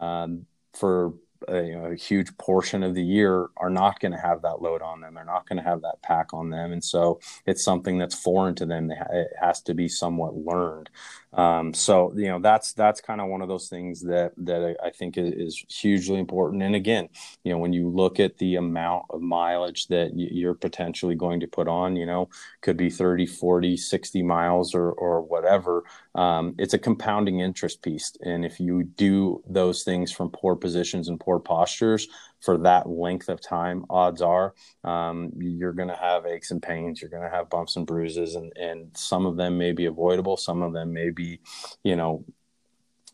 Um, 0.00 0.46
for 0.74 1.14
a, 1.48 1.62
you 1.62 1.76
know, 1.76 1.86
a 1.86 1.94
huge 1.94 2.36
portion 2.38 2.82
of 2.82 2.94
the 2.94 3.02
year 3.02 3.48
are 3.56 3.70
not 3.70 4.00
going 4.00 4.12
to 4.12 4.18
have 4.18 4.42
that 4.42 4.62
load 4.62 4.82
on 4.82 5.00
them. 5.00 5.14
They're 5.14 5.24
not 5.24 5.48
going 5.48 5.58
to 5.58 5.68
have 5.68 5.82
that 5.82 6.02
pack 6.02 6.32
on 6.32 6.50
them, 6.50 6.72
and 6.72 6.82
so 6.82 7.20
it's 7.46 7.64
something 7.64 7.98
that's 7.98 8.14
foreign 8.14 8.54
to 8.56 8.66
them. 8.66 8.90
it 8.90 9.28
has 9.40 9.60
to 9.62 9.74
be 9.74 9.88
somewhat 9.88 10.34
learned. 10.36 10.90
Um, 11.34 11.72
so 11.72 12.12
you 12.14 12.28
know 12.28 12.38
that's 12.40 12.74
that's 12.74 13.00
kind 13.00 13.20
of 13.20 13.28
one 13.28 13.40
of 13.40 13.48
those 13.48 13.68
things 13.68 14.02
that 14.02 14.32
that 14.36 14.76
I 14.84 14.90
think 14.90 15.16
is, 15.16 15.32
is, 15.32 15.64
hugely 15.68 16.18
important. 16.18 16.62
And 16.62 16.74
again, 16.74 17.08
you 17.42 17.52
know 17.52 17.58
when 17.58 17.72
you 17.72 17.88
look 17.88 18.20
at 18.20 18.36
the 18.36 18.56
amount 18.56 19.06
of 19.10 19.22
mileage 19.22 19.86
that 19.88 20.10
you're 20.14 20.54
potentially 20.54 21.14
going 21.14 21.40
to 21.40 21.46
put 21.46 21.68
on, 21.68 21.96
you 21.96 22.04
know, 22.04 22.28
could 22.60 22.76
be 22.76 22.90
30, 22.90 23.26
40, 23.26 23.76
60 23.76 24.22
miles 24.22 24.74
or 24.74 24.92
or 24.92 25.22
whatever. 25.22 25.84
Um, 26.14 26.54
it's 26.58 26.74
a 26.74 26.78
compounding 26.78 27.40
interest 27.40 27.82
piece, 27.82 28.12
and 28.22 28.44
if 28.44 28.60
you 28.60 28.84
do 28.84 29.42
those 29.48 29.84
things 29.84 30.12
from 30.12 30.30
poor 30.30 30.54
positions 30.54 31.08
and 31.08 31.18
poor 31.18 31.38
postures, 31.38 32.08
for 32.42 32.58
that 32.58 32.88
length 32.88 33.28
of 33.28 33.40
time, 33.40 33.84
odds 33.88 34.20
are 34.20 34.52
um, 34.84 35.32
you're 35.38 35.72
going 35.72 35.88
to 35.88 35.96
have 35.96 36.26
aches 36.26 36.50
and 36.50 36.62
pains. 36.62 37.00
You're 37.00 37.10
going 37.10 37.22
to 37.22 37.34
have 37.34 37.48
bumps 37.48 37.76
and 37.76 37.86
bruises, 37.86 38.34
and 38.34 38.52
and 38.56 38.96
some 38.96 39.26
of 39.26 39.36
them 39.36 39.56
may 39.56 39.72
be 39.72 39.86
avoidable. 39.86 40.36
Some 40.36 40.62
of 40.62 40.72
them 40.72 40.92
may 40.92 41.10
be, 41.10 41.40
you 41.82 41.96
know, 41.96 42.24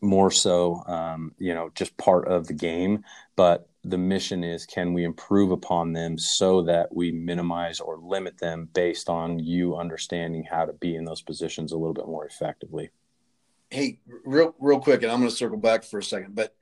more 0.01 0.31
so, 0.31 0.83
um, 0.87 1.33
you 1.37 1.53
know, 1.53 1.69
just 1.75 1.95
part 1.97 2.27
of 2.27 2.47
the 2.47 2.53
game. 2.53 3.03
But 3.35 3.69
the 3.83 3.97
mission 3.97 4.43
is 4.43 4.65
can 4.65 4.93
we 4.93 5.03
improve 5.05 5.51
upon 5.51 5.93
them 5.93 6.17
so 6.17 6.63
that 6.63 6.93
we 6.93 7.11
minimize 7.11 7.79
or 7.79 7.97
limit 7.97 8.37
them 8.39 8.67
based 8.73 9.09
on 9.09 9.39
you 9.39 9.77
understanding 9.77 10.43
how 10.43 10.65
to 10.65 10.73
be 10.73 10.95
in 10.95 11.05
those 11.05 11.21
positions 11.21 11.71
a 11.71 11.77
little 11.77 11.93
bit 11.93 12.07
more 12.07 12.25
effectively 12.25 12.89
hey 13.69 13.99
real 14.25 14.55
real 14.59 14.79
quick 14.79 15.03
and 15.03 15.11
i'm 15.11 15.19
going 15.19 15.29
to 15.29 15.35
circle 15.35 15.57
back 15.57 15.83
for 15.83 15.99
a 15.99 16.03
second 16.03 16.35
but 16.35 16.55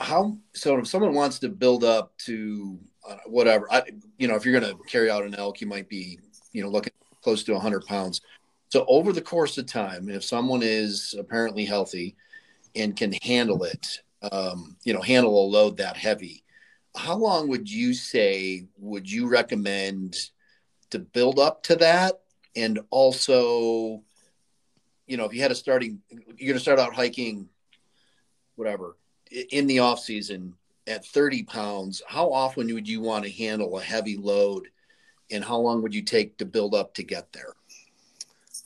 how 0.00 0.36
so 0.54 0.78
if 0.78 0.86
someone 0.86 1.14
wants 1.14 1.38
to 1.38 1.48
build 1.48 1.84
up 1.84 2.16
to 2.18 2.78
uh, 3.08 3.16
whatever 3.26 3.70
I, 3.72 3.82
you 4.18 4.28
know 4.28 4.34
if 4.34 4.44
you're 4.44 4.58
going 4.58 4.72
to 4.72 4.82
carry 4.84 5.10
out 5.10 5.24
an 5.24 5.34
elk 5.34 5.60
you 5.60 5.66
might 5.66 5.88
be 5.88 6.18
you 6.52 6.62
know 6.62 6.68
looking 6.68 6.92
close 7.22 7.44
to 7.44 7.52
100 7.52 7.84
pounds. 7.84 8.22
So 8.70 8.86
over 8.88 9.12
the 9.12 9.20
course 9.20 9.58
of 9.58 9.66
time 9.66 10.08
if 10.08 10.24
someone 10.24 10.62
is 10.62 11.14
apparently 11.18 11.64
healthy 11.64 12.16
and 12.74 12.96
can 12.96 13.12
handle 13.22 13.64
it 13.64 14.00
um, 14.32 14.76
you 14.84 14.94
know 14.94 15.00
handle 15.00 15.44
a 15.44 15.46
load 15.46 15.76
that 15.78 15.96
heavy 15.96 16.44
how 16.96 17.16
long 17.16 17.48
would 17.48 17.70
you 17.70 17.94
say 17.94 18.66
would 18.78 19.10
you 19.10 19.28
recommend 19.28 20.16
to 20.90 20.98
build 20.98 21.38
up 21.38 21.62
to 21.64 21.76
that? 21.76 22.20
And 22.56 22.80
also 22.90 24.02
you 25.10 25.16
know 25.16 25.24
if 25.24 25.34
you 25.34 25.42
had 25.42 25.50
a 25.50 25.54
starting 25.54 26.00
you're 26.10 26.48
going 26.48 26.54
to 26.54 26.60
start 26.60 26.78
out 26.78 26.94
hiking 26.94 27.48
whatever 28.54 28.96
in 29.50 29.66
the 29.66 29.78
off 29.78 30.00
season 30.00 30.54
at 30.86 31.04
30 31.06 31.44
pounds, 31.44 32.02
how 32.06 32.32
often 32.32 32.72
would 32.74 32.88
you 32.88 33.00
want 33.00 33.24
to 33.24 33.30
handle 33.30 33.78
a 33.78 33.82
heavy 33.82 34.16
load 34.16 34.68
and 35.30 35.44
how 35.44 35.56
long 35.56 35.82
would 35.82 35.94
you 35.94 36.02
take 36.02 36.36
to 36.38 36.44
build 36.44 36.74
up 36.74 36.94
to 36.94 37.04
get 37.04 37.32
there? 37.32 37.54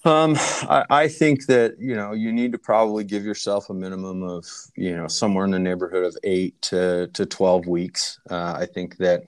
Um, 0.06 0.36
I, 0.36 0.84
I, 0.90 1.08
think 1.08 1.46
that 1.46 1.76
you 1.78 1.94
know 1.94 2.12
you 2.12 2.30
need 2.30 2.52
to 2.52 2.58
probably 2.58 3.04
give 3.04 3.24
yourself 3.24 3.70
a 3.70 3.74
minimum 3.74 4.22
of 4.22 4.44
you 4.76 4.94
know 4.94 5.08
somewhere 5.08 5.46
in 5.46 5.50
the 5.50 5.58
neighborhood 5.58 6.04
of 6.04 6.14
eight 6.24 6.60
to 6.62 7.08
to 7.14 7.24
twelve 7.24 7.66
weeks. 7.66 8.20
Uh, 8.30 8.54
I 8.58 8.66
think 8.66 8.98
that 8.98 9.22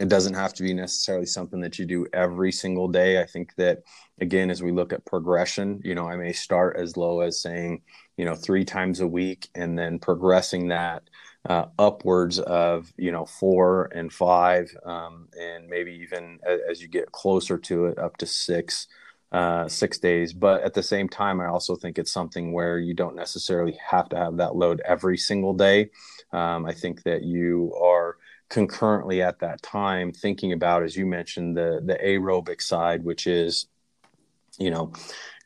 it 0.00 0.08
doesn't 0.08 0.32
have 0.32 0.54
to 0.54 0.62
be 0.62 0.72
necessarily 0.72 1.26
something 1.26 1.60
that 1.60 1.78
you 1.78 1.84
do 1.84 2.06
every 2.14 2.50
single 2.50 2.88
day. 2.88 3.20
I 3.20 3.26
think 3.26 3.54
that 3.56 3.82
again, 4.22 4.50
as 4.50 4.62
we 4.62 4.72
look 4.72 4.94
at 4.94 5.04
progression, 5.04 5.82
you 5.84 5.94
know, 5.94 6.08
I 6.08 6.16
may 6.16 6.32
start 6.32 6.78
as 6.78 6.96
low 6.96 7.20
as 7.20 7.40
saying 7.40 7.82
you 8.16 8.24
know 8.24 8.34
three 8.34 8.64
times 8.64 9.00
a 9.00 9.08
week 9.08 9.48
and 9.54 9.78
then 9.78 9.98
progressing 9.98 10.68
that 10.68 11.02
uh, 11.48 11.66
upwards 11.78 12.38
of 12.38 12.92
you 12.96 13.12
know 13.12 13.26
four 13.26 13.90
and 13.92 14.12
five 14.12 14.74
um, 14.84 15.28
and 15.38 15.68
maybe 15.68 15.92
even 15.92 16.38
as, 16.46 16.60
as, 16.70 16.82
you 16.82 16.88
get 16.88 17.10
closer 17.12 17.58
to 17.58 17.86
it 17.86 17.98
up 17.98 18.16
to 18.16 18.26
six 18.26 18.86
uh, 19.32 19.66
six 19.66 19.98
days 19.98 20.32
but 20.32 20.62
at 20.62 20.74
the 20.74 20.82
same 20.82 21.08
time 21.08 21.40
i 21.40 21.46
also 21.46 21.74
think 21.74 21.98
it's 21.98 22.12
something 22.12 22.52
where 22.52 22.78
you 22.78 22.92
don't 22.92 23.16
necessarily 23.16 23.76
have 23.84 24.08
to 24.08 24.16
have 24.16 24.36
that 24.36 24.54
load 24.54 24.82
every 24.84 25.16
single 25.16 25.54
day. 25.54 25.90
Um, 26.32 26.66
i 26.66 26.72
think 26.72 27.02
that 27.04 27.22
you 27.22 27.74
are 27.82 28.18
concurrently 28.50 29.22
at 29.22 29.38
that 29.40 29.62
time 29.62 30.12
thinking 30.12 30.52
about 30.52 30.82
as 30.82 30.94
you 30.94 31.06
mentioned 31.06 31.56
the 31.56 31.80
the 31.84 31.98
aerobic 32.04 32.60
side 32.60 33.02
which 33.02 33.26
is 33.26 33.66
you 34.58 34.70
know 34.70 34.92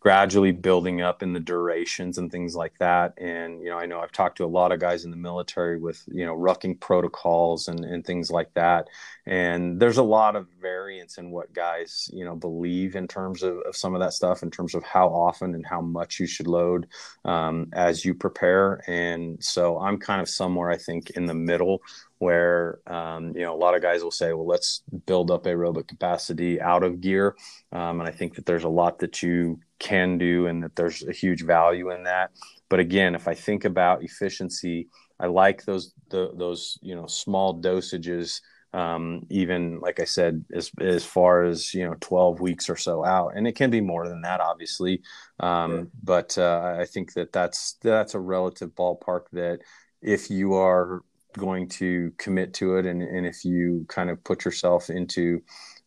gradually 0.06 0.52
building 0.52 1.02
up 1.02 1.20
in 1.20 1.32
the 1.32 1.40
durations 1.40 2.16
and 2.16 2.30
things 2.30 2.54
like 2.54 2.78
that. 2.78 3.12
And, 3.18 3.60
you 3.60 3.70
know, 3.70 3.76
I 3.76 3.86
know 3.86 3.98
I've 3.98 4.12
talked 4.12 4.36
to 4.36 4.44
a 4.44 4.46
lot 4.46 4.70
of 4.70 4.78
guys 4.78 5.04
in 5.04 5.10
the 5.10 5.16
military 5.16 5.80
with, 5.80 6.00
you 6.06 6.24
know, 6.24 6.36
rucking 6.36 6.78
protocols 6.78 7.66
and, 7.66 7.84
and 7.84 8.04
things 8.04 8.30
like 8.30 8.54
that. 8.54 8.86
And 9.26 9.80
there's 9.80 9.96
a 9.96 10.04
lot 10.04 10.36
of 10.36 10.46
variance 10.62 11.18
in 11.18 11.32
what 11.32 11.52
guys, 11.52 12.08
you 12.12 12.24
know, 12.24 12.36
believe 12.36 12.94
in 12.94 13.08
terms 13.08 13.42
of, 13.42 13.58
of 13.66 13.74
some 13.74 13.96
of 13.96 14.00
that 14.00 14.12
stuff, 14.12 14.44
in 14.44 14.50
terms 14.52 14.76
of 14.76 14.84
how 14.84 15.08
often 15.08 15.56
and 15.56 15.66
how 15.66 15.80
much 15.80 16.20
you 16.20 16.28
should 16.28 16.46
load 16.46 16.86
um, 17.24 17.66
as 17.72 18.04
you 18.04 18.14
prepare. 18.14 18.84
And 18.86 19.42
so 19.42 19.76
I'm 19.80 19.98
kind 19.98 20.20
of 20.20 20.28
somewhere, 20.28 20.70
I 20.70 20.76
think, 20.76 21.10
in 21.10 21.26
the 21.26 21.34
middle 21.34 21.82
where 22.18 22.78
um, 22.86 23.36
you 23.36 23.42
know 23.42 23.54
a 23.54 23.58
lot 23.58 23.74
of 23.74 23.82
guys 23.82 24.02
will 24.02 24.10
say, 24.10 24.32
"Well, 24.32 24.46
let's 24.46 24.82
build 25.06 25.30
up 25.30 25.44
aerobic 25.44 25.88
capacity 25.88 26.60
out 26.60 26.82
of 26.82 27.00
gear," 27.00 27.36
um, 27.72 28.00
and 28.00 28.08
I 28.08 28.12
think 28.12 28.34
that 28.34 28.46
there's 28.46 28.64
a 28.64 28.68
lot 28.68 28.98
that 29.00 29.22
you 29.22 29.60
can 29.78 30.18
do, 30.18 30.46
and 30.46 30.62
that 30.62 30.76
there's 30.76 31.02
a 31.06 31.12
huge 31.12 31.42
value 31.42 31.90
in 31.90 32.04
that. 32.04 32.30
But 32.68 32.80
again, 32.80 33.14
if 33.14 33.28
I 33.28 33.34
think 33.34 33.64
about 33.64 34.02
efficiency, 34.02 34.88
I 35.20 35.26
like 35.26 35.64
those 35.64 35.92
the, 36.08 36.30
those 36.34 36.78
you 36.82 36.94
know 36.94 37.06
small 37.06 37.60
dosages. 37.60 38.40
Um, 38.72 39.24
even 39.30 39.80
like 39.80 40.00
I 40.00 40.04
said, 40.04 40.44
as 40.54 40.70
as 40.80 41.04
far 41.04 41.44
as 41.44 41.72
you 41.72 41.84
know, 41.86 41.96
twelve 42.00 42.40
weeks 42.40 42.68
or 42.68 42.76
so 42.76 43.04
out, 43.04 43.32
and 43.34 43.46
it 43.46 43.56
can 43.56 43.70
be 43.70 43.80
more 43.80 44.08
than 44.08 44.22
that, 44.22 44.40
obviously. 44.40 45.02
Um, 45.40 45.76
yeah. 45.76 45.82
But 46.02 46.38
uh, 46.38 46.76
I 46.78 46.86
think 46.86 47.12
that 47.14 47.32
that's 47.32 47.74
that's 47.82 48.14
a 48.14 48.20
relative 48.20 48.74
ballpark 48.74 49.24
that 49.32 49.60
if 50.02 50.30
you 50.30 50.54
are 50.54 51.02
going 51.36 51.68
to 51.68 52.12
commit 52.18 52.54
to 52.54 52.76
it 52.76 52.86
and, 52.86 53.02
and 53.02 53.26
if 53.26 53.44
you 53.44 53.84
kind 53.88 54.10
of 54.10 54.22
put 54.24 54.44
yourself 54.44 54.90
into 54.90 55.40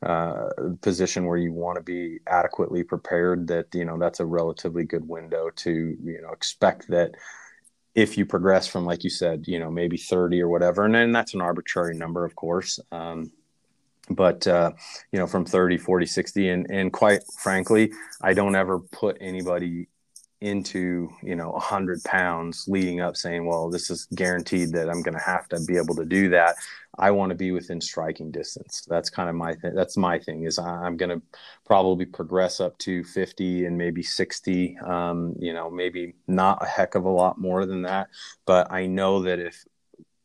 uh, 0.05 0.49
a 0.57 0.69
position 0.81 1.25
where 1.25 1.37
you 1.37 1.51
want 1.51 1.75
to 1.75 1.83
be 1.83 2.19
adequately 2.27 2.83
prepared 2.83 3.47
that 3.47 3.67
you 3.73 3.83
know 3.83 3.97
that's 3.97 4.19
a 4.19 4.25
relatively 4.25 4.85
good 4.85 5.07
window 5.07 5.49
to 5.55 5.97
you 6.01 6.21
know 6.21 6.31
expect 6.31 6.87
that 6.87 7.11
if 7.95 8.17
you 8.17 8.25
progress 8.25 8.67
from 8.67 8.85
like 8.85 9.03
you 9.03 9.09
said 9.09 9.43
you 9.45 9.59
know 9.59 9.69
maybe 9.69 9.97
30 9.97 10.41
or 10.41 10.47
whatever 10.47 10.85
and 10.85 10.95
then 10.95 11.11
that's 11.11 11.33
an 11.33 11.41
arbitrary 11.41 11.95
number 11.97 12.23
of 12.23 12.35
course 12.35 12.79
um, 12.91 13.31
but 14.09 14.47
uh, 14.47 14.71
you 15.11 15.19
know 15.19 15.27
from 15.27 15.45
30 15.45 15.77
40 15.77 16.05
60 16.05 16.49
and 16.49 16.71
and 16.71 16.93
quite 16.93 17.21
frankly 17.37 17.91
i 18.21 18.33
don't 18.33 18.55
ever 18.55 18.79
put 18.79 19.17
anybody 19.19 19.87
into 20.41 21.09
you 21.21 21.35
know 21.35 21.49
100 21.49 22.01
pounds 22.05 22.63
leading 22.67 23.01
up 23.01 23.17
saying 23.17 23.45
well 23.45 23.69
this 23.69 23.89
is 23.89 24.07
guaranteed 24.15 24.71
that 24.71 24.89
i'm 24.89 25.01
going 25.01 25.13
to 25.13 25.23
have 25.23 25.49
to 25.49 25.59
be 25.67 25.75
able 25.75 25.95
to 25.95 26.05
do 26.05 26.29
that. 26.29 26.55
I 26.97 27.11
want 27.11 27.29
to 27.29 27.35
be 27.35 27.51
within 27.51 27.79
striking 27.79 28.29
distance. 28.29 28.85
That's 28.89 29.09
kind 29.09 29.29
of 29.29 29.35
my 29.35 29.53
thing 29.55 29.73
that's 29.75 29.97
my 29.97 30.17
thing 30.17 30.43
is 30.43 30.57
i'm 30.57 30.95
going 30.97 31.09
to 31.09 31.21
probably 31.65 32.05
progress 32.05 32.59
up 32.59 32.77
to 32.79 33.03
50 33.03 33.65
and 33.65 33.77
maybe 33.77 34.01
60 34.01 34.77
um, 34.79 35.35
you 35.39 35.53
know 35.53 35.69
maybe 35.69 36.15
not 36.27 36.63
a 36.63 36.65
heck 36.65 36.95
of 36.95 37.05
a 37.05 37.09
lot 37.09 37.37
more 37.37 37.65
than 37.65 37.81
that 37.83 38.07
but 38.45 38.71
i 38.71 38.85
know 38.85 39.21
that 39.23 39.39
if 39.39 39.63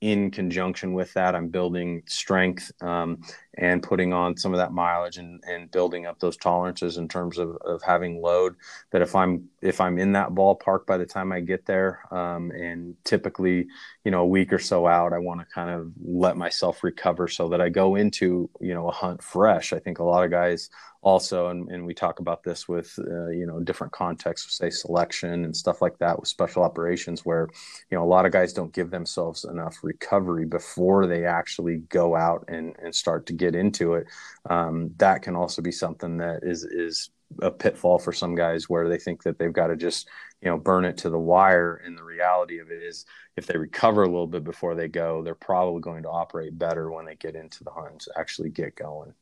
in 0.01 0.31
conjunction 0.31 0.93
with 0.93 1.13
that 1.15 1.35
i'm 1.35 1.49
building 1.49 2.03
strength 2.07 2.71
um, 2.81 3.21
and 3.59 3.83
putting 3.83 4.13
on 4.13 4.37
some 4.37 4.53
of 4.53 4.59
that 4.59 4.73
mileage 4.73 5.19
and, 5.19 5.43
and 5.47 5.71
building 5.71 6.07
up 6.07 6.19
those 6.21 6.37
tolerances 6.37 6.97
in 6.97 7.09
terms 7.09 7.39
of, 7.39 7.57
of 7.65 7.83
having 7.83 8.21
load 8.21 8.55
that 8.91 9.03
if 9.03 9.15
I'm 9.15 9.49
if 9.63 9.81
I'm 9.81 9.99
in 9.99 10.13
that 10.13 10.31
ballpark 10.31 10.87
by 10.87 10.97
the 10.97 11.07
time 11.07 11.33
I 11.33 11.41
get 11.41 11.67
there 11.67 12.01
um, 12.11 12.51
and 12.51 12.97
typically 13.05 13.67
you 14.05 14.11
know 14.11 14.21
a 14.21 14.27
week 14.27 14.53
or 14.53 14.59
so 14.59 14.87
out 14.87 15.13
I 15.13 15.19
want 15.19 15.41
to 15.41 15.47
kind 15.47 15.71
of 15.71 15.93
let 16.05 16.37
myself 16.37 16.83
recover 16.85 17.29
so 17.29 17.49
that 17.49 17.61
I 17.61 17.69
go 17.69 17.95
into 17.97 18.51
you 18.61 18.75
know 18.75 18.89
a 18.89 18.93
hunt 18.93 19.23
fresh. 19.23 19.73
I 19.73 19.79
think 19.79 19.99
a 19.99 20.05
lot 20.05 20.25
of 20.25 20.31
guys 20.31 20.71
also 21.05 21.49
and, 21.49 21.69
and 21.71 21.85
we 21.85 21.93
talk 21.93 22.19
about 22.19 22.43
this 22.43 22.67
with 22.67 22.99
uh, 22.99 23.29
you 23.29 23.47
know 23.47 23.61
different 23.61 23.93
contexts 23.93 24.57
say 24.57 24.71
selection 24.71 25.45
and 25.45 25.55
stuff 25.55 25.83
like 25.83 25.99
that 25.99 26.19
with 26.19 26.29
special 26.29 26.63
operations 26.63 27.25
where 27.25 27.49
you 27.91 27.97
know 27.97 28.03
a 28.03 28.07
lot 28.07 28.25
of 28.25 28.33
guys 28.33 28.53
don't 28.53 28.73
give 28.73 28.91
themselves 28.91 29.45
enough 29.45 29.77
recovery 29.83 30.47
before 30.47 31.07
they 31.07 31.25
actually 31.27 31.79
go 31.91 32.17
out 32.17 32.45
and, 32.49 32.75
and 32.83 32.95
start 32.95 33.27
to 33.27 33.33
get 33.45 33.55
into 33.55 33.95
it 33.95 34.07
um, 34.51 34.91
that 34.99 35.23
can 35.23 35.37
also 35.37 35.63
be 35.63 35.73
something 35.73 36.17
that 36.19 36.41
is 36.43 36.65
is 36.65 37.11
a 37.43 37.51
pitfall 37.51 37.99
for 37.99 38.13
some 38.13 38.35
guys 38.35 38.69
where 38.69 38.89
they 38.89 38.99
think 38.99 39.23
that 39.23 39.39
they've 39.39 39.53
got 39.53 39.69
to 39.69 39.77
just 39.77 40.09
you 40.41 40.49
know 40.49 40.59
burn 40.59 40.85
it 40.85 40.97
to 40.97 41.11
the 41.11 41.19
wire 41.19 41.83
and 41.85 41.97
the 41.99 42.05
reality 42.05 42.59
of 42.59 42.71
it 42.71 42.83
is 42.83 43.07
if 43.37 43.47
they 43.47 43.57
recover 43.57 44.03
a 44.03 44.09
little 44.09 44.27
bit 44.27 44.45
before 44.45 44.75
they 44.75 44.89
go 44.89 45.23
they're 45.23 45.35
probably 45.35 45.81
going 45.81 46.03
to 46.03 46.11
operate 46.11 46.59
better 46.59 46.91
when 46.91 47.05
they 47.05 47.17
get 47.17 47.35
into 47.35 47.65
the 47.65 47.71
hunts 47.71 48.09
actually 48.17 48.51
get 48.51 48.77
going 48.77 49.13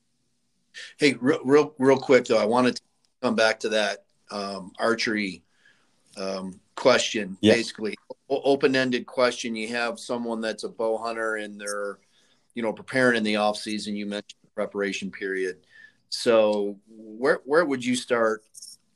Hey, 0.99 1.15
real, 1.15 1.41
real, 1.45 1.75
real 1.79 1.99
quick 1.99 2.27
though, 2.27 2.39
I 2.39 2.45
wanted 2.45 2.77
to 2.77 2.83
come 3.23 3.35
back 3.35 3.61
to 3.61 3.71
that 3.71 4.05
um, 4.31 4.73
archery 4.79 5.43
um, 6.17 6.61
question. 6.75 7.37
Yeah. 7.41 7.55
Basically, 7.55 7.97
open-ended 8.29 9.07
question. 9.07 9.57
You 9.57 9.69
have 9.69 9.99
someone 9.99 10.41
that's 10.41 10.65
a 10.65 10.69
bow 10.69 10.99
hunter 10.99 11.37
and 11.37 11.61
they're, 11.61 11.99
you 12.55 12.63
know, 12.63 12.73
preparing 12.73 13.17
in 13.17 13.23
the 13.23 13.37
off 13.37 13.57
season. 13.57 13.97
You 13.97 14.07
mentioned 14.07 14.41
the 14.43 14.51
preparation 14.55 15.11
period. 15.11 15.59
So, 16.09 16.79
where 16.89 17.41
where 17.45 17.65
would 17.65 17.85
you 17.85 17.97
start 17.97 18.43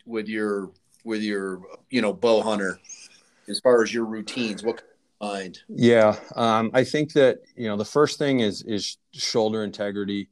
with 0.05 0.29
your 0.29 0.71
with 1.05 1.23
your 1.23 1.61
you 1.91 2.03
know 2.03 2.13
bow 2.13 2.43
hunter 2.43 2.79
as 3.49 3.61
far 3.61 3.83
as 3.83 3.93
your 3.93 4.05
routines? 4.05 4.63
What 4.63 4.83
mind? 5.21 5.61
Yeah, 5.69 6.17
um, 6.35 6.71
I 6.75 6.85
think 6.85 7.13
that 7.15 7.39
you 7.57 7.69
know 7.69 7.77
the 7.77 7.85
first 7.85 8.19
thing 8.19 8.41
is 8.41 8.63
is 8.63 8.99
shoulder 9.13 9.65
integrity 9.65 10.29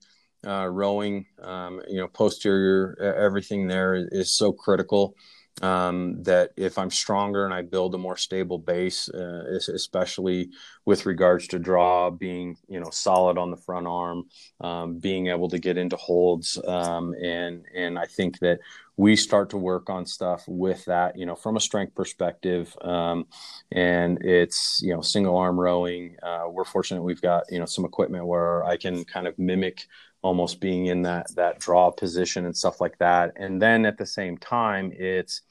uh, 0.47 0.67
rowing, 0.67 1.27
um, 1.43 1.81
you 1.89 1.97
know, 1.97 2.09
posterior, 2.09 2.97
everything 3.01 3.67
there 3.67 3.95
is 3.95 4.37
so 4.37 4.53
critical 4.53 5.15
um, 5.63 6.23
that 6.25 6.51
if 6.57 6.79
I'm 6.79 6.91
stronger 6.91 7.45
and 7.45 7.55
I 7.55 7.63
build 7.63 7.95
a 7.95 7.99
more 7.99 8.17
stable 8.17 8.59
base, 8.59 9.09
uh, 9.09 9.45
especially 9.73 10.51
with 10.85 11.07
regards 11.07 11.47
to 11.49 11.59
draw, 11.59 12.11
being 12.11 12.57
you 12.69 12.81
know 12.81 12.91
solid 12.91 13.39
on 13.39 13.51
the 13.51 13.57
front 13.57 13.87
arm, 13.87 14.25
um, 14.61 14.99
being 14.99 15.29
able 15.29 15.49
to 15.51 15.59
get 15.59 15.79
into 15.79 15.97
holds, 15.97 16.59
um, 16.67 17.15
and 17.23 17.65
and 17.75 17.99
I 17.99 18.07
think 18.07 18.41
that 18.41 18.59
we 18.97 19.17
start 19.17 19.51
to 19.51 19.57
work 19.59 19.91
on 19.91 20.07
stuff 20.07 20.45
with 20.47 20.85
that, 20.85 21.19
you 21.19 21.27
know, 21.27 21.35
from 21.35 21.57
a 21.57 21.61
strength 21.61 21.95
perspective, 21.95 22.77
um, 22.83 23.27
and 23.73 24.25
it's 24.25 24.81
you 24.83 24.95
know 24.95 25.03
single 25.03 25.37
arm 25.37 25.59
rowing. 25.59 26.17
Uh, 26.23 26.45
we're 26.49 26.65
fortunate 26.65 27.03
we've 27.03 27.23
got 27.23 27.45
you 27.51 27.59
know 27.59 27.67
some 27.67 27.85
equipment 27.85 28.27
where 28.27 28.65
I 28.65 28.77
can 28.77 29.05
kind 29.05 29.27
of 29.27 29.39
mimic 29.39 29.87
almost 30.25 30.59
being 30.59 30.87
in 30.87 31.03
that 31.03 31.27
that 31.37 31.61
draw 31.61 31.91
position 31.91 32.47
and 32.47 32.57
stuff 32.57 32.81
like 32.81 32.97
that. 32.99 33.35
And 33.37 33.61
then 33.61 33.85
at 33.85 33.99
the 33.99 34.07
same 34.07 34.39
time 34.39 34.91
it's 34.97 35.43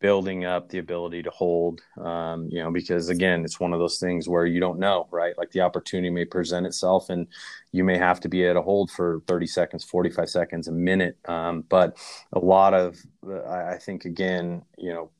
building 0.00 0.44
up 0.44 0.68
the 0.68 0.78
ability 0.78 1.22
to 1.22 1.30
hold 1.30 1.80
um, 1.98 2.46
you 2.50 2.62
know 2.62 2.70
because 2.70 3.08
again 3.08 3.42
it's 3.44 3.58
one 3.58 3.72
of 3.72 3.80
those 3.80 3.98
things 3.98 4.28
where 4.28 4.46
you 4.46 4.60
don't 4.60 4.78
know 4.78 5.08
right? 5.10 5.36
Like 5.36 5.50
the 5.50 5.62
opportunity 5.62 6.10
may 6.10 6.24
present 6.24 6.64
itself 6.64 7.10
and 7.10 7.26
you 7.72 7.82
may 7.82 7.98
have 7.98 8.20
to 8.20 8.28
be 8.28 8.46
at 8.46 8.56
a 8.56 8.62
hold 8.62 8.88
for 8.92 9.20
30 9.26 9.46
seconds 9.48 9.82
45 9.82 10.30
seconds 10.30 10.68
a 10.68 10.72
minute. 10.72 11.18
Um, 11.24 11.64
but 11.68 11.98
a 12.32 12.38
lot 12.38 12.72
of 12.72 12.96
i 13.48 13.76
think 13.78 14.04
again 14.04 14.62
you 14.78 14.92
know 14.92 15.10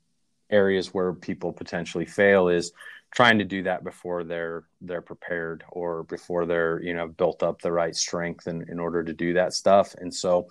areas 0.51 0.95
where 0.95 1.13
people 1.13 1.53
potentially 1.53 2.07
fail 2.07 2.49
is 2.49 2.71
trying 3.15 3.39
to 3.39 3.45
do 3.45 3.63
that 3.63 3.85
before 3.85 4.25
they're 4.25 4.65
they're 4.81 5.01
prepared 5.01 5.65
or 5.71 6.03
before 6.03 6.47
they're 6.47 6.83
you 6.83 6.93
know 6.93 7.07
built 7.07 7.43
up 7.43 7.63
the 7.63 7.73
right 7.73 7.95
strength 7.95 8.47
in, 8.49 8.69
in 8.69 8.81
order 8.81 9.03
to 9.05 9.13
do 9.13 9.35
that 9.35 9.55
stuff. 9.55 9.95
And 9.99 10.13
so 10.13 10.49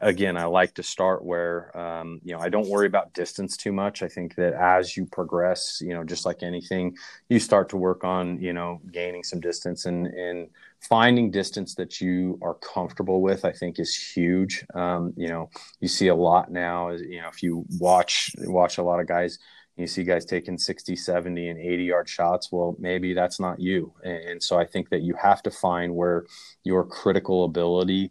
again 0.00 0.36
i 0.36 0.46
like 0.46 0.72
to 0.74 0.82
start 0.82 1.22
where 1.22 1.76
um, 1.76 2.20
you 2.24 2.34
know 2.34 2.40
i 2.40 2.48
don't 2.48 2.68
worry 2.68 2.86
about 2.86 3.12
distance 3.12 3.56
too 3.56 3.72
much. 3.72 4.02
I 4.02 4.08
think 4.08 4.34
that 4.36 4.54
as 4.54 4.96
you 4.96 5.04
progress 5.04 5.78
you 5.82 5.92
know 5.92 6.04
just 6.04 6.24
like 6.24 6.42
anything 6.42 6.96
you 7.28 7.38
start 7.38 7.68
to 7.70 7.76
work 7.76 8.02
on 8.02 8.40
you 8.40 8.52
know 8.52 8.80
gaining 8.92 9.22
some 9.22 9.40
distance 9.40 9.84
and 9.84 10.06
and 10.06 10.48
finding 10.80 11.30
distance 11.30 11.74
that 11.74 12.00
you 12.00 12.38
are 12.42 12.54
comfortable 12.54 13.20
with 13.20 13.44
i 13.44 13.52
think 13.52 13.78
is 13.78 13.94
huge. 13.94 14.64
Um, 14.74 15.12
you 15.16 15.28
know 15.28 15.50
you 15.80 15.88
see 15.88 16.08
a 16.08 16.14
lot 16.14 16.50
now 16.50 16.90
you 16.90 17.20
know 17.20 17.28
if 17.28 17.42
you 17.42 17.66
watch 17.78 18.30
watch 18.38 18.78
a 18.78 18.82
lot 18.82 19.00
of 19.00 19.06
guys 19.06 19.38
you 19.76 19.86
see 19.86 20.04
guys 20.04 20.24
taking 20.24 20.56
60 20.56 20.94
70 20.96 21.48
and 21.48 21.58
80 21.58 21.84
yard 21.84 22.08
shots 22.08 22.52
well 22.52 22.76
maybe 22.78 23.12
that's 23.12 23.40
not 23.40 23.60
you. 23.60 23.92
And, 24.02 24.42
so 24.42 24.58
i 24.58 24.64
think 24.64 24.90
that 24.90 25.02
you 25.02 25.14
have 25.14 25.42
to 25.42 25.50
find 25.50 25.94
where 25.94 26.24
your 26.62 26.84
critical 26.84 27.44
ability 27.44 28.10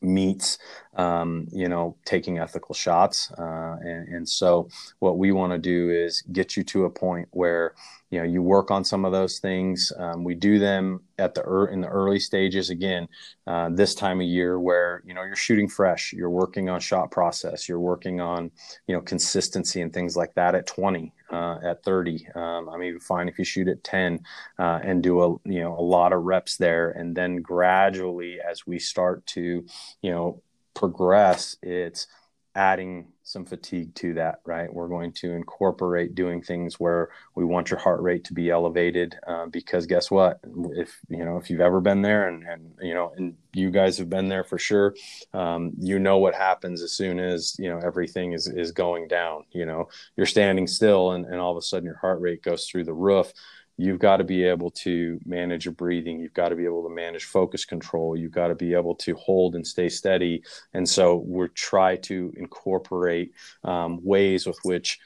meets 0.00 0.58
um, 0.94 1.48
you 1.52 1.68
know 1.68 1.96
taking 2.04 2.38
ethical 2.38 2.74
shots 2.74 3.30
uh, 3.38 3.76
and, 3.80 4.08
and, 4.08 4.28
so 4.28 4.68
what 4.98 5.18
we 5.18 5.32
want 5.32 5.52
to 5.52 5.58
do 5.58 5.90
is 5.90 6.22
get 6.32 6.56
you 6.56 6.62
to 6.62 6.84
a 6.84 6.90
point 6.90 7.28
where 7.30 7.74
you 8.10 8.18
know 8.18 8.24
you 8.24 8.42
work 8.42 8.70
on 8.70 8.84
some 8.84 9.04
of 9.04 9.12
those 9.12 9.38
things. 9.38 9.90
Um, 9.96 10.22
we 10.22 10.34
do 10.34 10.58
them 10.58 11.00
at 11.18 11.34
the 11.34 11.42
er- 11.46 11.68
in 11.68 11.80
the 11.80 11.88
early 11.88 12.20
stages 12.20 12.68
again 12.70 13.08
uh, 13.46 13.70
this 13.72 13.94
time 13.94 14.20
of 14.20 14.26
year 14.26 14.60
where 14.60 15.02
you 15.06 15.14
know 15.14 15.22
you're 15.22 15.34
shooting 15.34 15.68
fresh 15.68 16.12
you're 16.12 16.30
working 16.30 16.68
on 16.68 16.80
shot 16.80 17.10
process 17.10 17.68
you're 17.68 17.80
working 17.80 18.20
on 18.20 18.50
you 18.86 18.94
know 18.94 19.00
consistency 19.00 19.80
and 19.80 19.92
things 19.92 20.16
like 20.16 20.34
that 20.34 20.54
at 20.54 20.66
20 20.66 21.12
uh, 21.30 21.58
at 21.64 21.82
30 21.84 22.26
um, 22.34 22.68
i 22.68 22.76
mean 22.76 22.98
fine 23.00 23.28
if 23.28 23.38
you 23.38 23.44
shoot 23.44 23.68
at 23.68 23.82
10 23.82 24.20
uh, 24.58 24.80
and 24.82 25.02
do 25.02 25.22
a 25.22 25.28
you 25.48 25.60
know 25.60 25.76
a 25.78 25.80
lot 25.80 26.12
of 26.12 26.22
reps 26.22 26.56
there. 26.56 26.90
And 26.90 27.16
then 27.16 27.36
gradually 27.36 28.38
as 28.40 28.66
we 28.66 28.78
start 28.78 29.26
to 29.28 29.64
you 30.02 30.10
know 30.10 30.42
progress 30.74 31.56
it's 31.62 32.06
adding 32.54 33.06
some 33.22 33.46
fatigue 33.46 33.94
to 33.94 34.14
that, 34.14 34.40
right? 34.44 34.72
We're 34.72 34.88
going 34.88 35.12
to 35.14 35.32
incorporate 35.32 36.14
doing 36.14 36.42
things 36.42 36.78
where 36.78 37.10
we 37.34 37.44
want 37.44 37.70
your 37.70 37.78
heart 37.78 38.02
rate 38.02 38.24
to 38.24 38.34
be 38.34 38.50
elevated 38.50 39.16
uh, 39.26 39.46
because 39.46 39.86
guess 39.86 40.10
what? 40.10 40.40
If 40.74 40.98
you 41.08 41.24
know 41.24 41.38
if 41.38 41.48
you've 41.48 41.60
ever 41.60 41.80
been 41.80 42.02
there, 42.02 42.28
and 42.28 42.44
and 42.44 42.74
you 42.80 42.94
know, 42.94 43.12
and 43.16 43.34
you 43.54 43.70
guys 43.70 43.96
have 43.98 44.10
been 44.10 44.28
there 44.28 44.44
for 44.44 44.58
sure, 44.58 44.94
um, 45.32 45.72
you 45.78 45.98
know 45.98 46.18
what 46.18 46.34
happens 46.34 46.82
as 46.82 46.92
soon 46.92 47.20
as 47.20 47.56
you 47.58 47.68
know 47.68 47.78
everything 47.78 48.32
is 48.32 48.48
is 48.48 48.72
going 48.72 49.08
down. 49.08 49.44
You 49.52 49.66
know, 49.66 49.88
you're 50.16 50.26
standing 50.26 50.66
still, 50.66 51.12
and 51.12 51.24
and 51.24 51.36
all 51.36 51.52
of 51.52 51.56
a 51.56 51.62
sudden 51.62 51.86
your 51.86 51.98
heart 51.98 52.20
rate 52.20 52.42
goes 52.42 52.66
through 52.66 52.84
the 52.84 52.94
roof 52.94 53.32
you've 53.76 53.98
got 53.98 54.18
to 54.18 54.24
be 54.24 54.44
able 54.44 54.70
to 54.70 55.18
manage 55.24 55.64
your 55.64 55.74
breathing. 55.74 56.20
You've 56.20 56.34
got 56.34 56.50
to 56.50 56.56
be 56.56 56.64
able 56.64 56.82
to 56.84 56.94
manage 56.94 57.24
focus 57.24 57.64
control. 57.64 58.16
You've 58.16 58.32
got 58.32 58.48
to 58.48 58.54
be 58.54 58.74
able 58.74 58.94
to 58.96 59.14
hold 59.14 59.54
and 59.54 59.66
stay 59.66 59.88
steady. 59.88 60.42
And 60.74 60.88
so 60.88 61.16
we're 61.16 61.48
try 61.48 61.96
to 61.96 62.32
incorporate 62.36 63.32
um, 63.64 64.00
ways 64.02 64.46
with 64.46 64.58
which 64.62 64.98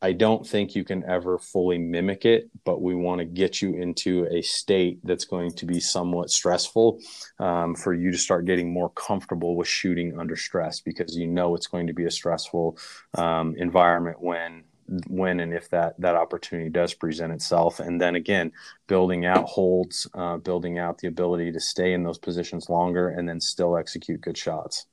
I 0.00 0.12
don't 0.12 0.46
think 0.46 0.76
you 0.76 0.84
can 0.84 1.04
ever 1.04 1.38
fully 1.38 1.76
mimic 1.76 2.24
it, 2.24 2.50
but 2.64 2.80
we 2.80 2.94
want 2.94 3.18
to 3.18 3.24
get 3.24 3.60
you 3.60 3.74
into 3.74 4.26
a 4.30 4.42
state 4.42 5.00
that's 5.02 5.24
going 5.24 5.52
to 5.54 5.66
be 5.66 5.80
somewhat 5.80 6.30
stressful 6.30 7.00
um, 7.40 7.74
for 7.74 7.92
you 7.92 8.12
to 8.12 8.18
start 8.18 8.44
getting 8.44 8.72
more 8.72 8.90
comfortable 8.90 9.56
with 9.56 9.66
shooting 9.66 10.18
under 10.18 10.36
stress 10.36 10.80
because 10.80 11.16
you 11.16 11.26
know 11.26 11.56
it's 11.56 11.66
going 11.66 11.88
to 11.88 11.92
be 11.92 12.04
a 12.04 12.10
stressful 12.12 12.78
um, 13.14 13.56
environment 13.56 14.20
when 14.20 14.62
when 15.06 15.40
and 15.40 15.52
if 15.52 15.68
that 15.70 16.00
that 16.00 16.16
opportunity 16.16 16.70
does 16.70 16.94
present 16.94 17.32
itself. 17.32 17.80
And 17.80 18.00
then 18.00 18.14
again 18.14 18.52
building 18.86 19.26
out 19.26 19.44
holds 19.44 20.06
uh, 20.14 20.38
building 20.38 20.78
out 20.78 20.98
the 20.98 21.08
ability 21.08 21.52
to 21.52 21.60
stay 21.60 21.92
in 21.92 22.02
those 22.02 22.18
positions 22.18 22.68
longer 22.68 23.10
and 23.10 23.28
then 23.28 23.40
still 23.40 23.76
execute 23.76 24.20
good 24.20 24.36
shots. 24.36 24.86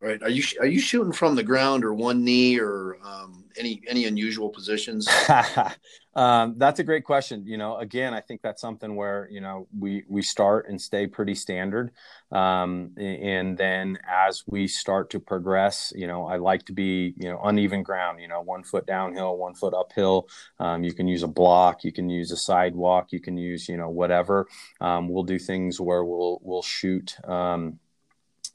Right. 0.00 0.22
Are 0.22 0.28
you 0.28 0.42
are 0.60 0.66
you 0.66 0.80
shooting 0.80 1.12
from 1.12 1.34
the 1.34 1.42
ground 1.42 1.84
or 1.84 1.94
one 1.94 2.24
knee 2.24 2.58
or 2.58 2.98
um, 3.04 3.43
any 3.58 3.82
any 3.88 4.04
unusual 4.06 4.48
positions? 4.48 5.08
um, 6.14 6.54
that's 6.56 6.80
a 6.80 6.84
great 6.84 7.04
question. 7.04 7.46
You 7.46 7.58
know, 7.58 7.76
again, 7.76 8.14
I 8.14 8.20
think 8.20 8.42
that's 8.42 8.60
something 8.60 8.96
where 8.96 9.28
you 9.30 9.40
know 9.40 9.66
we 9.78 10.04
we 10.08 10.22
start 10.22 10.68
and 10.68 10.80
stay 10.80 11.06
pretty 11.06 11.34
standard, 11.34 11.92
um, 12.32 12.92
and 12.96 13.56
then 13.56 13.98
as 14.08 14.42
we 14.46 14.66
start 14.66 15.10
to 15.10 15.20
progress, 15.20 15.92
you 15.94 16.06
know, 16.06 16.26
I 16.26 16.36
like 16.36 16.64
to 16.66 16.72
be 16.72 17.14
you 17.16 17.28
know 17.30 17.40
uneven 17.42 17.82
ground. 17.82 18.20
You 18.20 18.28
know, 18.28 18.40
one 18.40 18.62
foot 18.62 18.86
downhill, 18.86 19.36
one 19.36 19.54
foot 19.54 19.74
uphill. 19.74 20.28
Um, 20.58 20.84
you 20.84 20.92
can 20.92 21.08
use 21.08 21.22
a 21.22 21.28
block, 21.28 21.84
you 21.84 21.92
can 21.92 22.08
use 22.08 22.30
a 22.32 22.36
sidewalk, 22.36 23.12
you 23.12 23.20
can 23.20 23.36
use 23.36 23.68
you 23.68 23.76
know 23.76 23.88
whatever. 23.88 24.46
Um, 24.80 25.08
we'll 25.08 25.24
do 25.24 25.38
things 25.38 25.80
where 25.80 26.04
we'll 26.04 26.40
we'll 26.42 26.62
shoot 26.62 27.16
um, 27.28 27.78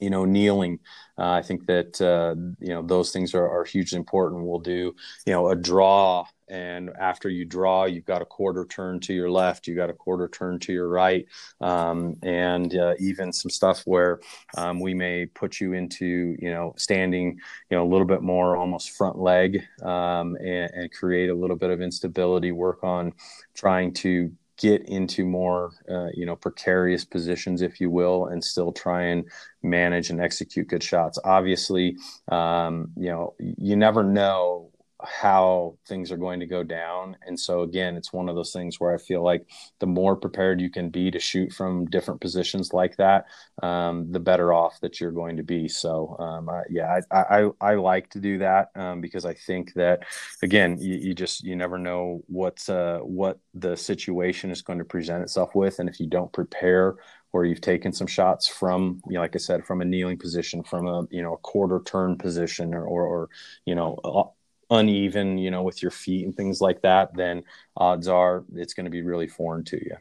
you 0.00 0.10
know, 0.10 0.24
kneeling. 0.24 0.80
Uh, 1.18 1.32
I 1.32 1.42
think 1.42 1.66
that 1.66 2.00
uh, 2.00 2.34
you 2.60 2.72
know 2.72 2.82
those 2.82 3.12
things 3.12 3.34
are, 3.34 3.48
are 3.48 3.64
hugely 3.64 3.98
important. 3.98 4.44
We'll 4.44 4.60
do 4.60 4.94
you 5.26 5.32
know 5.32 5.48
a 5.48 5.56
draw 5.56 6.26
and 6.50 6.90
after 6.98 7.28
you 7.28 7.44
draw, 7.44 7.84
you've 7.84 8.04
got 8.04 8.22
a 8.22 8.26
quarter 8.26 8.66
turn 8.66 8.98
to 9.00 9.14
your 9.14 9.30
left, 9.30 9.66
you've 9.66 9.76
got 9.76 9.88
a 9.88 9.94
quarter 9.94 10.28
turn 10.28 10.58
to 10.60 10.72
your 10.72 10.88
right, 10.88 11.24
um, 11.60 12.16
and 12.22 12.76
uh, 12.76 12.94
even 12.98 13.32
some 13.32 13.50
stuff 13.50 13.82
where 13.84 14.20
um, 14.56 14.80
we 14.80 14.92
may 14.92 15.26
put 15.26 15.60
you 15.60 15.72
into 15.72 16.36
you 16.38 16.50
know 16.50 16.74
standing 16.76 17.38
you 17.70 17.76
know 17.76 17.84
a 17.84 17.90
little 17.90 18.06
bit 18.06 18.22
more 18.22 18.56
almost 18.56 18.90
front 18.90 19.18
leg 19.18 19.62
um, 19.82 20.36
and, 20.36 20.70
and 20.74 20.92
create 20.92 21.30
a 21.30 21.34
little 21.34 21.56
bit 21.56 21.70
of 21.70 21.80
instability. 21.80 22.50
Work 22.50 22.82
on 22.82 23.12
trying 23.54 23.92
to 23.94 24.32
get 24.60 24.86
into 24.88 25.24
more 25.24 25.72
uh, 25.90 26.08
you 26.14 26.26
know 26.26 26.36
precarious 26.36 27.04
positions 27.04 27.62
if 27.62 27.80
you 27.80 27.90
will 27.90 28.26
and 28.26 28.44
still 28.44 28.72
try 28.72 29.02
and 29.02 29.24
manage 29.62 30.10
and 30.10 30.20
execute 30.20 30.68
good 30.68 30.82
shots. 30.82 31.18
Obviously 31.24 31.96
um, 32.28 32.90
you 32.96 33.10
know 33.10 33.34
you 33.38 33.74
never 33.76 34.04
know 34.04 34.69
how 35.04 35.76
things 35.86 36.10
are 36.12 36.16
going 36.16 36.40
to 36.40 36.46
go 36.46 36.62
down. 36.62 37.16
And 37.26 37.38
so 37.38 37.62
again, 37.62 37.96
it's 37.96 38.12
one 38.12 38.28
of 38.28 38.36
those 38.36 38.52
things 38.52 38.78
where 38.78 38.94
I 38.94 38.98
feel 38.98 39.22
like 39.22 39.46
the 39.78 39.86
more 39.86 40.16
prepared 40.16 40.60
you 40.60 40.70
can 40.70 40.90
be 40.90 41.10
to 41.10 41.18
shoot 41.18 41.52
from 41.52 41.86
different 41.86 42.20
positions 42.20 42.72
like 42.72 42.96
that, 42.96 43.26
um, 43.62 44.10
the 44.12 44.20
better 44.20 44.52
off 44.52 44.80
that 44.80 45.00
you're 45.00 45.12
going 45.12 45.36
to 45.36 45.42
be. 45.42 45.68
So 45.68 46.16
um, 46.18 46.50
yeah, 46.70 47.00
I, 47.10 47.16
I, 47.16 47.50
I, 47.60 47.74
like 47.74 48.10
to 48.10 48.20
do 48.20 48.38
that 48.38 48.70
um, 48.74 49.00
because 49.00 49.24
I 49.24 49.34
think 49.34 49.72
that 49.74 50.04
again, 50.42 50.78
you, 50.80 50.96
you, 50.96 51.14
just 51.14 51.42
you 51.42 51.56
never 51.56 51.78
know 51.78 52.22
what 52.26 52.68
uh, 52.68 52.98
what 52.98 53.38
the 53.54 53.76
situation 53.76 54.50
is 54.50 54.62
going 54.62 54.78
to 54.78 54.84
present 54.84 55.22
itself 55.22 55.54
with, 55.54 55.78
and 55.78 55.88
if 55.88 55.98
you 55.98 56.06
don't 56.06 56.32
prepare 56.32 56.96
or 57.32 57.44
you've 57.44 57.60
taken 57.60 57.92
some 57.92 58.06
shots 58.06 58.48
from, 58.48 59.00
you 59.06 59.14
know, 59.14 59.20
like 59.20 59.36
I 59.36 59.38
said, 59.38 59.64
from 59.64 59.80
a 59.80 59.84
kneeling 59.84 60.18
position, 60.18 60.62
from 60.62 60.86
a 60.86 61.06
you 61.10 61.22
know 61.22 61.34
a 61.34 61.38
quarter 61.38 61.80
turn 61.84 62.16
position, 62.16 62.74
or 62.74 62.84
or, 62.84 63.06
or 63.06 63.28
you 63.64 63.74
know 63.74 64.34
uneven, 64.70 65.36
you 65.36 65.50
know, 65.50 65.62
with 65.62 65.82
your 65.82 65.90
feet 65.90 66.24
and 66.24 66.36
things 66.36 66.60
like 66.60 66.82
that, 66.82 67.14
then 67.14 67.42
odds 67.76 68.08
are 68.08 68.44
it's 68.54 68.74
going 68.74 68.84
to 68.84 68.90
be 68.90 69.02
really 69.02 69.26
foreign 69.26 69.64
to 69.64 69.76
you. 69.76 69.96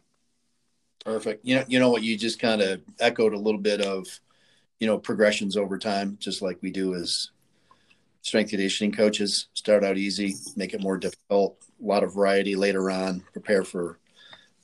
Perfect. 1.03 1.45
You 1.45 1.55
know, 1.55 1.65
you 1.67 1.79
know 1.79 1.89
what 1.89 2.03
you 2.03 2.17
just 2.17 2.39
kind 2.39 2.61
of 2.61 2.81
echoed 2.99 3.33
a 3.33 3.39
little 3.39 3.59
bit 3.59 3.81
of, 3.81 4.07
you 4.79 4.87
know, 4.87 4.97
progressions 4.97 5.57
over 5.57 5.77
time, 5.77 6.17
just 6.19 6.41
like 6.41 6.57
we 6.61 6.71
do 6.71 6.93
as 6.93 7.31
strength 8.21 8.49
conditioning 8.49 8.91
coaches. 8.91 9.47
Start 9.53 9.83
out 9.83 9.97
easy, 9.97 10.35
make 10.55 10.73
it 10.73 10.81
more 10.81 10.97
difficult, 10.97 11.57
a 11.81 11.85
lot 11.85 12.03
of 12.03 12.13
variety 12.13 12.55
later 12.55 12.91
on, 12.91 13.23
prepare 13.33 13.63
for 13.63 13.97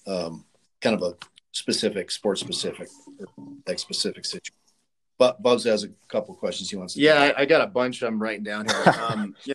um, 0.06 0.45
kind 0.82 0.95
of 0.95 1.01
a 1.01 1.16
specific, 1.51 2.12
sport 2.12 2.38
specific, 2.38 2.89
or 3.20 3.28
like 3.66 3.80
specific 3.80 4.26
situation. 4.26 4.53
But 5.18 5.41
Bubs 5.41 5.64
has 5.64 5.86
a 5.86 5.89
couple 6.10 6.36
questions 6.36 6.70
he 6.70 6.76
wants 6.76 6.93
to. 6.93 6.99
Yeah, 6.99 7.32
I, 7.38 7.41
I, 7.41 7.45
got 7.45 7.62
a 7.62 7.68
bunch 7.68 8.01
I'm 8.03 8.22
writing 8.22 8.43
down 8.43 8.68
here. 8.68 8.93
Um, 9.10 9.34
yeah, 9.45 9.53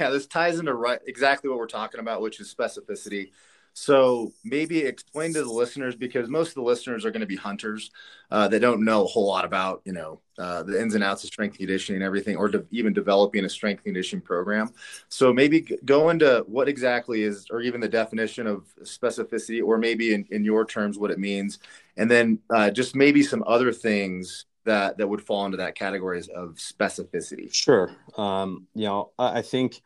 yeah, 0.00 0.10
this 0.10 0.26
ties 0.26 0.58
into 0.58 0.74
right 0.74 0.98
exactly 1.06 1.50
what 1.50 1.58
we're 1.58 1.66
talking 1.66 2.00
about, 2.00 2.22
which 2.22 2.40
is 2.40 2.54
specificity. 2.54 3.30
So 3.72 4.32
maybe 4.44 4.80
explain 4.80 5.32
to 5.34 5.44
the 5.44 5.52
listeners 5.52 5.94
because 5.94 6.28
most 6.28 6.48
of 6.48 6.54
the 6.54 6.62
listeners 6.62 7.04
are 7.04 7.10
going 7.10 7.20
to 7.20 7.26
be 7.26 7.36
hunters 7.36 7.92
uh, 8.30 8.48
that 8.48 8.60
don't 8.60 8.84
know 8.84 9.04
a 9.04 9.06
whole 9.06 9.26
lot 9.26 9.44
about 9.44 9.82
you 9.84 9.92
know 9.92 10.20
uh, 10.38 10.62
the 10.64 10.80
ins 10.80 10.94
and 10.94 11.04
outs 11.04 11.22
of 11.22 11.28
strength 11.28 11.58
conditioning 11.58 12.00
and 12.00 12.06
everything, 12.06 12.36
or 12.36 12.48
de- 12.48 12.64
even 12.70 12.92
developing 12.92 13.44
a 13.44 13.48
strength 13.48 13.84
conditioning 13.84 14.22
program. 14.22 14.70
So 15.08 15.32
maybe 15.32 15.60
go 15.84 16.10
into 16.10 16.44
what 16.48 16.68
exactly 16.68 17.22
is, 17.22 17.46
or 17.50 17.60
even 17.60 17.80
the 17.80 17.88
definition 17.88 18.46
of 18.46 18.64
specificity, 18.82 19.62
or 19.62 19.78
maybe 19.78 20.14
in, 20.14 20.26
in 20.30 20.44
your 20.44 20.64
terms 20.64 20.98
what 20.98 21.10
it 21.10 21.18
means, 21.18 21.58
and 21.96 22.10
then 22.10 22.38
uh, 22.50 22.70
just 22.70 22.96
maybe 22.96 23.22
some 23.22 23.44
other 23.46 23.72
things 23.72 24.46
that 24.64 24.98
that 24.98 25.08
would 25.08 25.22
fall 25.22 25.44
into 25.44 25.56
that 25.58 25.74
categories 25.74 26.28
of 26.28 26.56
specificity? 26.56 27.52
Sure. 27.52 27.90
Um, 28.16 28.66
you 28.74 28.84
know, 28.84 29.12
I 29.18 29.42
think 29.42 29.80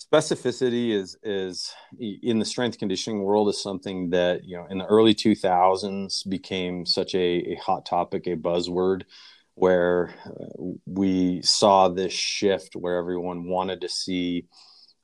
specificity 0.00 0.90
is 0.90 1.16
is 1.22 1.72
in 1.98 2.38
the 2.38 2.44
strength 2.44 2.78
conditioning 2.78 3.22
world 3.22 3.48
is 3.48 3.62
something 3.62 4.10
that 4.10 4.44
you 4.44 4.56
know 4.56 4.66
in 4.70 4.78
the 4.78 4.86
early 4.86 5.14
2000s 5.14 6.28
became 6.28 6.86
such 6.86 7.14
a, 7.14 7.52
a 7.52 7.54
hot 7.56 7.86
topic, 7.86 8.26
a 8.26 8.36
buzzword 8.36 9.02
where 9.54 10.14
uh, 10.24 10.72
we 10.86 11.42
saw 11.42 11.88
this 11.88 12.12
shift 12.12 12.74
where 12.74 12.96
everyone 12.96 13.44
wanted 13.44 13.80
to 13.82 13.88
see 13.88 14.46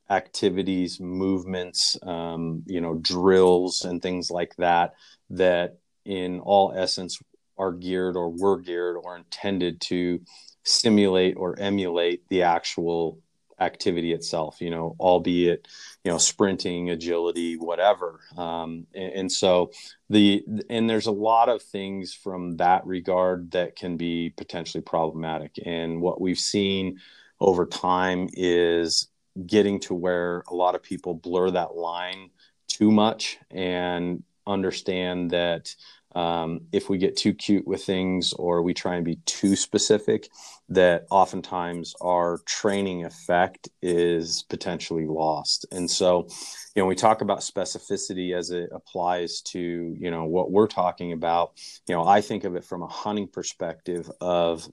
activities, 0.09 1.01
movements, 1.01 1.99
um, 2.03 2.63
you 2.67 2.81
know, 2.81 2.95
drills 2.95 3.85
and 3.85 4.01
things 4.01 4.31
like 4.31 4.55
that, 4.57 4.95
that 5.31 5.79
in 6.05 6.41
all 6.41 6.73
essence 6.75 7.21
are 7.59 7.73
geared 7.73 8.17
or 8.17 8.31
were 8.31 8.61
geared 8.61 8.97
or 9.03 9.17
intended 9.17 9.81
to 9.81 10.21
simulate 10.65 11.37
or 11.37 11.59
emulate 11.59 12.29
the 12.29 12.43
actual 12.43 13.19
activity 13.59 14.13
itself 14.13 14.61
you 14.61 14.69
know 14.69 14.95
albeit 15.01 15.67
you 16.07 16.13
know 16.13 16.19
sprinting 16.19 16.91
agility 16.91 17.57
whatever. 17.57 18.21
Um, 18.37 18.87
and, 18.95 19.13
and, 19.13 19.33
so 19.33 19.73
the 20.09 20.45
and 20.71 20.89
there's 20.89 21.09
a 21.09 21.13
lot 21.13 21.49
of 21.49 21.61
things 21.61 22.15
from 22.15 22.59
that 22.59 22.87
regard 22.87 23.51
that 23.51 23.75
can 23.75 23.97
be 23.97 24.31
potentially 24.31 24.83
problematic. 24.83 25.59
And 25.65 26.01
what 26.01 26.21
we've 26.21 26.39
seen 26.39 27.01
over 27.41 27.67
time 27.67 28.29
is 28.35 29.09
getting 29.49 29.81
to 29.81 29.95
where 29.95 30.45
a 30.49 30.55
lot 30.55 30.77
of 30.77 30.83
people 30.85 31.13
blur 31.13 31.51
that 31.51 31.75
line 31.75 32.31
too 32.69 32.93
much 32.93 33.37
and 33.51 34.23
understand 34.47 35.33
that 35.33 35.75
um, 36.17 36.63
if 36.73 36.89
we 36.89 36.97
get 36.97 37.15
too 37.15 37.35
cute 37.35 37.67
with 37.67 37.85
things 37.85 38.33
or 38.33 38.63
we 38.63 38.73
try 38.73 38.97
and 38.97 39.05
be 39.05 39.17
too 39.27 39.55
specific, 39.55 40.31
that 40.71 41.07
oftentimes 41.11 41.95
our 42.01 42.39
training 42.47 43.05
effect 43.05 43.69
is 43.83 44.43
potentially 44.49 45.07
lost. 45.07 45.67
And 45.71 45.91
so, 45.91 46.27
you 46.75 46.83
know, 46.83 46.87
we 46.87 46.95
talk 46.95 47.21
about 47.21 47.41
specificity 47.41 48.35
as 48.35 48.51
it 48.51 48.71
applies 48.73 49.43
to, 49.43 49.61
you 49.61 50.11
know, 50.11 50.25
what 50.25 50.51
we're 50.51 50.69
talking 50.69 51.13
about. 51.13 51.53
You 51.87 51.95
know, 51.95 52.07
I 52.07 52.23
think 52.23 52.45
of 52.45 52.57
it 52.57 52.65
from 52.65 52.83
a 52.83 52.89
hunting 52.89 53.29
perspective 53.29 54.11
of, 54.19 54.67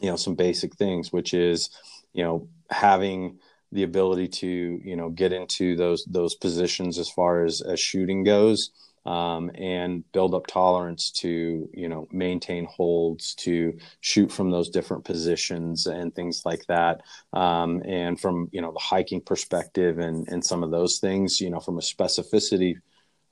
you 0.00 0.08
know, 0.08 0.16
some 0.16 0.36
basic 0.36 0.74
things, 0.76 1.12
which 1.12 1.34
is, 1.34 1.68
you 2.14 2.24
know, 2.24 2.48
having 2.70 3.40
the 3.72 3.82
ability 3.82 4.28
to, 4.28 4.80
you 4.82 4.96
know, 4.96 5.10
get 5.10 5.34
into 5.34 5.76
those 5.76 6.06
those 6.06 6.34
positions 6.34 6.98
as 6.98 7.10
far 7.10 7.44
as 7.44 7.60
as 7.60 7.78
shooting 7.78 8.24
goes 8.24 8.70
um, 9.06 9.50
and 9.54 10.04
build 10.12 10.34
up 10.34 10.46
tolerance 10.46 11.10
to 11.10 11.68
you 11.72 11.88
know 11.88 12.06
maintain 12.10 12.66
holds 12.66 13.34
to 13.36 13.78
shoot 14.00 14.30
from 14.30 14.50
those 14.50 14.68
different 14.68 15.04
positions 15.04 15.86
and 15.86 16.14
things 16.14 16.42
like 16.44 16.66
that. 16.66 17.02
Um, 17.32 17.82
and 17.84 18.20
from 18.20 18.48
you 18.52 18.60
know 18.60 18.72
the 18.72 18.78
hiking 18.78 19.20
perspective 19.20 19.98
and 19.98 20.28
and 20.28 20.44
some 20.44 20.62
of 20.62 20.70
those 20.70 20.98
things 20.98 21.40
you 21.40 21.50
know 21.50 21.60
from 21.60 21.78
a 21.78 21.82
specificity 21.82 22.74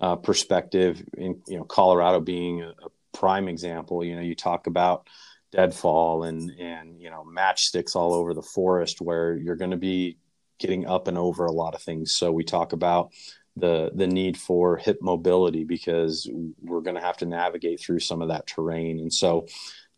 uh, 0.00 0.16
perspective 0.16 1.02
in 1.16 1.40
you 1.46 1.58
know 1.58 1.64
colorado 1.64 2.20
being 2.20 2.62
a, 2.62 2.68
a 2.68 2.88
prime 3.12 3.46
example 3.46 4.04
you 4.04 4.16
know 4.16 4.22
you 4.22 4.34
talk 4.34 4.66
about 4.66 5.06
deadfall 5.52 6.24
and 6.24 6.50
and 6.58 7.00
you 7.00 7.10
know 7.10 7.24
matchsticks 7.24 7.94
all 7.94 8.12
over 8.12 8.34
the 8.34 8.42
forest 8.42 9.00
where 9.00 9.36
you're 9.36 9.54
going 9.54 9.70
to 9.70 9.76
be 9.76 10.18
getting 10.58 10.86
up 10.86 11.08
and 11.08 11.18
over 11.18 11.46
a 11.46 11.52
lot 11.52 11.74
of 11.74 11.82
things. 11.82 12.12
So 12.12 12.32
we 12.32 12.44
talk 12.44 12.72
about 12.72 13.12
the 13.56 13.90
the 13.94 14.06
need 14.06 14.36
for 14.36 14.76
hip 14.76 14.98
mobility 15.00 15.64
because 15.64 16.28
we're 16.60 16.80
going 16.80 16.96
to 16.96 17.02
have 17.02 17.16
to 17.18 17.26
navigate 17.26 17.80
through 17.80 18.00
some 18.00 18.22
of 18.22 18.28
that 18.28 18.46
terrain. 18.46 18.98
And 18.98 19.12
so 19.12 19.46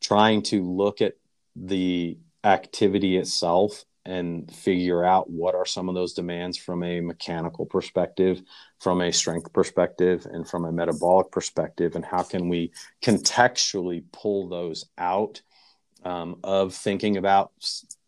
trying 0.01 0.43
to 0.43 0.63
look 0.63 1.01
at 1.01 1.15
the 1.55 2.19
activity 2.45 3.17
itself 3.17 3.85
and 4.05 4.49
figure 4.55 5.05
out 5.05 5.29
what 5.29 5.55
are 5.55 5.67
some 5.67 5.89
of 5.89 5.95
those 5.95 6.15
demands 6.15 6.57
from 6.57 6.83
a 6.85 7.01
mechanical 7.01 7.67
perspective 7.67 8.41
from 8.79 9.01
a 9.01 9.13
strength 9.13 9.53
perspective 9.53 10.27
and 10.31 10.49
from 10.49 10.65
a 10.65 10.71
metabolic 10.71 11.31
perspective 11.33 11.97
and 11.97 12.05
how 12.05 12.23
can 12.23 12.49
we 12.49 12.71
contextually 13.03 14.05
pull 14.13 14.49
those 14.49 14.87
out 14.97 15.43
um, 16.05 16.39
of 16.45 16.73
thinking 16.73 17.17
about 17.17 17.51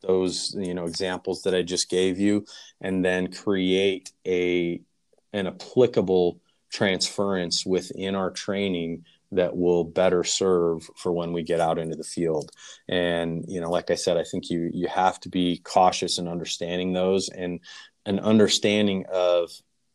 those 0.03 0.55
you 0.57 0.73
know 0.73 0.85
examples 0.85 1.43
that 1.43 1.55
i 1.55 1.63
just 1.63 1.91
gave 1.91 2.19
you 2.21 2.45
and 2.81 3.05
then 3.05 3.33
create 3.33 4.13
a 4.25 4.81
an 5.39 5.47
applicable 5.47 6.41
transference 6.71 7.65
within 7.65 8.15
our 8.15 8.31
training 8.31 9.05
that 9.33 9.57
will 9.57 9.85
better 9.85 10.25
serve 10.25 10.89
for 10.97 11.13
when 11.13 11.33
we 11.33 11.43
get 11.43 11.61
out 11.61 11.79
into 11.79 11.97
the 11.97 12.05
field. 12.05 12.51
And 12.89 13.45
you 13.49 13.61
know 13.61 13.71
like 13.71 13.91
i 13.91 13.95
said 13.95 14.17
i 14.17 14.25
think 14.25 14.51
you 14.51 14.71
you 14.73 14.89
have 14.89 15.21
to 15.21 15.29
be 15.29 15.59
cautious 15.59 16.19
in 16.19 16.29
understanding 16.29 16.93
those 16.93 17.29
and 17.29 17.61
an 18.07 18.19
understanding 18.21 19.05
of 19.13 19.51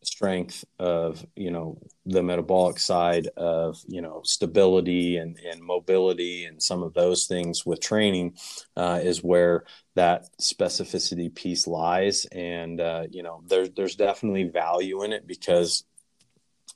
strength 0.06 0.64
of 0.78 1.24
you 1.36 1.50
know 1.50 1.78
the 2.06 2.22
metabolic 2.22 2.78
side 2.78 3.28
of 3.36 3.78
you 3.86 4.00
know 4.00 4.20
stability 4.24 5.16
and, 5.16 5.38
and 5.38 5.62
mobility 5.62 6.44
and 6.44 6.62
some 6.62 6.82
of 6.82 6.94
those 6.94 7.26
things 7.26 7.64
with 7.64 7.80
training 7.80 8.36
uh, 8.76 9.00
is 9.02 9.22
where 9.22 9.64
that 9.94 10.26
specificity 10.40 11.34
piece 11.34 11.66
lies. 11.66 12.26
And 12.32 12.80
uh, 12.80 13.04
you 13.10 13.22
know 13.22 13.42
there's 13.46 13.70
there's 13.70 13.96
definitely 13.96 14.44
value 14.44 15.02
in 15.02 15.12
it 15.12 15.26
because 15.26 15.84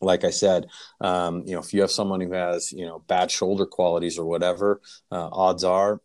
like 0.00 0.22
I 0.22 0.30
said, 0.30 0.66
um, 1.00 1.42
you 1.44 1.54
know, 1.54 1.60
if 1.60 1.74
you 1.74 1.80
have 1.80 1.90
someone 1.90 2.20
who 2.20 2.32
has, 2.32 2.72
you 2.72 2.86
know, 2.86 3.00
bad 3.08 3.32
shoulder 3.32 3.66
qualities 3.66 4.16
or 4.16 4.26
whatever, 4.26 4.80
uh, 5.10 5.28
odds 5.32 5.64
are 5.64 6.00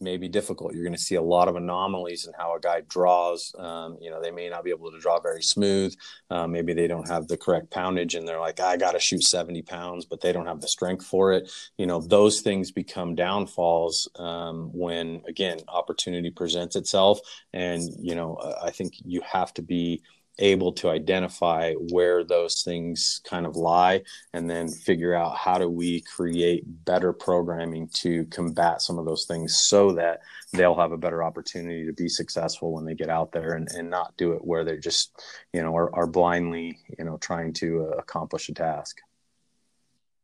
may 0.00 0.16
be 0.16 0.28
difficult. 0.28 0.74
You're 0.74 0.84
going 0.84 0.94
to 0.94 1.00
see 1.00 1.14
a 1.14 1.22
lot 1.22 1.48
of 1.48 1.56
anomalies 1.56 2.26
in 2.26 2.32
how 2.38 2.54
a 2.54 2.60
guy 2.60 2.82
draws. 2.88 3.54
Um, 3.58 3.96
you 4.00 4.10
know, 4.10 4.20
they 4.22 4.30
may 4.30 4.48
not 4.48 4.64
be 4.64 4.70
able 4.70 4.90
to 4.90 4.98
draw 4.98 5.20
very 5.20 5.42
smooth. 5.42 5.94
Uh, 6.30 6.46
maybe 6.46 6.74
they 6.74 6.86
don't 6.86 7.08
have 7.08 7.28
the 7.28 7.36
correct 7.36 7.70
poundage, 7.70 8.14
and 8.14 8.26
they're 8.26 8.40
like, 8.40 8.60
I 8.60 8.76
got 8.76 8.92
to 8.92 9.00
shoot 9.00 9.22
70 9.22 9.62
pounds, 9.62 10.04
but 10.04 10.20
they 10.20 10.32
don't 10.32 10.46
have 10.46 10.60
the 10.60 10.68
strength 10.68 11.06
for 11.06 11.32
it. 11.32 11.50
You 11.78 11.86
know, 11.86 12.00
those 12.00 12.40
things 12.40 12.70
become 12.70 13.14
downfalls 13.14 14.08
um, 14.16 14.70
when, 14.72 15.22
again, 15.26 15.58
opportunity 15.68 16.30
presents 16.30 16.76
itself. 16.76 17.20
And 17.52 17.82
you 17.98 18.14
know, 18.14 18.38
I 18.62 18.70
think 18.70 18.94
you 19.04 19.22
have 19.22 19.52
to 19.54 19.62
be 19.62 20.02
able 20.38 20.72
to 20.72 20.90
identify 20.90 21.72
where 21.90 22.22
those 22.22 22.62
things 22.62 23.20
kind 23.24 23.46
of 23.46 23.56
lie 23.56 24.02
and 24.34 24.48
then 24.50 24.68
figure 24.68 25.14
out 25.14 25.36
how 25.36 25.56
do 25.58 25.68
we 25.68 26.02
create 26.02 26.62
better 26.84 27.12
programming 27.12 27.88
to 27.88 28.24
combat 28.26 28.82
some 28.82 28.98
of 28.98 29.06
those 29.06 29.24
things 29.24 29.56
so 29.56 29.92
that 29.92 30.20
they'll 30.52 30.76
have 30.76 30.92
a 30.92 30.98
better 30.98 31.22
opportunity 31.22 31.86
to 31.86 31.92
be 31.92 32.08
successful 32.08 32.72
when 32.72 32.84
they 32.84 32.94
get 32.94 33.08
out 33.08 33.32
there 33.32 33.54
and, 33.54 33.68
and 33.72 33.88
not 33.88 34.14
do 34.16 34.32
it 34.32 34.44
where 34.44 34.64
they're 34.64 34.76
just 34.76 35.22
you 35.52 35.62
know 35.62 35.74
are, 35.74 35.94
are 35.94 36.06
blindly 36.06 36.78
you 36.98 37.04
know 37.04 37.16
trying 37.18 37.52
to 37.52 37.86
uh, 37.86 37.96
accomplish 37.96 38.48
a 38.48 38.54
task. 38.54 38.98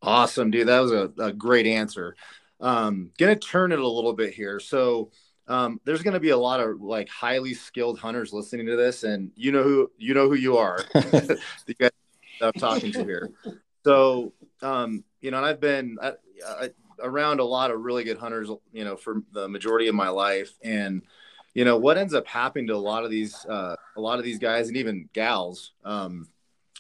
Awesome 0.03 0.51
dude. 0.51 0.69
That 0.69 0.81
was 0.81 0.93
a, 0.93 1.11
a 1.19 1.33
great 1.33 1.67
answer. 1.67 2.17
Um 2.61 3.11
gonna 3.19 3.37
turn 3.37 3.73
it 3.73 3.79
a 3.79 3.89
little 3.89 4.13
bit 4.13 4.35
here. 4.35 4.61
So 4.61 5.11
um, 5.49 5.81
there's 5.85 6.03
going 6.03 6.15
to 6.15 6.21
be 6.21 6.31
a 6.31 6.37
lot 6.37 6.61
of 6.61 6.81
like 6.81 7.09
highly 7.09 7.55
skilled 7.55 7.99
hunters 7.99 8.33
listening 8.33 8.67
to 8.67 8.77
this, 8.77 9.03
and 9.03 9.31
you 9.35 9.53
know 9.53 9.63
who 9.63 9.91
you 9.99 10.15
know 10.15 10.29
who 10.29 10.35
you 10.35 10.57
are, 10.57 10.79
the 10.95 11.75
guys 11.79 11.91
I'm 12.41 12.53
talking 12.53 12.93
to 12.93 13.05
here. 13.05 13.31
So, 13.85 14.33
um, 14.63 15.05
you 15.21 15.31
know, 15.31 15.39
and 15.39 15.47
I've 15.47 15.61
been 15.61 15.99
I, 16.01 16.13
I, 16.47 16.71
around 17.03 17.41
a 17.41 17.45
lot 17.45 17.71
of 17.71 17.81
really 17.81 18.05
good 18.05 18.19
hunters, 18.19 18.49
you 18.73 18.85
know, 18.85 18.97
for 18.97 19.23
the 19.33 19.49
majority 19.49 19.89
of 19.89 19.95
my 19.95 20.09
life, 20.09 20.53
and 20.63 21.03
you 21.55 21.65
know 21.65 21.77
what 21.77 21.99
ends 21.99 22.15
up 22.15 22.27
happening 22.27 22.69
to 22.69 22.75
a 22.75 22.77
lot 22.77 23.05
of 23.05 23.11
these 23.11 23.45
uh, 23.47 23.77
a 23.97 24.01
lot 24.01 24.19
of 24.19 24.25
these 24.25 24.39
guys 24.39 24.69
and 24.69 24.77
even 24.77 25.09
gals 25.13 25.73
um, 25.85 26.29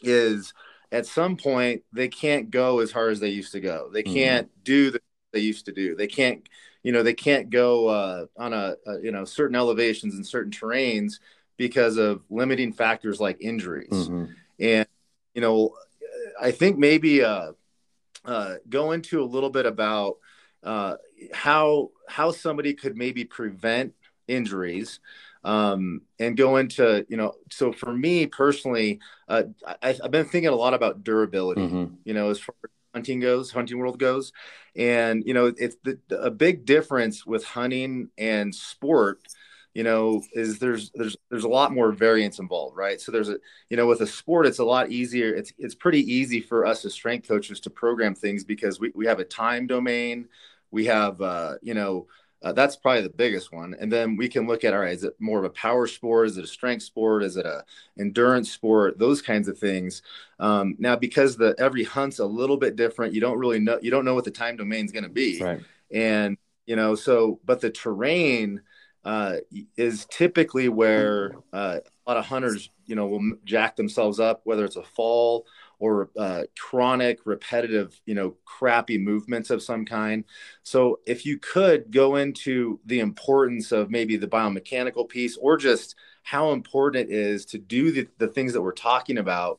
is 0.02 0.54
at 0.92 1.06
some 1.06 1.36
point 1.36 1.82
they 1.92 2.08
can't 2.08 2.50
go 2.50 2.78
as 2.78 2.92
hard 2.92 3.12
as 3.12 3.20
they 3.20 3.30
used 3.30 3.52
to 3.52 3.60
go. 3.60 3.90
They 3.92 4.02
mm-hmm. 4.02 4.14
can't 4.14 4.46
mm-hmm. 4.46 4.62
do 4.62 4.90
the 4.92 5.00
they 5.32 5.40
used 5.40 5.66
to 5.66 5.72
do. 5.72 5.96
They 5.96 6.06
can't 6.06 6.46
you 6.82 6.92
know 6.92 7.02
they 7.02 7.14
can't 7.14 7.50
go 7.50 7.88
uh, 7.88 8.26
on 8.36 8.52
a, 8.52 8.76
a, 8.86 9.00
you 9.00 9.12
know 9.12 9.24
certain 9.24 9.56
elevations 9.56 10.14
and 10.14 10.26
certain 10.26 10.52
terrains 10.52 11.20
because 11.56 11.96
of 11.96 12.24
limiting 12.30 12.72
factors 12.72 13.20
like 13.20 13.36
injuries 13.40 13.88
mm-hmm. 13.90 14.24
and 14.58 14.86
you 15.34 15.40
know 15.40 15.74
i 16.40 16.50
think 16.50 16.78
maybe 16.78 17.22
uh, 17.22 17.52
uh, 18.24 18.54
go 18.68 18.92
into 18.92 19.22
a 19.22 19.24
little 19.24 19.50
bit 19.50 19.66
about 19.66 20.16
uh, 20.62 20.96
how 21.32 21.90
how 22.08 22.30
somebody 22.30 22.74
could 22.74 22.96
maybe 22.96 23.24
prevent 23.24 23.94
injuries 24.28 25.00
um, 25.44 26.02
and 26.20 26.36
go 26.36 26.56
into 26.56 27.04
you 27.08 27.16
know 27.16 27.34
so 27.50 27.72
for 27.72 27.92
me 27.92 28.26
personally 28.26 29.00
uh, 29.28 29.42
I, 29.82 29.92
have 30.02 30.10
been 30.10 30.26
thinking 30.26 30.50
a 30.50 30.54
lot 30.54 30.74
about 30.74 31.02
durability 31.04 31.62
mm-hmm. 31.62 31.94
you 32.04 32.14
know 32.14 32.30
as 32.30 32.38
far 32.38 32.54
as 32.64 32.70
hunting 32.94 33.20
goes, 33.20 33.50
hunting 33.50 33.78
world 33.78 33.98
goes. 33.98 34.32
And, 34.76 35.22
you 35.26 35.34
know, 35.34 35.52
it's 35.56 35.76
the, 35.84 35.98
a 36.10 36.30
big 36.30 36.64
difference 36.64 37.26
with 37.26 37.44
hunting 37.44 38.08
and 38.16 38.54
sport, 38.54 39.20
you 39.74 39.82
know, 39.82 40.22
is 40.32 40.58
there's, 40.58 40.90
there's, 40.94 41.16
there's 41.30 41.44
a 41.44 41.48
lot 41.48 41.72
more 41.72 41.92
variance 41.92 42.38
involved, 42.38 42.76
right? 42.76 43.00
So 43.00 43.12
there's 43.12 43.28
a, 43.28 43.36
you 43.68 43.76
know, 43.76 43.86
with 43.86 44.00
a 44.00 44.06
sport, 44.06 44.46
it's 44.46 44.58
a 44.58 44.64
lot 44.64 44.90
easier. 44.90 45.34
It's, 45.34 45.52
it's 45.58 45.74
pretty 45.74 46.00
easy 46.00 46.40
for 46.40 46.66
us 46.66 46.84
as 46.84 46.92
strength 46.94 47.28
coaches 47.28 47.60
to 47.60 47.70
program 47.70 48.14
things 48.14 48.44
because 48.44 48.80
we, 48.80 48.92
we 48.94 49.06
have 49.06 49.18
a 49.18 49.24
time 49.24 49.66
domain. 49.66 50.28
We 50.70 50.86
have, 50.86 51.20
uh, 51.20 51.54
you 51.62 51.74
know, 51.74 52.06
uh, 52.42 52.52
that's 52.52 52.76
probably 52.76 53.02
the 53.02 53.10
biggest 53.10 53.52
one. 53.52 53.74
And 53.78 53.92
then 53.92 54.16
we 54.16 54.28
can 54.28 54.46
look 54.46 54.64
at 54.64 54.74
all 54.74 54.80
right, 54.80 54.92
is 54.92 55.04
it 55.04 55.14
more 55.20 55.38
of 55.38 55.44
a 55.44 55.50
power 55.50 55.86
sport? 55.86 56.28
Is 56.28 56.36
it 56.36 56.44
a 56.44 56.48
strength 56.48 56.82
sport? 56.82 57.22
Is 57.22 57.36
it 57.36 57.46
a 57.46 57.64
endurance 57.98 58.50
sport? 58.50 58.98
Those 58.98 59.22
kinds 59.22 59.48
of 59.48 59.58
things. 59.58 60.02
Um, 60.38 60.76
now, 60.78 60.96
because 60.96 61.36
the 61.36 61.54
every 61.58 61.84
hunt's 61.84 62.18
a 62.18 62.26
little 62.26 62.56
bit 62.56 62.76
different, 62.76 63.14
you 63.14 63.20
don't 63.20 63.38
really 63.38 63.60
know 63.60 63.78
you 63.80 63.90
don't 63.90 64.04
know 64.04 64.14
what 64.14 64.24
the 64.24 64.30
time 64.30 64.56
domain 64.56 64.84
is 64.84 64.92
going 64.92 65.04
to 65.04 65.10
be. 65.10 65.40
Right. 65.40 65.60
And 65.92 66.36
you 66.66 66.76
know, 66.76 66.94
so 66.94 67.40
but 67.44 67.60
the 67.60 67.70
terrain 67.70 68.62
uh, 69.04 69.36
is 69.76 70.06
typically 70.06 70.68
where 70.68 71.32
uh, 71.52 71.78
a 72.06 72.10
lot 72.10 72.18
of 72.18 72.24
hunters, 72.24 72.70
you 72.86 72.94
know, 72.94 73.06
will 73.06 73.32
jack 73.44 73.76
themselves 73.76 74.20
up, 74.20 74.42
whether 74.44 74.64
it's 74.64 74.76
a 74.76 74.82
fall 74.82 75.46
or 75.82 76.10
uh, 76.16 76.44
chronic, 76.56 77.18
repetitive, 77.24 78.00
you 78.06 78.14
know, 78.14 78.36
crappy 78.44 78.96
movements 78.96 79.50
of 79.50 79.60
some 79.60 79.84
kind. 79.84 80.22
So 80.62 81.00
if 81.06 81.26
you 81.26 81.38
could 81.38 81.90
go 81.90 82.14
into 82.14 82.78
the 82.86 83.00
importance 83.00 83.72
of 83.72 83.90
maybe 83.90 84.16
the 84.16 84.28
biomechanical 84.28 85.08
piece 85.08 85.36
or 85.36 85.56
just 85.56 85.96
how 86.22 86.52
important 86.52 87.10
it 87.10 87.12
is 87.12 87.44
to 87.46 87.58
do 87.58 87.90
the, 87.90 88.06
the 88.18 88.28
things 88.28 88.52
that 88.52 88.62
we're 88.62 88.70
talking 88.70 89.18
about 89.18 89.58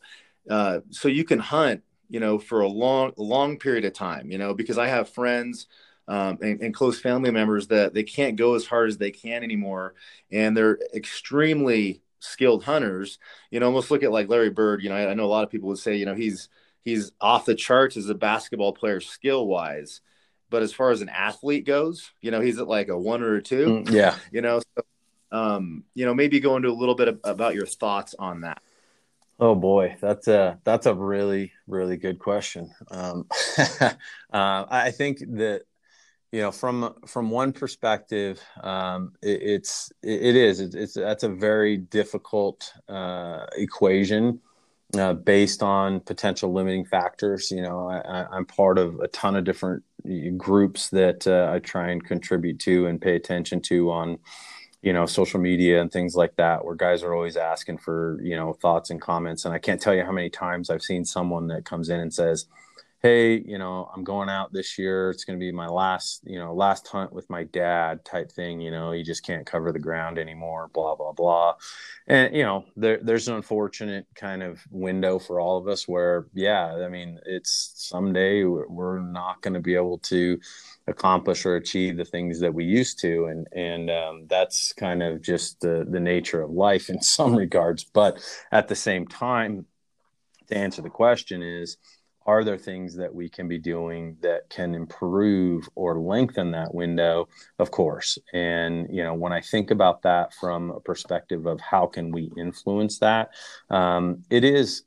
uh, 0.50 0.80
so 0.92 1.10
you 1.10 1.26
can 1.26 1.40
hunt, 1.40 1.84
you 2.10 2.22
know, 2.22 2.40
for 2.40 2.62
a 2.62 2.70
long, 2.70 3.12
long 3.18 3.60
period 3.60 3.84
of 3.84 3.92
time, 3.92 4.32
you 4.32 4.38
know, 4.38 4.54
because 4.54 4.78
I 4.78 4.88
have 4.88 5.10
friends 5.10 5.68
um, 6.08 6.38
and, 6.42 6.62
and, 6.62 6.74
close 6.74 7.00
family 7.00 7.32
members 7.32 7.68
that 7.68 7.94
they 7.94 8.04
can't 8.04 8.38
go 8.38 8.56
as 8.56 8.66
hard 8.66 8.90
as 8.90 8.98
they 8.98 9.12
can 9.12 9.44
anymore. 9.44 9.96
And 10.32 10.56
they're 10.56 10.80
extremely 10.94 12.02
skilled 12.24 12.64
hunters, 12.64 13.20
you 13.52 13.60
know, 13.60 13.68
almost 13.68 13.92
look 13.92 14.04
at 14.04 14.12
like 14.12 14.30
Larry 14.30 14.50
Bird. 14.50 14.82
You 14.82 14.90
know, 14.90 14.96
I, 14.96 15.12
I 15.12 15.14
know 15.14 15.26
a 15.26 15.28
lot 15.28 15.44
of 15.44 15.50
people 15.50 15.70
would 15.70 15.78
say, 15.78 15.96
you 15.96 16.06
know, 16.06 16.16
he's 16.16 16.50
he's 16.84 17.12
off 17.22 17.46
the 17.46 17.56
charts 17.56 17.98
as 17.98 18.10
a 18.10 18.16
basketball 18.16 18.74
player 18.74 19.00
skill 19.00 19.46
wise, 19.46 20.02
but 20.50 20.64
as 20.64 20.74
far 20.74 20.92
as 20.92 21.02
an 21.02 21.10
athlete 21.10 21.66
goes, 21.66 22.12
you 22.22 22.32
know, 22.32 22.42
he's 22.42 22.60
at 22.60 22.68
like 22.68 22.90
a 22.90 22.98
one 22.98 23.22
or 23.22 23.36
a 23.36 23.42
two. 23.42 23.84
Mm, 23.84 23.92
yeah, 23.92 24.16
you 24.32 24.42
know, 24.42 24.60
so, 24.60 24.84
um, 25.32 25.84
you 25.94 26.06
know, 26.06 26.14
maybe 26.14 26.40
go 26.40 26.56
into 26.56 26.70
a 26.70 26.72
little 26.72 26.96
bit 26.96 27.10
of, 27.10 27.20
about 27.24 27.56
your 27.56 27.66
thoughts 27.66 28.16
on 28.18 28.42
that. 28.42 28.62
Oh 29.40 29.56
boy, 29.56 29.98
that's 30.00 30.28
a 30.28 30.60
that's 30.64 30.86
a 30.86 30.94
really 30.94 31.52
really 31.68 31.98
good 31.98 32.20
question. 32.20 32.72
Um, 32.92 33.28
uh, 33.82 33.94
I 34.32 34.92
think 34.92 35.20
that 35.20 35.64
you 36.34 36.42
know 36.42 36.52
from 36.52 36.96
from 37.06 37.30
one 37.30 37.54
perspective 37.54 38.42
um, 38.64 39.14
it, 39.22 39.42
it's 39.44 39.92
it 40.02 40.36
is 40.36 40.60
it's, 40.60 40.76
it's, 40.76 40.94
that's 40.96 41.24
a 41.24 41.30
very 41.30 41.78
difficult 41.78 42.74
uh, 42.90 43.46
equation 43.56 44.42
uh, 44.98 45.14
based 45.14 45.64
on 45.64 46.00
potential 46.00 46.54
limiting 46.54 46.86
factors. 46.86 47.52
You 47.52 47.62
know 47.62 47.88
I, 47.88 48.36
am 48.36 48.46
part 48.46 48.80
of 48.80 49.00
a 49.00 49.08
ton 49.10 49.36
of 49.36 49.44
different 49.44 49.84
groups 50.38 50.90
that 50.90 51.26
uh, 51.28 51.50
i 51.54 51.60
try 51.60 51.90
and 51.92 52.04
contribute 52.04 52.60
to 52.60 52.88
and 52.88 53.00
pay 53.00 53.16
attention 53.16 53.62
to 53.62 53.90
on 53.90 54.18
you 54.82 54.92
know 54.92 55.06
social 55.06 55.40
media 55.40 55.80
and 55.80 55.92
things 55.92 56.14
like 56.14 56.36
that 56.36 56.66
where 56.66 56.76
guys 56.76 57.04
are 57.04 57.14
always 57.14 57.38
asking 57.38 57.78
for 57.78 58.20
you 58.22 58.36
know 58.36 58.54
thoughts 58.54 58.90
and 58.90 59.00
comments. 59.00 59.46
And 59.46 59.54
i 59.54 59.60
can't 59.60 59.80
tell 59.80 59.94
you 59.94 60.04
how 60.04 60.12
many 60.12 60.32
times 60.32 60.72
i've 60.72 60.82
seen 60.82 61.06
someone 61.06 61.48
that 61.48 61.64
comes 61.64 61.90
in 61.90 62.00
and 62.00 62.14
says 62.14 62.48
hey, 63.04 63.44
you 63.46 63.58
know, 63.58 63.92
I'm 63.94 64.06
going 64.06 64.30
out 64.30 64.54
this 64.54 64.80
year. 64.80 65.10
It's 65.10 65.26
going 65.26 65.38
to 65.38 65.44
be 65.44 65.52
my 65.52 65.68
last, 65.68 66.22
you 66.24 66.40
know, 66.40 66.54
last 66.54 66.88
hunt 66.88 67.12
with 67.12 67.30
my 67.30 67.44
dad 67.44 68.06
type 68.06 68.32
thing. 68.32 68.62
You 68.62 68.72
know, 68.72 68.94
he 68.94 69.04
just 69.04 69.26
can't 69.26 69.46
cover 69.46 69.74
the 69.74 69.80
ground 69.80 70.18
anymore, 70.18 70.70
blah, 70.74 70.96
blah, 70.96 71.12
blah. 71.12 71.56
And, 72.08 72.34
you 72.34 72.44
know, 72.44 72.64
there, 72.78 73.00
there's 73.04 73.28
an 73.28 73.36
unfortunate 73.36 74.08
kind 74.16 74.42
of 74.42 74.62
window 74.72 75.20
for 75.20 75.42
all 75.42 75.58
of 75.58 75.68
us 75.68 75.86
where, 75.86 76.28
yeah, 76.34 76.76
I 76.76 76.88
mean, 76.88 77.20
it's 77.26 77.74
someday 77.76 78.46
we're 78.46 79.02
not 79.02 79.42
going 79.42 79.56
to 79.56 79.60
be 79.60 79.76
able 79.76 79.98
to 80.00 80.40
accomplish 80.88 81.46
or 81.46 81.58
achieve 81.58 81.98
the 81.98 82.06
things 82.06 82.40
that 82.40 82.54
we 82.54 82.64
used 82.64 83.00
to. 83.02 83.26
And, 83.26 83.48
and 83.52 83.90
um, 83.90 84.28
that's 84.30 84.72
kind 84.72 85.04
of 85.04 85.22
just 85.22 85.60
the, 85.60 85.86
the 85.90 86.00
nature 86.00 86.42
of 86.42 86.52
life 86.52 86.90
in 86.90 87.02
some 87.02 87.36
regards. 87.36 87.84
But 87.84 88.24
at 88.50 88.70
the 88.70 88.76
same 88.78 89.08
time, 89.08 89.66
to 90.48 90.58
answer 90.58 90.82
the 90.82 90.90
question 90.90 91.42
is, 91.42 91.78
are 92.26 92.44
there 92.44 92.58
things 92.58 92.96
that 92.96 93.14
we 93.14 93.28
can 93.30 93.48
be 93.48 93.58
doing 93.58 94.18
that 94.22 94.50
can 94.50 94.74
improve 94.74 95.68
or 95.76 96.00
lengthen 96.00 96.52
that 96.52 96.74
window? 96.74 97.28
Of 97.60 97.72
course. 97.72 98.18
And 98.34 98.84
you 98.90 99.04
know 99.04 99.14
when 99.14 99.34
i 99.34 99.42
think 99.42 99.72
about 99.72 100.02
that 100.04 100.34
from 100.34 100.72
a 100.72 100.80
perspective 100.80 101.46
of 101.46 101.60
how 101.60 101.88
can 101.88 102.12
we 102.12 102.32
influence 102.38 103.00
that 103.00 103.32
um, 103.70 104.24
it 104.30 104.44
is 104.44 104.84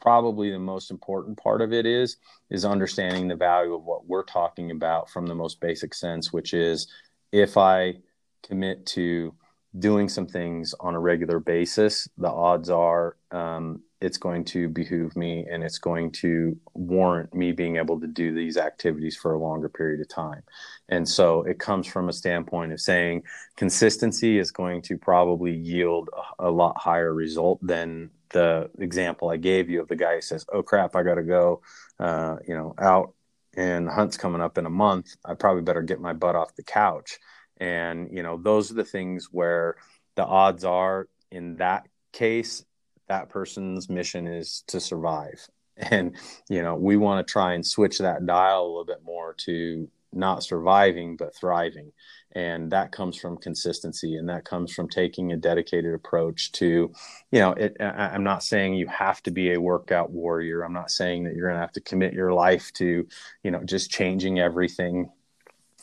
probably 0.00 0.50
the 0.50 0.58
most 0.58 0.90
important 0.90 1.36
part 1.36 1.60
of 1.60 1.72
it 1.72 1.86
is 1.86 2.16
is 2.50 2.64
understanding 2.64 3.26
the 3.26 3.34
value 3.34 3.74
of 3.74 3.84
what 3.84 4.06
we're 4.06 4.24
talking 4.24 4.70
about 4.70 5.10
from 5.10 5.26
the 5.26 5.34
most 5.34 5.60
basic 5.60 5.92
sense 5.94 6.32
which 6.32 6.54
is 6.54 6.86
if 7.32 7.56
i 7.56 7.94
commit 8.42 8.86
to 8.86 9.34
doing 9.78 10.08
some 10.08 10.26
things 10.26 10.74
on 10.80 10.94
a 10.94 11.00
regular 11.00 11.40
basis 11.40 12.08
the 12.18 12.28
odds 12.28 12.70
are 12.70 13.16
um, 13.32 13.82
it's 14.00 14.18
going 14.18 14.44
to 14.44 14.68
behoove 14.68 15.16
me 15.16 15.44
and 15.50 15.64
it's 15.64 15.78
going 15.78 16.10
to 16.12 16.56
warrant 16.74 17.34
me 17.34 17.52
being 17.52 17.76
able 17.76 17.98
to 18.00 18.06
do 18.06 18.32
these 18.32 18.56
activities 18.56 19.16
for 19.16 19.32
a 19.32 19.38
longer 19.38 19.68
period 19.68 20.00
of 20.00 20.08
time. 20.08 20.42
And 20.88 21.08
so 21.08 21.42
it 21.42 21.58
comes 21.58 21.86
from 21.86 22.08
a 22.08 22.12
standpoint 22.12 22.72
of 22.72 22.80
saying 22.80 23.24
consistency 23.56 24.38
is 24.38 24.52
going 24.52 24.82
to 24.82 24.96
probably 24.96 25.52
yield 25.52 26.10
a, 26.38 26.48
a 26.48 26.50
lot 26.50 26.78
higher 26.78 27.12
result 27.12 27.58
than 27.62 28.10
the 28.30 28.70
example 28.78 29.30
I 29.30 29.36
gave 29.36 29.68
you 29.68 29.80
of 29.80 29.88
the 29.88 29.96
guy 29.96 30.16
who 30.16 30.20
says, 30.20 30.44
"Oh 30.52 30.62
crap, 30.62 30.94
I 30.94 31.02
got 31.02 31.14
to 31.14 31.22
go, 31.22 31.62
uh, 31.98 32.36
you 32.46 32.54
know, 32.54 32.74
out 32.78 33.14
and 33.56 33.86
the 33.86 33.92
hunt's 33.92 34.16
coming 34.16 34.42
up 34.42 34.58
in 34.58 34.66
a 34.66 34.70
month. 34.70 35.16
I 35.24 35.34
probably 35.34 35.62
better 35.62 35.82
get 35.82 36.00
my 36.00 36.12
butt 36.12 36.36
off 36.36 36.54
the 36.54 36.62
couch." 36.62 37.18
And, 37.60 38.10
you 38.12 38.22
know, 38.22 38.36
those 38.36 38.70
are 38.70 38.74
the 38.74 38.84
things 38.84 39.28
where 39.32 39.76
the 40.14 40.24
odds 40.24 40.64
are 40.64 41.08
in 41.30 41.56
that 41.56 41.88
case, 42.12 42.64
that 43.08 43.28
person's 43.28 43.88
mission 43.88 44.26
is 44.26 44.64
to 44.68 44.80
survive. 44.80 45.48
And, 45.76 46.16
you 46.48 46.62
know, 46.62 46.74
we 46.74 46.96
want 46.96 47.24
to 47.24 47.30
try 47.30 47.54
and 47.54 47.64
switch 47.64 47.98
that 47.98 48.26
dial 48.26 48.64
a 48.64 48.66
little 48.66 48.84
bit 48.84 49.04
more 49.04 49.34
to 49.44 49.88
not 50.12 50.42
surviving, 50.42 51.16
but 51.16 51.34
thriving. 51.36 51.92
And 52.32 52.70
that 52.72 52.92
comes 52.92 53.16
from 53.16 53.36
consistency 53.36 54.16
and 54.16 54.28
that 54.28 54.44
comes 54.44 54.72
from 54.72 54.88
taking 54.88 55.32
a 55.32 55.36
dedicated 55.36 55.94
approach 55.94 56.52
to 56.52 56.92
you 57.32 57.40
know 57.40 57.52
it, 57.52 57.76
I, 57.80 58.10
i'm 58.12 58.22
not 58.22 58.44
saying 58.44 58.74
you 58.74 58.86
have 58.86 59.22
to 59.24 59.30
be 59.30 59.52
a 59.52 59.60
workout 59.60 60.10
warrior. 60.10 60.62
I'm 60.62 60.74
not 60.74 60.90
saying 60.90 61.24
that 61.24 61.34
you're 61.34 61.48
going 61.48 61.56
to 61.56 61.60
have 61.60 61.72
to 61.72 61.80
commit 61.80 62.12
your 62.12 62.32
life 62.32 62.72
to 62.74 63.06
you 63.42 63.50
know 63.50 63.62
just 63.64 63.90
changing 63.90 64.38
everything. 64.38 65.10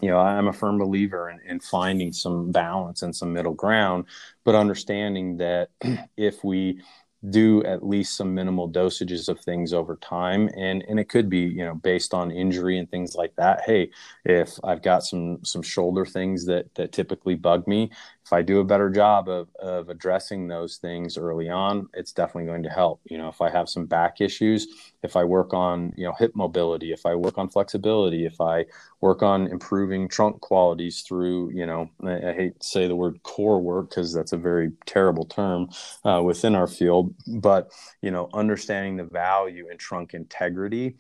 You 0.02 0.10
know 0.10 0.20
i'm 0.20 0.48
a 0.48 0.54
firm 0.54 0.78
believer 0.78 1.30
in, 1.30 1.40
in 1.50 1.60
finding 1.62 2.12
some 2.12 2.52
balance 2.52 3.02
and 3.02 3.16
some 3.16 3.32
middle 3.32 3.54
ground 3.54 4.06
but 4.44 4.54
understanding 4.54 5.38
that 5.38 5.70
if 6.18 6.44
we 6.44 6.82
do 7.30 7.64
at 7.64 7.86
least 7.86 8.16
some 8.16 8.34
minimal 8.34 8.70
dosages 8.70 9.30
of 9.30 9.40
things 9.40 9.74
over 9.74 9.96
time. 9.98 10.50
And 10.58 10.84
and 10.88 11.00
it 11.00 11.10
could 11.10 11.30
be 11.30 11.40
you 11.40 11.66
know 11.66 11.76
based 11.76 12.14
on 12.14 12.32
injury 12.32 12.78
and 12.80 12.90
things 12.90 13.16
like 13.16 13.36
that. 13.36 13.62
Hey 13.66 13.90
if 14.26 14.58
i've 14.64 14.82
got 14.82 15.04
some 15.04 15.40
some 15.44 15.62
shoulder 15.62 16.06
things 16.06 16.46
that 16.46 16.74
that 16.76 16.92
typically 16.92 17.36
bug 17.36 17.68
me 17.68 17.92
if 18.26 18.34
I 18.34 18.42
do 18.42 18.60
a 18.60 18.64
better 18.64 18.90
job 18.90 19.30
of, 19.30 19.50
of 19.62 19.90
addressing 19.90 20.48
those 20.48 20.78
things 20.78 21.16
early 21.16 21.48
on, 21.48 21.88
it's 21.94 22.12
definitely 22.12 22.48
going 22.48 22.64
to 22.64 22.70
help. 22.70 23.02
You 23.06 23.20
know, 23.20 23.30
if 23.30 23.40
I 23.40 23.52
have 23.52 23.70
some 23.70 23.86
back 23.86 24.20
issues, 24.20 24.68
if 25.04 25.16
I 25.16 25.24
work 25.24 25.54
on, 25.54 25.94
you 25.96 26.06
know, 26.06 26.14
hip 26.18 26.32
mobility, 26.36 26.92
if 26.92 27.06
I 27.06 27.14
work 27.14 27.38
on 27.38 27.50
flexibility, 27.50 28.26
if 28.26 28.42
I 28.42 28.66
work 29.00 29.22
on 29.22 29.46
improving 29.46 30.08
trunk 30.08 30.42
qualities 30.42 31.02
through, 31.02 31.52
you 31.52 31.68
know, 31.68 31.88
I, 32.04 32.30
I 32.30 32.34
hate 32.34 32.60
to 32.60 32.68
say 32.68 32.88
the 32.88 32.96
word 32.96 33.22
core 33.22 33.62
work 33.62 33.92
because 33.92 34.12
that's 34.12 34.34
a 34.34 34.38
very 34.38 34.72
terrible 34.88 35.26
term 35.26 35.70
uh, 36.04 36.24
within 36.24 36.56
our 36.56 36.68
field, 36.68 37.14
but, 37.28 37.72
you 38.02 38.10
know, 38.10 38.28
understanding 38.34 38.98
the 38.98 39.04
value 39.04 39.70
in 39.70 39.78
trunk 39.78 40.16
integrity, 40.16 40.96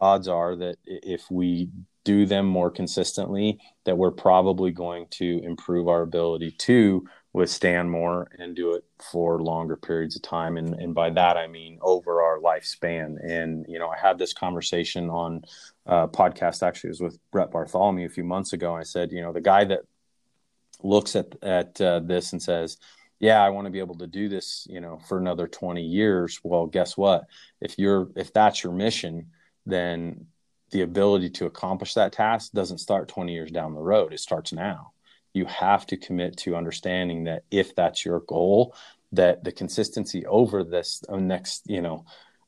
odds 0.00 0.28
are 0.28 0.54
that 0.54 0.76
if 0.86 1.28
we 1.28 1.70
do 2.08 2.24
them 2.24 2.46
more 2.46 2.70
consistently, 2.70 3.60
that 3.84 3.98
we're 3.98 4.10
probably 4.10 4.70
going 4.70 5.06
to 5.10 5.42
improve 5.44 5.88
our 5.88 6.00
ability 6.00 6.50
to 6.52 7.06
withstand 7.34 7.90
more 7.90 8.30
and 8.38 8.56
do 8.56 8.72
it 8.72 8.82
for 9.12 9.42
longer 9.42 9.76
periods 9.76 10.16
of 10.16 10.22
time. 10.22 10.56
And, 10.56 10.72
and 10.72 10.94
by 10.94 11.10
that, 11.10 11.36
I 11.36 11.48
mean 11.48 11.78
over 11.82 12.22
our 12.22 12.38
lifespan. 12.38 13.18
And, 13.22 13.66
you 13.68 13.78
know, 13.78 13.90
I 13.90 13.98
had 13.98 14.16
this 14.16 14.32
conversation 14.32 15.10
on 15.10 15.42
a 15.84 16.08
podcast, 16.08 16.66
actually, 16.66 16.88
it 16.88 16.96
was 16.96 17.02
with 17.02 17.18
Brett 17.30 17.50
Bartholomew 17.50 18.06
a 18.06 18.08
few 18.08 18.24
months 18.24 18.54
ago. 18.54 18.74
I 18.74 18.84
said, 18.84 19.12
you 19.12 19.20
know, 19.20 19.34
the 19.34 19.42
guy 19.42 19.64
that 19.64 19.80
looks 20.82 21.14
at, 21.14 21.36
at 21.42 21.78
uh, 21.78 22.00
this 22.00 22.32
and 22.32 22.42
says, 22.42 22.78
yeah, 23.20 23.44
I 23.44 23.50
want 23.50 23.66
to 23.66 23.70
be 23.70 23.80
able 23.80 23.98
to 23.98 24.06
do 24.06 24.30
this, 24.30 24.66
you 24.70 24.80
know, 24.80 24.98
for 25.06 25.18
another 25.18 25.46
20 25.46 25.82
years. 25.82 26.40
Well, 26.42 26.68
guess 26.68 26.96
what? 26.96 27.24
If 27.60 27.78
you're, 27.78 28.08
if 28.16 28.32
that's 28.32 28.64
your 28.64 28.72
mission, 28.72 29.32
then 29.66 30.28
the 30.70 30.82
ability 30.82 31.30
to 31.30 31.46
accomplish 31.46 31.94
that 31.94 32.12
task 32.12 32.52
doesn't 32.52 32.78
start 32.78 33.08
20 33.08 33.32
years 33.32 33.50
down 33.50 33.74
the 33.74 33.80
road. 33.80 34.12
It 34.12 34.20
starts 34.20 34.52
now. 34.52 34.92
You 35.32 35.44
have 35.46 35.86
to 35.86 35.96
commit 35.96 36.36
to 36.38 36.56
understanding 36.56 37.24
that 37.24 37.44
if 37.50 37.74
that's 37.74 38.04
your 38.04 38.20
goal, 38.20 38.74
that 39.12 39.44
the 39.44 39.52
consistency 39.52 40.26
over 40.26 40.64
this 40.64 41.02
uh, 41.08 41.16
next, 41.16 41.62
you 41.66 41.80
know, 41.80 42.04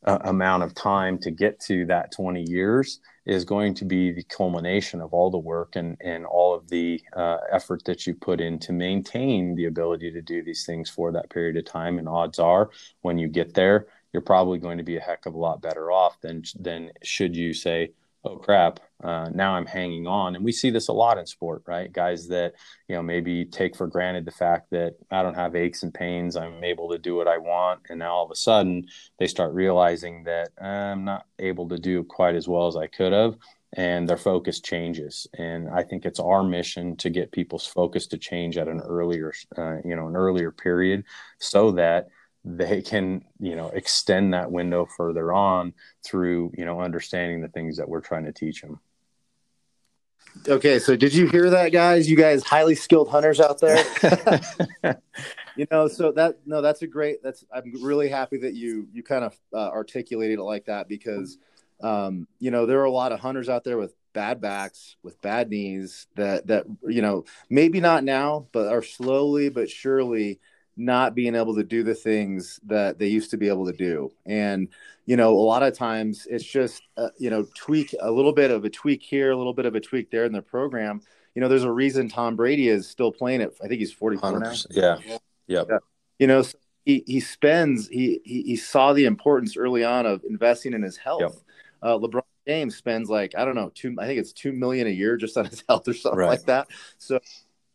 uh, 0.06 0.18
amount 0.24 0.62
of 0.62 0.74
time 0.74 1.18
to 1.18 1.30
get 1.30 1.60
to 1.60 1.84
that 1.86 2.10
20 2.12 2.42
years 2.48 3.00
is 3.26 3.44
going 3.44 3.74
to 3.74 3.84
be 3.84 4.10
the 4.10 4.22
culmination 4.24 5.00
of 5.00 5.12
all 5.12 5.30
the 5.30 5.38
work 5.38 5.76
and, 5.76 5.96
and 6.00 6.24
all 6.24 6.54
of 6.54 6.68
the 6.68 7.00
uh, 7.14 7.36
effort 7.52 7.84
that 7.84 8.06
you 8.06 8.14
put 8.14 8.40
in 8.40 8.58
to 8.58 8.72
maintain 8.72 9.54
the 9.54 9.66
ability 9.66 10.10
to 10.10 10.22
do 10.22 10.42
these 10.42 10.64
things 10.64 10.88
for 10.88 11.12
that 11.12 11.28
period 11.28 11.56
of 11.56 11.66
time. 11.66 11.98
And 11.98 12.08
odds 12.08 12.38
are, 12.38 12.70
when 13.02 13.18
you 13.18 13.28
get 13.28 13.52
there, 13.52 13.88
you're 14.12 14.22
probably 14.22 14.58
going 14.58 14.78
to 14.78 14.84
be 14.84 14.96
a 14.96 15.00
heck 15.00 15.26
of 15.26 15.34
a 15.34 15.38
lot 15.38 15.60
better 15.60 15.92
off 15.92 16.20
than 16.20 16.42
than 16.58 16.90
should 17.02 17.36
you 17.36 17.52
say, 17.52 17.92
oh 18.24 18.36
crap 18.36 18.80
uh, 19.02 19.30
now 19.32 19.54
i'm 19.54 19.66
hanging 19.66 20.06
on. 20.06 20.36
And 20.36 20.44
we 20.44 20.52
see 20.52 20.70
this 20.70 20.88
a 20.88 20.92
lot 20.92 21.18
in 21.18 21.26
sport 21.26 21.62
right? 21.66 21.90
Guys 21.92 22.28
that 22.28 22.54
you 22.88 22.94
know 22.96 23.02
maybe 23.02 23.44
take 23.44 23.74
for 23.74 23.86
granted 23.86 24.24
the 24.24 24.30
fact 24.30 24.70
that 24.70 24.96
i 25.10 25.22
don't 25.22 25.34
have 25.34 25.56
aches 25.56 25.82
and 25.82 25.92
pains 25.92 26.36
i'm 26.36 26.62
able 26.62 26.90
to 26.90 26.98
do 26.98 27.16
what 27.16 27.28
i 27.28 27.38
want. 27.38 27.80
And 27.88 28.00
now 28.00 28.12
all 28.12 28.24
of 28.24 28.30
a 28.30 28.36
sudden 28.36 28.86
they 29.18 29.26
start 29.26 29.54
realizing 29.54 30.24
that 30.24 30.50
i'm 30.60 31.04
not 31.04 31.26
able 31.38 31.68
to 31.68 31.78
do 31.78 32.04
quite 32.04 32.34
as 32.34 32.48
well 32.48 32.66
as 32.66 32.76
i 32.76 32.86
could 32.86 33.12
have 33.12 33.36
and 33.74 34.08
their 34.08 34.16
focus 34.16 34.60
changes. 34.60 35.26
And 35.38 35.70
i 35.70 35.82
think 35.82 36.04
it's 36.04 36.20
our 36.20 36.42
mission 36.42 36.96
to 36.96 37.10
get 37.10 37.32
people's 37.32 37.66
focus 37.66 38.06
to 38.08 38.18
change 38.18 38.58
at 38.58 38.68
an 38.68 38.80
earlier 38.80 39.32
uh, 39.56 39.76
you 39.84 39.96
know 39.96 40.08
an 40.08 40.16
earlier 40.16 40.50
period 40.50 41.04
so 41.38 41.70
that 41.72 42.08
they 42.44 42.80
can 42.80 43.24
you 43.38 43.54
know 43.54 43.68
extend 43.70 44.32
that 44.32 44.50
window 44.50 44.86
further 44.96 45.32
on 45.32 45.74
through 46.04 46.50
you 46.56 46.64
know 46.64 46.80
understanding 46.80 47.40
the 47.40 47.48
things 47.48 47.76
that 47.76 47.88
we're 47.88 48.00
trying 48.00 48.24
to 48.24 48.32
teach 48.32 48.62
them 48.62 48.80
okay 50.48 50.78
so 50.78 50.96
did 50.96 51.12
you 51.12 51.26
hear 51.26 51.50
that 51.50 51.70
guys? 51.70 52.08
You 52.08 52.16
guys 52.16 52.42
highly 52.44 52.76
skilled 52.76 53.08
hunters 53.08 53.40
out 53.40 53.60
there. 53.60 53.84
You 55.56 55.66
know 55.70 55.88
so 55.88 56.12
that 56.12 56.38
no 56.46 56.62
that's 56.62 56.80
a 56.80 56.86
great 56.86 57.22
that's 57.22 57.44
i'm 57.52 57.72
really 57.82 58.08
happy 58.08 58.38
that 58.38 58.54
you 58.54 58.88
you 58.92 59.02
kind 59.02 59.24
of 59.24 59.38
uh, 59.52 59.68
articulated 59.68 60.38
it 60.38 60.42
like 60.42 60.64
that 60.66 60.88
because 60.88 61.36
um 61.82 62.26
you 62.38 62.50
know 62.50 62.64
there 62.64 62.80
are 62.80 62.84
a 62.84 62.90
lot 62.90 63.12
of 63.12 63.20
hunters 63.20 63.50
out 63.50 63.64
there 63.64 63.76
with 63.76 63.94
bad 64.14 64.40
backs 64.40 64.96
with 65.02 65.20
bad 65.20 65.50
knees 65.50 66.06
that 66.16 66.46
that 66.46 66.64
you 66.86 67.02
know 67.02 67.24
maybe 67.50 67.80
not 67.80 68.04
now 68.04 68.46
but 68.52 68.68
are 68.68 68.82
slowly 68.82 69.50
but 69.50 69.68
surely 69.68 70.40
not 70.80 71.14
being 71.14 71.34
able 71.34 71.54
to 71.54 71.62
do 71.62 71.82
the 71.82 71.94
things 71.94 72.58
that 72.64 72.98
they 72.98 73.06
used 73.06 73.30
to 73.30 73.36
be 73.36 73.48
able 73.48 73.66
to 73.66 73.72
do. 73.72 74.10
And, 74.24 74.68
you 75.04 75.16
know, 75.16 75.36
a 75.36 75.38
lot 75.38 75.62
of 75.62 75.76
times 75.76 76.26
it's 76.28 76.44
just, 76.44 76.82
uh, 76.96 77.10
you 77.18 77.28
know, 77.28 77.46
tweak 77.54 77.94
a 78.00 78.10
little 78.10 78.32
bit 78.32 78.50
of 78.50 78.64
a 78.64 78.70
tweak 78.70 79.02
here, 79.02 79.30
a 79.30 79.36
little 79.36 79.52
bit 79.52 79.66
of 79.66 79.74
a 79.74 79.80
tweak 79.80 80.10
there 80.10 80.24
in 80.24 80.32
the 80.32 80.40
program. 80.40 81.02
You 81.34 81.42
know, 81.42 81.48
there's 81.48 81.64
a 81.64 81.70
reason 81.70 82.08
Tom 82.08 82.34
Brady 82.34 82.68
is 82.68 82.88
still 82.88 83.12
playing 83.12 83.42
it. 83.42 83.54
I 83.62 83.68
think 83.68 83.80
he's 83.80 83.92
44 83.92 84.40
now. 84.40 84.52
Yeah. 84.70 84.96
Yep. 85.06 85.22
Yeah. 85.46 85.78
You 86.18 86.26
know, 86.26 86.42
so 86.42 86.56
he, 86.86 87.04
he 87.06 87.20
spends, 87.20 87.86
he, 87.88 88.20
he, 88.24 88.42
he, 88.42 88.56
saw 88.56 88.94
the 88.94 89.04
importance 89.04 89.56
early 89.56 89.84
on 89.84 90.06
of 90.06 90.24
investing 90.28 90.72
in 90.72 90.82
his 90.82 90.96
health. 90.96 91.20
Yep. 91.20 91.32
Uh, 91.82 91.98
LeBron 91.98 92.22
James 92.46 92.74
spends 92.74 93.10
like, 93.10 93.34
I 93.36 93.44
don't 93.44 93.54
know, 93.54 93.70
two, 93.74 93.94
I 93.98 94.06
think 94.06 94.18
it's 94.18 94.32
2 94.32 94.52
million 94.52 94.86
a 94.86 94.90
year 94.90 95.18
just 95.18 95.36
on 95.36 95.44
his 95.44 95.62
health 95.68 95.86
or 95.86 95.94
something 95.94 96.18
right. 96.18 96.28
like 96.28 96.44
that. 96.44 96.68
So, 96.98 97.20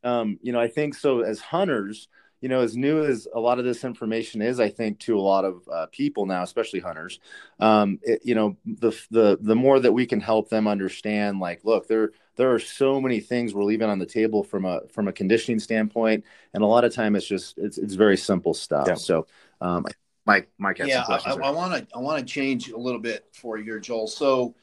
um, 0.04 0.40
you 0.42 0.52
know, 0.52 0.60
I 0.60 0.68
think 0.68 0.96
so 0.96 1.22
as 1.22 1.40
hunters, 1.40 2.08
you 2.46 2.50
know, 2.50 2.62
as 2.62 2.78
new 2.78 3.04
as 3.04 3.28
a 3.34 3.40
lot 3.40 3.58
of 3.58 3.66
this 3.66 3.84
information 3.84 4.40
is, 4.40 4.60
I 4.60 4.70
think 4.70 5.00
to 5.00 5.18
a 5.18 5.20
lot 5.20 5.46
of 5.46 5.68
uh, 5.68 5.88
people 5.88 6.28
now, 6.28 6.44
especially 6.44 6.80
hunters, 6.80 7.20
um, 7.60 7.98
it, 8.04 8.22
you 8.24 8.36
know, 8.36 8.56
the 8.68 8.92
the 9.10 9.40
the 9.42 9.56
more 9.56 9.80
that 9.80 9.92
we 9.92 10.06
can 10.06 10.20
help 10.20 10.50
them 10.50 10.68
understand, 10.68 11.40
like, 11.40 11.62
look, 11.64 11.88
there 11.88 12.12
there 12.36 12.54
are 12.54 12.60
so 12.60 13.02
many 13.02 13.20
things 13.20 13.56
we're 13.56 13.64
leaving 13.64 13.90
on 13.90 13.98
the 13.98 14.06
table 14.06 14.44
from 14.44 14.64
a 14.64 14.82
from 14.90 15.08
a 15.08 15.12
conditioning 15.12 15.58
standpoint, 15.58 16.24
and 16.54 16.62
a 16.62 16.68
lot 16.68 16.84
of 16.84 16.94
time 16.94 17.16
it's 17.16 17.26
just 17.26 17.58
it's 17.58 17.80
it's 17.80 17.96
very 17.96 18.16
simple 18.16 18.54
stuff. 18.54 18.86
Yeah. 18.90 18.94
So, 18.94 19.26
um, 19.60 19.88
Mike, 20.28 20.48
Mike, 20.60 20.78
yeah, 20.78 21.04
I 21.08 21.50
want 21.50 21.74
to 21.74 21.96
I 21.96 21.98
want 21.98 22.20
to 22.20 22.32
change 22.32 22.70
a 22.70 22.78
little 22.78 23.02
bit 23.02 23.26
for 23.34 23.58
you, 23.58 23.80
Joel. 23.80 24.06
So, 24.06 24.54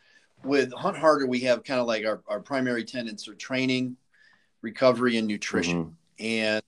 with 0.44 0.72
Hunt 0.72 0.96
Harder, 0.96 1.26
we 1.26 1.40
have 1.40 1.64
kind 1.64 1.80
of 1.80 1.88
like 1.88 2.06
our 2.06 2.22
our 2.28 2.38
primary 2.38 2.84
tenants 2.84 3.26
are 3.26 3.34
training, 3.34 3.96
recovery, 4.60 5.16
and 5.16 5.26
nutrition, 5.26 5.96
mm-hmm. 6.20 6.24
and 6.24 6.62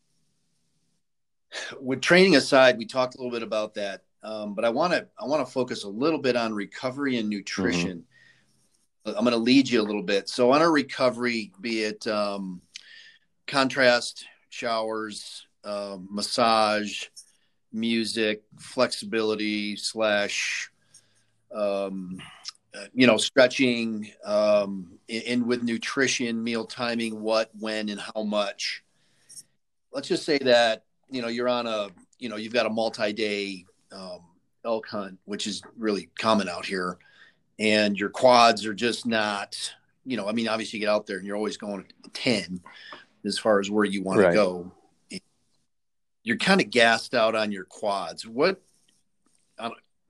with 1.80 2.00
training 2.00 2.36
aside, 2.36 2.78
we 2.78 2.86
talked 2.86 3.14
a 3.14 3.18
little 3.18 3.32
bit 3.32 3.42
about 3.42 3.74
that, 3.74 4.02
um, 4.22 4.54
but 4.54 4.64
I 4.64 4.70
want 4.70 4.92
to 4.92 5.06
I 5.18 5.26
want 5.26 5.46
to 5.46 5.52
focus 5.52 5.84
a 5.84 5.88
little 5.88 6.18
bit 6.18 6.36
on 6.36 6.52
recovery 6.54 7.18
and 7.18 7.28
nutrition. 7.28 8.04
Mm-hmm. 9.06 9.18
I'm 9.18 9.24
going 9.24 9.32
to 9.32 9.36
lead 9.36 9.68
you 9.68 9.82
a 9.82 9.84
little 9.84 10.02
bit. 10.02 10.28
So 10.28 10.52
on 10.52 10.62
our 10.62 10.72
recovery, 10.72 11.52
be 11.60 11.82
it 11.82 12.06
um, 12.06 12.62
contrast 13.46 14.24
showers, 14.48 15.46
uh, 15.62 15.98
massage, 16.08 17.06
music, 17.70 18.42
flexibility 18.58 19.76
slash, 19.76 20.70
um, 21.54 22.18
you 22.94 23.06
know, 23.06 23.18
stretching, 23.18 24.10
um, 24.24 24.98
and 25.08 25.46
with 25.46 25.62
nutrition, 25.62 26.42
meal 26.42 26.64
timing, 26.64 27.20
what, 27.20 27.50
when, 27.58 27.88
and 27.90 28.00
how 28.00 28.22
much. 28.22 28.82
Let's 29.92 30.08
just 30.08 30.24
say 30.24 30.38
that 30.38 30.84
you 31.10 31.22
know 31.22 31.28
you're 31.28 31.48
on 31.48 31.66
a 31.66 31.88
you 32.18 32.28
know 32.28 32.36
you've 32.36 32.52
got 32.52 32.66
a 32.66 32.70
multi-day 32.70 33.64
um, 33.92 34.20
elk 34.64 34.88
hunt 34.88 35.18
which 35.24 35.46
is 35.46 35.62
really 35.76 36.08
common 36.18 36.48
out 36.48 36.66
here. 36.66 36.98
And 37.58 37.96
your 37.96 38.10
quads 38.10 38.66
are 38.66 38.74
just 38.74 39.06
not 39.06 39.74
you 40.06 40.16
know 40.16 40.28
i 40.28 40.32
mean 40.32 40.48
obviously 40.48 40.78
you 40.78 40.84
get 40.84 40.92
out 40.92 41.06
there 41.06 41.18
and 41.18 41.26
you're 41.26 41.36
always 41.36 41.56
going 41.56 41.86
10 42.12 42.60
as 43.24 43.38
far 43.38 43.60
as 43.60 43.70
where 43.70 43.84
you 43.84 44.02
want 44.02 44.20
right. 44.20 44.30
to 44.30 44.34
go. 44.34 44.72
You're 46.22 46.36
kind 46.36 46.60
of 46.60 46.70
gassed 46.70 47.14
out 47.14 47.34
on 47.34 47.52
your 47.52 47.64
quads. 47.64 48.26
What 48.26 48.60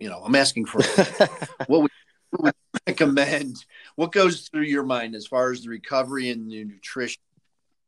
you 0.01 0.09
know 0.09 0.22
i'm 0.24 0.34
asking 0.34 0.66
for 0.66 0.82
what 1.66 1.82
would, 1.82 1.90
what 2.30 2.42
would 2.42 2.55
you 2.74 2.80
recommend? 2.88 3.64
What 3.97 4.12
goes 4.12 4.49
through 4.49 4.62
your 4.62 4.82
mind 4.82 5.14
as 5.14 5.26
far 5.26 5.53
as 5.53 5.62
the 5.62 5.68
recovery 5.68 6.30
and 6.30 6.51
the 6.51 6.64
nutrition 6.64 7.22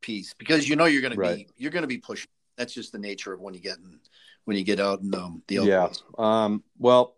piece? 0.00 0.34
Because 0.34 0.68
you 0.68 0.76
know 0.76 0.84
you're 0.84 1.02
going 1.02 1.14
to 1.14 1.20
be 1.20 1.48
you're 1.56 1.72
going 1.72 1.82
to 1.82 1.88
be 1.88 1.98
pushing. 1.98 2.28
That's 2.56 2.72
just 2.72 2.92
the 2.92 2.98
nature 2.98 3.32
of 3.32 3.40
when 3.40 3.54
you 3.54 3.60
get 3.60 3.78
in, 3.78 3.98
when 4.46 4.56
you 4.56 4.64
get 4.64 4.80
out 4.80 5.00
in 5.00 5.14
um, 5.14 5.42
the 5.48 5.56
yeah. 5.56 5.82
outdoors. 5.82 6.02
um 6.18 6.64
well 6.78 7.16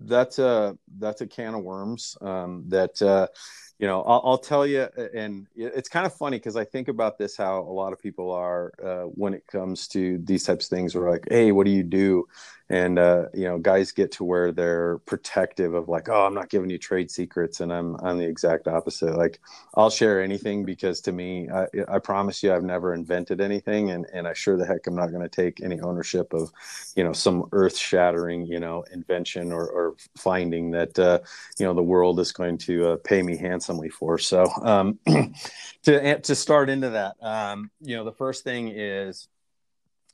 that's 0.00 0.38
a 0.38 0.76
that's 0.98 1.20
a 1.20 1.26
can 1.26 1.54
of 1.54 1.62
worms 1.62 2.16
um 2.20 2.64
that 2.68 3.00
uh 3.02 3.26
you 3.78 3.86
know 3.86 4.02
i'll, 4.02 4.22
I'll 4.24 4.38
tell 4.38 4.66
you 4.66 4.88
and 5.14 5.46
it's 5.54 5.88
kind 5.88 6.06
of 6.06 6.14
funny 6.14 6.38
because 6.38 6.56
i 6.56 6.64
think 6.64 6.88
about 6.88 7.18
this 7.18 7.36
how 7.36 7.60
a 7.60 7.72
lot 7.72 7.92
of 7.92 8.00
people 8.00 8.30
are 8.30 8.72
uh, 8.82 9.02
when 9.04 9.34
it 9.34 9.46
comes 9.46 9.88
to 9.88 10.18
these 10.24 10.44
types 10.44 10.66
of 10.66 10.70
things. 10.70 10.94
We're 10.94 11.10
like 11.10 11.26
hey 11.28 11.52
what 11.52 11.66
do 11.66 11.72
you 11.72 11.82
do 11.82 12.26
and 12.68 12.98
uh 12.98 13.24
you 13.32 13.44
know 13.44 13.58
guys 13.58 13.92
get 13.92 14.10
to 14.12 14.24
where 14.24 14.52
they're 14.52 14.98
protective 15.06 15.74
of 15.74 15.88
like 15.88 16.08
oh 16.08 16.26
i'm 16.26 16.34
not 16.34 16.48
giving 16.48 16.70
you 16.70 16.78
trade 16.78 17.10
secrets 17.10 17.60
and 17.60 17.72
i'm 17.72 17.96
i'm 18.02 18.18
the 18.18 18.26
exact 18.26 18.66
opposite. 18.66 19.16
Like 19.16 19.40
i'll 19.74 19.90
share 19.90 20.22
anything 20.22 20.64
because 20.64 21.00
to 21.02 21.12
me 21.12 21.48
i, 21.50 21.66
I 21.88 21.98
promise 21.98 22.42
you 22.42 22.52
i've 22.52 22.64
never 22.64 22.94
invented 22.94 23.40
anything 23.40 23.90
and 23.90 24.06
and 24.12 24.26
i 24.26 24.32
sure 24.32 24.56
the 24.56 24.66
heck 24.66 24.86
i'm 24.86 24.96
not 24.96 25.10
going 25.10 25.22
to 25.22 25.28
take 25.28 25.62
any 25.62 25.80
ownership 25.80 26.32
of 26.32 26.50
you 26.96 27.04
know 27.04 27.12
some 27.12 27.48
earth 27.52 27.76
shattering 27.76 28.46
you 28.46 28.58
know 28.58 28.84
invention 28.92 29.52
or, 29.52 29.66
or 29.68 29.94
finding 30.16 30.70
that 30.72 30.98
uh, 30.98 31.20
you 31.58 31.66
know 31.66 31.74
the 31.74 31.82
world 31.82 32.20
is 32.20 32.32
going 32.32 32.58
to 32.58 32.90
uh, 32.90 32.96
pay 32.96 33.22
me 33.22 33.36
handsomely 33.36 33.88
for. 33.88 34.18
So 34.18 34.46
um, 34.62 34.98
to 35.84 36.20
to 36.20 36.34
start 36.34 36.70
into 36.70 36.90
that 36.90 37.16
um, 37.22 37.70
you 37.80 37.96
know 37.96 38.04
the 38.04 38.12
first 38.12 38.44
thing 38.44 38.68
is 38.68 39.28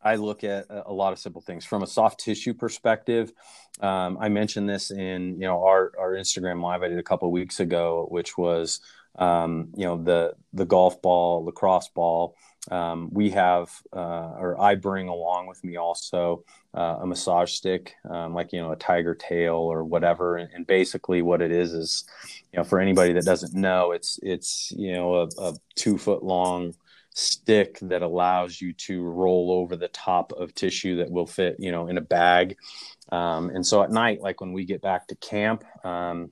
I 0.02 0.16
look 0.16 0.44
at 0.44 0.66
a 0.68 0.92
lot 0.92 1.12
of 1.12 1.18
simple 1.18 1.40
things 1.40 1.64
from 1.64 1.82
a 1.82 1.86
soft 1.86 2.20
tissue 2.20 2.54
perspective. 2.54 3.32
Um, 3.80 4.18
I 4.20 4.28
mentioned 4.28 4.68
this 4.68 4.90
in 4.90 5.34
you 5.40 5.46
know 5.46 5.64
our 5.64 5.92
our 5.98 6.12
Instagram 6.12 6.62
live 6.62 6.82
I 6.82 6.88
did 6.88 6.98
a 6.98 7.02
couple 7.02 7.28
of 7.28 7.32
weeks 7.32 7.60
ago, 7.60 8.06
which 8.10 8.36
was 8.36 8.80
um, 9.16 9.68
you 9.76 9.84
know 9.84 10.02
the 10.02 10.34
the 10.52 10.64
golf 10.64 11.00
ball, 11.02 11.44
lacrosse 11.44 11.88
ball. 11.88 12.36
Um, 12.70 13.08
we 13.10 13.30
have 13.30 13.70
uh, 13.92 14.34
or 14.38 14.60
I 14.60 14.76
bring 14.76 15.08
along 15.08 15.48
with 15.48 15.62
me 15.64 15.76
also 15.76 16.44
uh, 16.74 16.98
a 17.00 17.06
massage 17.06 17.52
stick, 17.52 17.94
um, 18.08 18.34
like 18.34 18.52
you 18.52 18.60
know 18.60 18.72
a 18.72 18.76
tiger 18.76 19.14
tail 19.14 19.54
or 19.54 19.84
whatever. 19.84 20.36
And, 20.36 20.50
and 20.52 20.66
basically, 20.66 21.22
what 21.22 21.42
it 21.42 21.50
is 21.50 21.72
is 21.72 22.04
you 22.52 22.58
know 22.58 22.64
for 22.64 22.78
anybody 22.78 23.12
that 23.14 23.24
doesn't 23.24 23.54
know, 23.54 23.92
it's 23.92 24.18
it's 24.22 24.72
you 24.76 24.92
know 24.92 25.14
a, 25.14 25.28
a 25.38 25.54
two 25.74 25.98
foot 25.98 26.22
long 26.22 26.74
stick 27.14 27.78
that 27.82 28.02
allows 28.02 28.60
you 28.60 28.72
to 28.72 29.02
roll 29.02 29.50
over 29.50 29.76
the 29.76 29.88
top 29.88 30.32
of 30.32 30.54
tissue 30.54 30.96
that 30.96 31.10
will 31.10 31.26
fit 31.26 31.56
you 31.58 31.72
know 31.72 31.88
in 31.88 31.98
a 31.98 32.02
bag. 32.02 32.56
Um, 33.10 33.50
and 33.50 33.66
so 33.66 33.82
at 33.82 33.90
night 33.90 34.20
like 34.20 34.40
when 34.40 34.52
we 34.52 34.64
get 34.64 34.80
back 34.80 35.08
to 35.08 35.16
camp 35.16 35.64
um, 35.84 36.30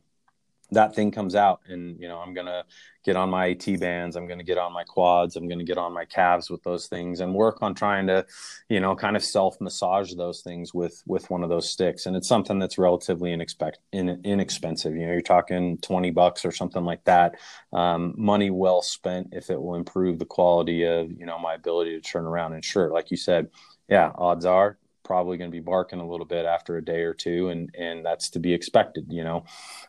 that 0.73 0.95
thing 0.95 1.11
comes 1.11 1.35
out 1.35 1.61
and 1.69 2.01
you 2.01 2.09
know 2.09 2.19
i'm 2.19 2.35
gonna 2.35 2.65
get 3.05 3.17
on 3.17 3.31
my 3.31 3.47
IT 3.47 3.81
bands 3.81 4.17
i'm 4.17 4.27
gonna 4.27 4.45
get 4.45 4.59
on 4.59 4.73
my 4.73 4.85
quads 4.85 5.37
i'm 5.37 5.49
gonna 5.49 5.65
get 5.65 5.79
on 5.79 5.93
my 5.93 6.05
calves 6.05 6.51
with 6.51 6.63
those 6.63 6.87
things 6.87 7.21
and 7.21 7.35
work 7.35 7.63
on 7.63 7.75
trying 7.75 8.07
to 8.07 8.25
you 8.69 8.81
know 8.81 8.95
kind 8.95 9.17
of 9.17 9.25
self 9.25 9.61
massage 9.61 10.15
those 10.15 10.43
things 10.43 10.73
with 10.75 11.03
with 11.07 11.29
one 11.31 11.43
of 11.43 11.49
those 11.49 11.71
sticks. 11.71 12.07
And 12.07 12.17
it's 12.17 12.29
something 12.29 12.59
that's 12.59 12.79
relatively 12.79 13.31
inexpect, 13.31 13.75
in, 13.93 14.21
inexpensive. 14.25 14.95
You 14.95 15.07
know 15.07 15.13
you're 15.13 15.21
talking 15.23 15.79
20 15.79 16.11
bucks 16.11 16.45
or 16.45 16.53
something 16.53 16.85
like 16.85 17.05
that. 17.05 17.37
Um, 17.73 18.15
money 18.17 18.51
well 18.51 18.83
spent 18.83 19.29
if 19.33 19.51
it 19.51 19.61
will 19.61 19.75
improve 19.75 20.19
the 20.19 20.27
quality 20.27 20.85
of 20.85 21.11
you 21.11 21.27
know 21.27 21.39
my 21.39 21.55
ability 21.55 21.93
to 21.93 22.01
turn 22.01 22.25
around. 22.25 22.53
And 22.53 22.65
sure 22.65 22.91
like 22.91 23.11
you 23.11 23.17
said 23.17 23.49
yeah 23.89 24.13
odds 24.15 24.45
are 24.45 24.79
probably 25.03 25.37
going 25.37 25.51
to 25.51 25.57
be 25.57 25.61
barking 25.61 26.01
a 26.01 26.09
little 26.09 26.27
bit 26.27 26.45
after 26.45 26.77
a 26.77 26.85
day 26.85 27.03
or 27.03 27.15
two 27.15 27.49
and 27.49 27.75
and 27.79 28.05
that's 28.05 28.31
to 28.31 28.39
be 28.39 28.53
expected 28.53 29.07
you 29.09 29.25
know? 29.25 29.45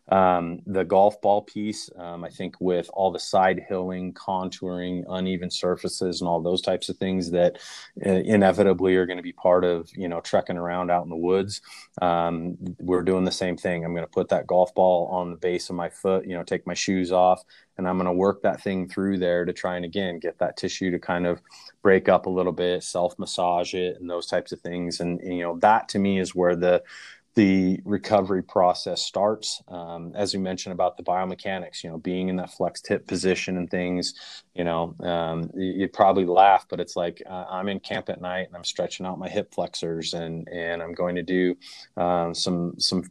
Um, 0.09 0.61
the 0.65 0.83
golf 0.83 1.21
ball 1.21 1.41
piece 1.41 1.89
um, 1.97 2.23
i 2.23 2.29
think 2.29 2.55
with 2.59 2.89
all 2.93 3.11
the 3.11 3.19
side 3.19 3.61
hilling 3.67 4.13
contouring 4.13 5.03
uneven 5.09 5.51
surfaces 5.51 6.21
and 6.21 6.27
all 6.27 6.41
those 6.41 6.61
types 6.61 6.89
of 6.89 6.97
things 6.97 7.31
that 7.31 7.59
uh, 8.05 8.09
inevitably 8.09 8.95
are 8.95 9.05
going 9.05 9.17
to 9.17 9.23
be 9.23 9.33
part 9.33 9.63
of 9.63 9.89
you 9.95 10.07
know 10.07 10.21
trekking 10.21 10.57
around 10.57 10.91
out 10.91 11.03
in 11.03 11.09
the 11.09 11.15
woods 11.15 11.61
um, 12.01 12.57
we're 12.79 13.03
doing 13.03 13.25
the 13.25 13.31
same 13.31 13.57
thing. 13.57 13.83
I'm 13.83 13.93
going 13.93 14.05
to 14.05 14.11
put 14.11 14.29
that 14.29 14.47
golf 14.47 14.73
ball 14.73 15.07
on 15.07 15.31
the 15.31 15.37
base 15.37 15.69
of 15.69 15.75
my 15.75 15.89
foot 15.89 16.25
you 16.25 16.33
know 16.33 16.43
take 16.43 16.65
my 16.65 16.73
shoes 16.73 17.11
off 17.11 17.43
and 17.77 17.87
i'm 17.87 17.97
going 17.97 18.05
to 18.05 18.11
work 18.11 18.41
that 18.41 18.61
thing 18.61 18.87
through 18.87 19.17
there 19.17 19.45
to 19.45 19.53
try 19.53 19.75
and 19.75 19.85
again 19.85 20.19
get 20.19 20.37
that 20.39 20.57
tissue 20.57 20.91
to 20.91 20.99
kind 20.99 21.25
of 21.25 21.41
break 21.81 22.09
up 22.09 22.25
a 22.25 22.29
little 22.29 22.51
bit 22.51 22.83
self 22.83 23.17
massage 23.17 23.73
it 23.73 23.99
and 23.99 24.09
those 24.09 24.27
types 24.27 24.51
of 24.51 24.59
things 24.61 24.99
and, 24.99 25.19
and 25.21 25.37
you 25.37 25.43
know 25.43 25.57
that 25.59 25.87
to 25.89 25.99
me 25.99 26.19
is 26.19 26.35
where 26.35 26.55
the 26.55 26.81
the 27.35 27.79
recovery 27.85 28.43
process 28.43 29.01
starts. 29.01 29.61
Um, 29.69 30.11
as 30.15 30.33
we 30.33 30.39
mentioned 30.39 30.73
about 30.73 30.97
the 30.97 31.03
biomechanics, 31.03 31.83
you 31.83 31.89
know, 31.89 31.97
being 31.97 32.27
in 32.27 32.35
that 32.37 32.51
flexed 32.51 32.87
hip 32.87 33.07
position 33.07 33.57
and 33.57 33.69
things, 33.69 34.13
you 34.53 34.65
know, 34.65 34.95
um, 34.99 35.49
you'd 35.55 35.93
probably 35.93 36.25
laugh, 36.25 36.65
but 36.69 36.81
it's 36.81 36.95
like 36.95 37.21
uh, 37.29 37.45
I'm 37.49 37.69
in 37.69 37.79
camp 37.79 38.09
at 38.09 38.19
night 38.19 38.47
and 38.47 38.55
I'm 38.55 38.65
stretching 38.65 39.05
out 39.05 39.17
my 39.17 39.29
hip 39.29 39.53
flexors 39.53 40.13
and 40.13 40.47
and 40.49 40.81
I'm 40.81 40.93
going 40.93 41.15
to 41.15 41.23
do 41.23 41.55
um, 41.95 42.35
some 42.35 42.73
some 42.77 43.03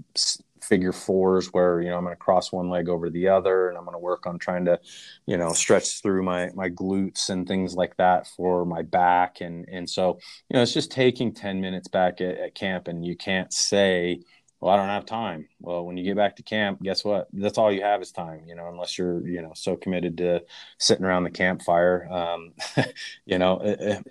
figure 0.71 0.93
fours 0.93 1.53
where 1.53 1.83
you 1.83 1.89
know 1.91 1.97
I'm 1.97 2.05
going 2.05 2.15
to 2.15 2.17
cross 2.17 2.53
one 2.53 2.71
leg 2.71 2.89
over 2.89 3.11
the 3.11 3.27
other 3.27 3.69
and 3.69 3.77
I'm 3.77 3.85
going 3.85 3.95
to 3.95 3.99
work 3.99 4.25
on 4.25 4.39
trying 4.39 4.65
to 4.67 4.79
you 5.27 5.37
know 5.37 5.53
stretch 5.53 6.01
through 6.01 6.23
my 6.23 6.51
my 6.55 6.71
glutes 6.71 7.29
and 7.29 7.47
things 7.47 7.75
like 7.75 7.97
that 7.97 8.29
for 8.29 8.65
my 8.65 8.83
back. 8.83 9.41
And 9.41 9.69
and 9.69 9.91
so 9.91 10.21
you 10.49 10.55
know 10.55 10.63
it's 10.63 10.73
just 10.73 10.93
taking 10.93 11.35
10 11.35 11.61
minutes 11.61 11.89
back 11.89 12.21
at, 12.21 12.39
at 12.39 12.55
camp 12.55 12.87
and 12.87 13.05
you 13.05 13.17
can't 13.17 13.53
say 13.53 14.21
well 14.61 14.73
i 14.73 14.77
don't 14.77 14.89
have 14.89 15.07
time. 15.07 15.49
Well 15.59 15.85
when 15.85 15.97
you 15.97 16.05
get 16.05 16.17
back 16.17 16.37
to 16.37 16.45
camp 16.45 16.81
guess 16.81 17.05
what? 17.05 17.27
That's 17.33 17.59
all 17.59 17.73
you 17.73 17.83
have 17.83 18.01
is 18.01 18.13
time 18.13 18.45
you 18.47 18.55
know 18.55 18.69
unless 18.69 18.97
you're 18.97 19.27
you 19.27 19.43
know 19.43 19.53
so 19.57 19.75
committed 19.75 20.19
to 20.19 20.45
sitting 20.79 21.05
around 21.05 21.25
the 21.25 21.31
campfire. 21.31 22.07
Um 22.09 22.53
you 23.27 23.39
know 23.39 23.59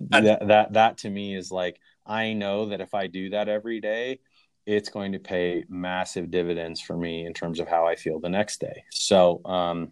that, 0.10 0.45
that 0.45 0.74
that 0.74 0.97
to 0.99 1.10
me 1.10 1.38
is 1.38 1.51
like 1.53 1.80
i 2.05 2.34
know 2.34 2.66
that 2.70 2.82
if 2.82 2.93
i 2.93 3.07
do 3.07 3.30
that 3.30 3.47
every 3.47 3.80
day 3.80 4.20
it's 4.76 4.89
going 4.89 5.11
to 5.13 5.20
pay 5.20 5.65
massive 5.67 6.30
dividends 6.30 6.80
for 6.80 6.95
me 6.95 7.26
in 7.26 7.34
terms 7.34 7.59
of 7.59 7.67
how 7.67 7.88
i 7.88 7.95
feel 7.95 8.20
the 8.20 8.30
next 8.30 8.59
day. 8.61 8.84
So 8.91 9.41
um 9.45 9.91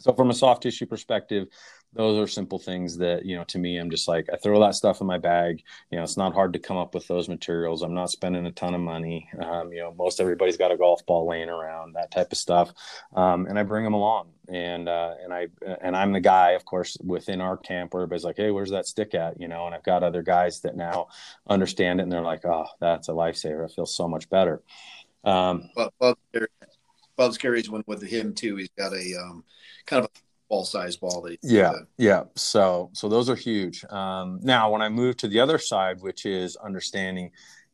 so 0.00 0.14
from 0.14 0.30
a 0.30 0.34
soft 0.34 0.62
tissue 0.62 0.86
perspective 0.86 1.48
those 1.92 2.18
are 2.18 2.26
simple 2.30 2.58
things 2.58 2.96
that 2.98 3.24
you 3.24 3.36
know 3.36 3.44
to 3.44 3.58
me 3.58 3.76
i'm 3.76 3.90
just 3.90 4.06
like 4.06 4.28
i 4.32 4.36
throw 4.36 4.60
that 4.60 4.74
stuff 4.74 5.00
in 5.00 5.06
my 5.06 5.18
bag. 5.18 5.62
You 5.90 5.98
know 5.98 6.04
it's 6.04 6.16
not 6.16 6.34
hard 6.34 6.52
to 6.52 6.58
come 6.58 6.76
up 6.76 6.94
with 6.94 7.06
those 7.08 7.28
materials. 7.28 7.82
I'm 7.82 7.94
not 7.94 8.10
spending 8.10 8.46
a 8.46 8.52
ton 8.52 8.74
of 8.74 8.80
money. 8.80 9.28
Um, 9.40 9.72
you 9.72 9.80
know 9.80 9.94
most 9.96 10.20
everybody's 10.20 10.56
got 10.56 10.72
a 10.72 10.76
golf 10.76 11.04
ball 11.06 11.28
laying 11.28 11.48
around 11.48 11.94
that 11.94 12.10
type 12.10 12.32
of 12.32 12.38
stuff. 12.38 12.72
Um, 13.14 13.46
and 13.46 13.58
i 13.58 13.62
bring 13.62 13.84
them 13.84 13.94
along. 13.94 14.28
And 14.48 14.88
uh, 14.88 15.14
and 15.22 15.32
i 15.32 15.48
and 15.80 15.96
i'm 15.96 16.12
the 16.12 16.20
guy 16.20 16.52
of 16.52 16.64
course 16.64 16.96
within 17.04 17.40
our 17.40 17.56
camp 17.56 17.94
where 17.94 18.02
everybody's 18.02 18.24
like 18.24 18.36
hey 18.36 18.50
where's 18.50 18.70
that 18.70 18.86
stick 18.86 19.14
at? 19.14 19.40
You 19.40 19.48
know 19.48 19.66
and 19.66 19.74
i've 19.74 19.84
got 19.84 20.02
other 20.02 20.22
guys 20.22 20.60
that 20.60 20.76
now 20.76 21.08
understand 21.48 22.00
it 22.00 22.04
and 22.04 22.12
they're 22.12 22.20
like 22.22 22.44
oh 22.44 22.66
that's 22.80 23.08
a 23.08 23.12
lifesaver. 23.12 23.64
I 23.64 23.72
feel 23.72 23.86
so 23.86 24.08
much 24.08 24.28
better. 24.30 24.62
Um, 25.24 25.70
Well, 25.76 25.92
Bob's 27.16 27.36
carries 27.36 27.68
one 27.68 27.84
with 27.86 28.02
him 28.02 28.34
too. 28.34 28.56
He's 28.56 28.70
got 28.78 28.94
a 28.94 29.14
um, 29.20 29.44
kind 29.84 30.04
of 30.04 30.10
a 30.10 30.29
ball 30.50 30.64
size 30.64 30.96
ball 30.96 31.22
that 31.22 31.38
yeah 31.42 31.70
uh, 31.70 31.78
yeah. 31.96 32.24
So 32.34 32.90
so 32.92 33.08
those 33.08 33.30
are 33.30 33.36
huge. 33.36 33.84
Um, 33.88 34.40
now 34.42 34.70
when 34.70 34.82
i 34.82 34.88
move 34.88 35.16
to 35.18 35.28
the 35.28 35.40
other 35.40 35.58
side 35.58 36.00
which 36.00 36.26
is 36.26 36.56
understanding 36.56 37.30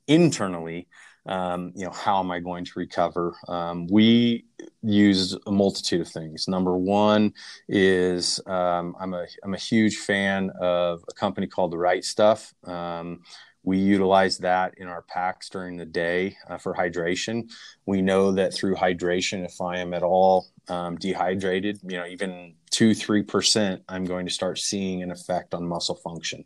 internally 0.06 0.86
um, 1.28 1.72
you 1.74 1.84
know 1.84 1.90
how 1.90 2.20
am 2.20 2.30
i 2.30 2.38
going 2.38 2.64
to 2.64 2.72
recover? 2.76 3.34
Um, 3.48 3.88
we 3.88 4.44
use 4.82 5.36
a 5.46 5.50
multitude 5.50 6.00
of 6.00 6.08
things. 6.08 6.46
Number 6.46 6.76
one 6.76 7.32
is 7.68 8.40
um, 8.46 8.94
i'm 9.00 9.14
a 9.14 9.26
i'm 9.42 9.54
a 9.54 9.58
huge 9.58 9.96
fan 9.96 10.50
of 10.60 11.02
a 11.08 11.14
company 11.14 11.46
called 11.46 11.72
the 11.72 11.78
right 11.78 12.04
stuff. 12.04 12.54
Um, 12.64 13.22
we 13.66 13.78
utilize 13.78 14.38
that 14.38 14.74
in 14.78 14.86
our 14.86 15.02
packs 15.02 15.48
during 15.48 15.76
the 15.76 15.84
day 15.84 16.36
uh, 16.48 16.56
for 16.56 16.72
hydration. 16.72 17.50
We 17.84 18.00
know 18.00 18.30
that 18.30 18.54
through 18.54 18.76
hydration, 18.76 19.44
if 19.44 19.60
I 19.60 19.78
am 19.78 19.92
at 19.92 20.04
all 20.04 20.46
um, 20.68 20.94
dehydrated, 20.96 21.80
you 21.82 21.96
know, 21.96 22.06
even 22.06 22.54
two, 22.76 22.94
three 22.94 23.22
percent, 23.22 23.80
I'm 23.88 24.04
going 24.04 24.26
to 24.26 24.32
start 24.32 24.58
seeing 24.58 25.02
an 25.02 25.10
effect 25.10 25.54
on 25.54 25.66
muscle 25.66 25.94
function. 25.94 26.44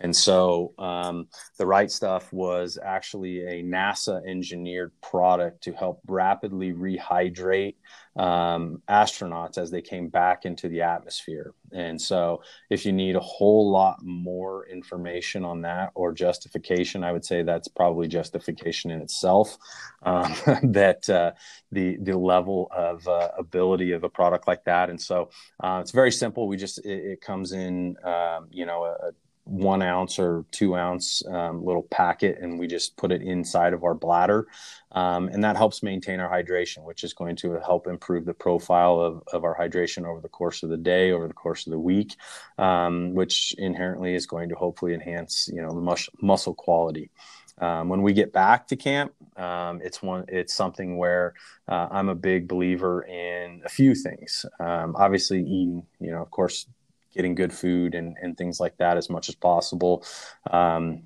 And 0.00 0.14
so, 0.14 0.72
um, 0.78 1.28
the 1.58 1.66
right 1.66 1.90
stuff 1.90 2.32
was 2.32 2.78
actually 2.82 3.40
a 3.40 3.62
NASA 3.62 4.26
engineered 4.26 4.92
product 5.02 5.62
to 5.64 5.72
help 5.72 6.00
rapidly 6.06 6.72
rehydrate 6.72 7.74
um, 8.16 8.82
astronauts 8.88 9.58
as 9.58 9.70
they 9.70 9.82
came 9.82 10.08
back 10.08 10.44
into 10.44 10.68
the 10.68 10.82
atmosphere. 10.82 11.54
And 11.72 12.00
so, 12.00 12.42
if 12.70 12.86
you 12.86 12.92
need 12.92 13.14
a 13.14 13.20
whole 13.20 13.70
lot 13.70 13.98
more 14.02 14.66
information 14.66 15.44
on 15.44 15.62
that 15.62 15.90
or 15.94 16.12
justification, 16.12 17.04
I 17.04 17.12
would 17.12 17.24
say 17.24 17.42
that's 17.42 17.68
probably 17.68 18.08
justification 18.08 18.90
in 18.90 19.00
itself. 19.00 19.56
Um, 20.02 20.34
that 20.72 21.08
uh, 21.10 21.32
the 21.72 21.98
the 22.00 22.16
level 22.16 22.68
of 22.74 23.06
uh, 23.06 23.28
ability 23.38 23.92
of 23.92 24.02
a 24.04 24.08
product 24.08 24.48
like 24.48 24.64
that, 24.64 24.90
and 24.90 25.00
so 25.00 25.30
uh, 25.62 25.78
it's 25.80 25.90
very 25.92 26.12
simple. 26.12 26.48
We 26.48 26.56
just 26.56 26.78
it, 26.84 27.04
it 27.04 27.20
comes 27.20 27.52
in, 27.52 27.96
um, 28.04 28.48
you 28.50 28.66
know, 28.66 28.84
a, 28.84 29.12
one 29.44 29.82
ounce 29.82 30.18
or 30.18 30.44
two 30.50 30.76
ounce 30.76 31.24
um, 31.26 31.64
little 31.64 31.82
packet 31.82 32.38
and 32.40 32.58
we 32.58 32.66
just 32.66 32.96
put 32.96 33.10
it 33.10 33.22
inside 33.22 33.72
of 33.72 33.84
our 33.84 33.94
bladder. 33.94 34.46
Um, 34.92 35.28
and 35.28 35.44
that 35.44 35.56
helps 35.56 35.82
maintain 35.82 36.20
our 36.20 36.30
hydration 36.30 36.84
which 36.84 37.04
is 37.04 37.14
going 37.14 37.36
to 37.36 37.60
help 37.60 37.86
improve 37.86 38.24
the 38.24 38.34
profile 38.34 39.00
of, 39.00 39.22
of 39.32 39.44
our 39.44 39.56
hydration 39.56 40.06
over 40.06 40.20
the 40.20 40.28
course 40.28 40.62
of 40.62 40.68
the 40.68 40.76
day 40.76 41.12
over 41.12 41.28
the 41.28 41.34
course 41.34 41.66
of 41.66 41.70
the 41.70 41.78
week 41.78 42.16
um, 42.58 43.14
which 43.14 43.54
inherently 43.58 44.14
is 44.14 44.26
going 44.26 44.48
to 44.48 44.54
hopefully 44.54 44.94
enhance 44.94 45.48
you 45.52 45.62
know 45.62 45.72
the 45.72 45.80
mus- 45.80 46.10
muscle 46.20 46.54
quality. 46.54 47.10
Um, 47.58 47.90
when 47.90 48.02
we 48.02 48.14
get 48.14 48.32
back 48.32 48.68
to 48.68 48.76
camp 48.76 49.12
um, 49.36 49.80
it's 49.82 50.02
one 50.02 50.24
it's 50.28 50.54
something 50.54 50.96
where 50.96 51.34
uh, 51.68 51.88
i'm 51.90 52.08
a 52.08 52.14
big 52.14 52.48
believer 52.48 53.02
in 53.02 53.62
a 53.64 53.68
few 53.68 53.94
things. 53.94 54.44
Um, 54.58 54.96
obviously 54.96 55.40
eating 55.40 55.86
you 56.00 56.10
know 56.10 56.22
of 56.22 56.30
course 56.30 56.66
getting 57.12 57.34
good 57.34 57.52
food 57.52 57.94
and, 57.94 58.16
and 58.22 58.36
things 58.36 58.60
like 58.60 58.76
that 58.78 58.96
as 58.96 59.10
much 59.10 59.28
as 59.28 59.34
possible. 59.34 60.04
Um, 60.50 61.02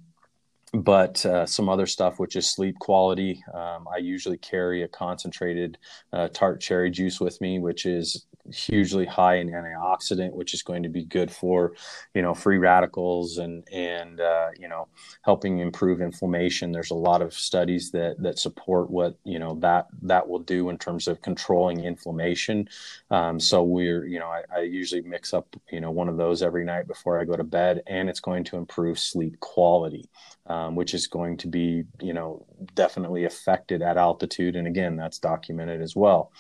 but 0.73 1.25
uh, 1.25 1.47
some 1.47 1.69
other 1.69 1.87
stuff, 1.87 2.19
which 2.19 2.35
is 2.35 2.51
sleep 2.51 2.79
quality. 2.81 3.43
Um, 3.55 3.87
I 3.93 3.99
usually 3.99 4.39
carry 4.39 4.83
a 4.83 4.89
concentrated 4.89 5.79
uh, 6.13 6.29
tart 6.33 6.61
cherry 6.61 6.91
juice 6.91 7.21
with 7.21 7.41
me, 7.41 7.61
which 7.61 7.87
is 7.87 8.27
hugely 8.53 9.07
high 9.07 9.37
in 9.37 9.49
antioxidant, 9.51 10.33
which 10.33 10.55
is 10.55 10.63
going 10.63 10.83
to 10.83 10.89
be 10.89 11.05
good 11.05 11.31
for, 11.31 11.75
you 12.15 12.23
know, 12.23 12.35
free 12.35 12.59
radicals 12.59 13.39
and 13.39 13.67
and 13.73 14.21
uh, 14.21 14.49
you 14.59 14.69
know 14.69 14.89
helping 15.23 15.59
improve 15.59 16.01
inflammation. 16.01 16.73
There's 16.73 16.91
a 16.91 16.95
lot 16.95 17.23
of 17.23 17.33
studies 17.35 17.91
that 17.93 18.17
that 18.23 18.39
support 18.39 18.91
what 18.91 19.17
you 19.25 19.39
know 19.39 19.55
that 19.61 19.87
that 20.03 20.29
will 20.29 20.41
do 20.41 20.69
in 20.71 20.79
terms 20.79 21.09
of 21.09 21.23
controlling 21.23 21.85
inflammation. 21.85 22.69
Um, 23.11 23.41
so 23.41 23.63
we're 23.63 24.07
you 24.07 24.19
know 24.19 24.29
I, 24.29 24.43
I 24.55 24.61
usually 24.61 25.03
mix 25.03 25.33
up 25.33 25.55
you 25.71 25.81
know 25.81 25.91
one 25.91 26.09
of 26.09 26.17
those 26.17 26.43
every 26.43 26.65
night 26.65 26.87
before 26.87 27.21
I 27.21 27.25
go 27.25 27.37
to 27.37 27.45
bed, 27.45 27.83
and 27.87 28.09
it's 28.09 28.21
going 28.21 28.45
to 28.45 28.57
improve 28.57 28.99
sleep 28.99 29.41
quality. 29.41 30.09
Um, 30.47 30.75
which 30.75 30.93
is 30.93 31.07
going 31.07 31.39
to 31.39 31.49
be, 31.49 31.85
you 32.03 32.13
know, 32.13 32.45
definitely 32.75 33.25
affected 33.25 33.81
at 33.81 33.97
altitude. 33.97 34.57
And 34.57 34.67
again, 34.67 34.95
that's 34.95 35.19
documented 35.19 35.81
as 35.81 35.97
well. 35.97 36.33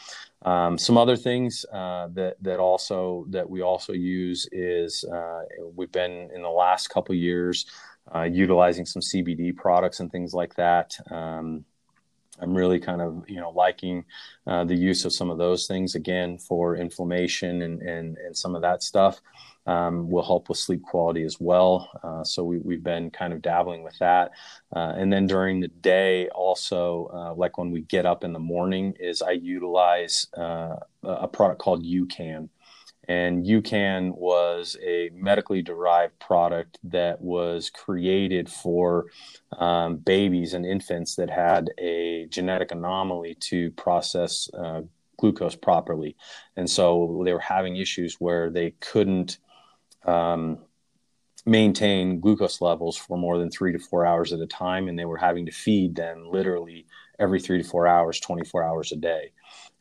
Um, 0.44 0.76
some 0.76 0.98
other 0.98 1.16
things 1.16 1.64
uh, 1.72 2.08
that 2.12 2.36
that 2.42 2.58
also 2.58 3.26
that 3.30 3.48
we 3.48 3.62
also 3.62 3.92
use 3.92 4.46
is 4.52 5.04
uh, 5.04 5.42
we've 5.74 5.92
been 5.92 6.30
in 6.34 6.42
the 6.42 6.50
last 6.50 6.88
couple 6.88 7.14
years 7.14 7.66
uh, 8.14 8.22
utilizing 8.22 8.84
some 8.84 9.00
CBD 9.00 9.56
products 9.56 10.00
and 10.00 10.12
things 10.12 10.34
like 10.34 10.54
that. 10.56 10.96
Um, 11.10 11.64
I'm 12.40 12.54
really 12.54 12.80
kind 12.80 13.00
of 13.00 13.24
you 13.28 13.40
know 13.40 13.50
liking 13.50 14.04
uh, 14.46 14.64
the 14.64 14.74
use 14.74 15.04
of 15.04 15.12
some 15.12 15.30
of 15.30 15.38
those 15.38 15.66
things 15.66 15.94
again 15.94 16.38
for 16.38 16.76
inflammation 16.76 17.62
and 17.62 17.80
and, 17.80 18.18
and 18.18 18.36
some 18.36 18.54
of 18.54 18.62
that 18.62 18.82
stuff 18.82 19.20
um, 19.66 20.08
will 20.10 20.24
help 20.24 20.48
with 20.48 20.58
sleep 20.58 20.82
quality 20.82 21.22
as 21.22 21.40
well. 21.40 21.88
Uh, 22.02 22.24
so 22.24 22.44
we, 22.44 22.74
have 22.74 22.84
been 22.84 23.10
kind 23.10 23.32
of 23.32 23.42
dabbling 23.42 23.82
with 23.82 23.98
that. 23.98 24.32
Uh, 24.74 24.92
and 24.96 25.12
then 25.12 25.26
during 25.26 25.60
the 25.60 25.68
day, 25.68 26.28
also, 26.28 27.10
uh, 27.14 27.34
like 27.34 27.56
when 27.56 27.70
we 27.70 27.82
get 27.82 28.06
up 28.06 28.24
in 28.24 28.32
the 28.32 28.38
morning, 28.38 28.94
is 29.00 29.22
I 29.22 29.32
utilize 29.32 30.26
uh, 30.36 30.76
a 31.02 31.28
product 31.28 31.60
called 31.60 31.84
UCAN. 31.84 32.48
And 33.06 33.44
UCAN 33.44 34.16
was 34.16 34.78
a 34.82 35.10
medically 35.12 35.60
derived 35.60 36.18
product 36.18 36.78
that 36.84 37.20
was 37.20 37.68
created 37.68 38.48
for 38.48 39.06
um, 39.58 39.96
babies 39.96 40.54
and 40.54 40.64
infants 40.64 41.16
that 41.16 41.28
had 41.28 41.70
a 41.78 42.26
genetic 42.30 42.72
anomaly 42.72 43.36
to 43.40 43.70
process 43.72 44.48
uh, 44.54 44.82
glucose 45.18 45.54
properly. 45.54 46.16
And 46.56 46.68
so 46.68 47.22
they 47.24 47.32
were 47.32 47.38
having 47.40 47.76
issues 47.76 48.16
where 48.20 48.50
they 48.50 48.72
couldn't 48.80 49.38
um, 50.04 50.58
maintain 51.46 52.20
glucose 52.20 52.60
levels 52.60 52.96
for 52.96 53.18
more 53.18 53.38
than 53.38 53.50
three 53.50 53.72
to 53.72 53.78
four 53.78 54.06
hours 54.06 54.32
at 54.32 54.40
a 54.40 54.46
time, 54.46 54.88
and 54.88 54.98
they 54.98 55.04
were 55.04 55.16
having 55.16 55.46
to 55.46 55.52
feed 55.52 55.94
them 55.94 56.28
literally 56.30 56.86
every 57.18 57.40
three 57.40 57.62
to 57.62 57.68
four 57.68 57.86
hours, 57.86 58.20
24 58.20 58.64
hours 58.64 58.92
a 58.92 58.96
day. 58.96 59.32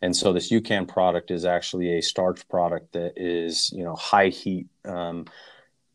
And 0.01 0.15
so 0.15 0.33
this 0.33 0.51
UCAN 0.51 0.87
product 0.87 1.31
is 1.31 1.45
actually 1.45 1.97
a 1.97 2.01
starch 2.01 2.47
product 2.49 2.93
that 2.93 3.13
is, 3.15 3.71
you 3.73 3.83
know, 3.83 3.95
high 3.95 4.27
heat 4.27 4.67
um, 4.85 5.25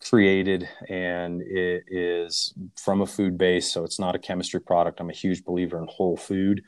created 0.00 0.68
and 0.88 1.42
it 1.42 1.84
is 1.88 2.54
from 2.76 3.02
a 3.02 3.06
food 3.06 3.36
base. 3.36 3.72
So 3.72 3.84
it's 3.84 3.98
not 3.98 4.14
a 4.14 4.18
chemistry 4.18 4.60
product. 4.60 5.00
I'm 5.00 5.10
a 5.10 5.14
huge 5.14 5.44
believer 5.44 5.78
in 5.78 5.86
whole 5.88 6.16
food. 6.16 6.62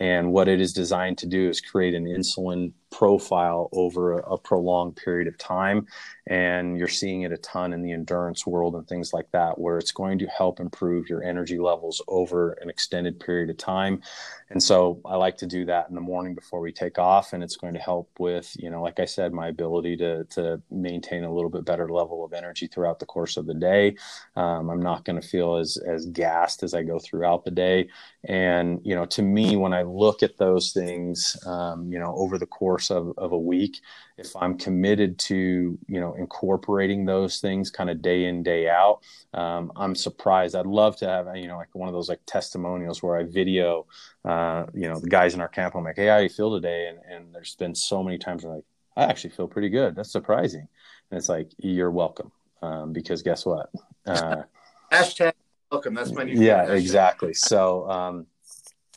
And 0.00 0.32
what 0.32 0.48
it 0.48 0.60
is 0.60 0.72
designed 0.72 1.18
to 1.18 1.26
do 1.26 1.48
is 1.48 1.60
create 1.60 1.94
an 1.94 2.06
insulin 2.06 2.72
profile 2.90 3.68
over 3.72 4.18
a, 4.18 4.32
a, 4.32 4.38
prolonged 4.38 4.96
period 4.96 5.28
of 5.28 5.38
time. 5.38 5.86
And 6.26 6.76
you're 6.76 6.88
seeing 6.88 7.22
it 7.22 7.32
a 7.32 7.36
ton 7.38 7.72
in 7.72 7.82
the 7.82 7.92
endurance 7.92 8.46
world 8.46 8.74
and 8.74 8.86
things 8.86 9.12
like 9.12 9.30
that, 9.32 9.58
where 9.58 9.78
it's 9.78 9.92
going 9.92 10.18
to 10.18 10.26
help 10.26 10.60
improve 10.60 11.08
your 11.08 11.22
energy 11.22 11.58
levels 11.58 12.02
over 12.08 12.52
an 12.54 12.68
extended 12.68 13.18
period 13.18 13.50
of 13.50 13.56
time. 13.56 14.02
And 14.50 14.62
so 14.62 15.00
I 15.04 15.16
like 15.16 15.36
to 15.38 15.46
do 15.46 15.64
that 15.66 15.88
in 15.88 15.94
the 15.94 16.00
morning 16.00 16.34
before 16.34 16.60
we 16.60 16.72
take 16.72 16.98
off. 16.98 17.32
And 17.32 17.42
it's 17.42 17.56
going 17.56 17.74
to 17.74 17.80
help 17.80 18.10
with, 18.18 18.54
you 18.58 18.70
know, 18.70 18.82
like 18.82 18.98
I 18.98 19.04
said, 19.04 19.32
my 19.32 19.48
ability 19.48 19.96
to, 19.98 20.24
to 20.24 20.60
maintain 20.70 21.24
a 21.24 21.32
little 21.32 21.50
bit 21.50 21.64
better 21.64 21.88
level 21.88 22.24
of 22.24 22.32
energy 22.32 22.66
throughout 22.66 22.98
the 22.98 23.06
course 23.06 23.36
of 23.36 23.46
the 23.46 23.54
day. 23.54 23.96
Um, 24.36 24.70
I'm 24.70 24.82
not 24.82 25.04
going 25.04 25.20
to 25.20 25.26
feel 25.26 25.56
as, 25.56 25.76
as 25.76 26.06
gassed 26.06 26.62
as 26.62 26.74
I 26.74 26.82
go 26.82 26.98
throughout 26.98 27.44
the 27.44 27.50
day. 27.50 27.88
And, 28.24 28.80
you 28.84 28.94
know, 28.94 29.06
to 29.06 29.22
me, 29.22 29.56
when 29.56 29.72
I 29.72 29.82
look 29.82 30.22
at 30.22 30.38
those 30.38 30.72
things, 30.72 31.36
um, 31.46 31.90
you 31.92 31.98
know, 31.98 32.14
over 32.16 32.38
the 32.38 32.46
course 32.46 32.79
of, 32.88 33.12
of 33.18 33.32
a 33.32 33.38
week, 33.38 33.80
if 34.16 34.34
I'm 34.36 34.56
committed 34.56 35.18
to, 35.18 35.76
you 35.88 36.00
know, 36.00 36.14
incorporating 36.14 37.04
those 37.04 37.40
things 37.40 37.70
kind 37.70 37.90
of 37.90 38.00
day 38.00 38.26
in, 38.26 38.44
day 38.44 38.68
out, 38.68 39.00
um, 39.34 39.72
I'm 39.74 39.96
surprised. 39.96 40.54
I'd 40.54 40.66
love 40.66 40.96
to 40.98 41.08
have, 41.08 41.36
you 41.36 41.48
know, 41.48 41.56
like 41.56 41.74
one 41.74 41.88
of 41.88 41.94
those 41.94 42.08
like 42.08 42.20
testimonials 42.26 43.02
where 43.02 43.16
I 43.16 43.24
video, 43.24 43.86
uh, 44.24 44.66
you 44.72 44.88
know, 44.88 45.00
the 45.00 45.10
guys 45.10 45.34
in 45.34 45.40
our 45.40 45.48
camp. 45.48 45.74
I'm 45.74 45.84
like, 45.84 45.96
hey, 45.96 46.06
how 46.06 46.18
do 46.18 46.22
you 46.22 46.30
feel 46.30 46.54
today? 46.54 46.88
And, 46.88 46.98
and 47.12 47.34
there's 47.34 47.56
been 47.56 47.74
so 47.74 48.02
many 48.02 48.16
times 48.16 48.44
I'm 48.44 48.50
like, 48.50 48.64
I 48.96 49.04
actually 49.04 49.30
feel 49.30 49.48
pretty 49.48 49.68
good. 49.68 49.96
That's 49.96 50.12
surprising. 50.12 50.68
And 51.10 51.18
it's 51.18 51.28
like, 51.28 51.50
you're 51.58 51.90
welcome. 51.90 52.30
Um, 52.62 52.92
because 52.92 53.22
guess 53.22 53.44
what? 53.44 53.70
Uh, 54.06 54.42
Hashtag 54.92 55.32
welcome. 55.70 55.94
That's 55.94 56.12
my 56.12 56.24
new. 56.24 56.40
Yeah, 56.40 56.72
exactly. 56.72 57.34
So, 57.34 57.88
um, 57.88 58.26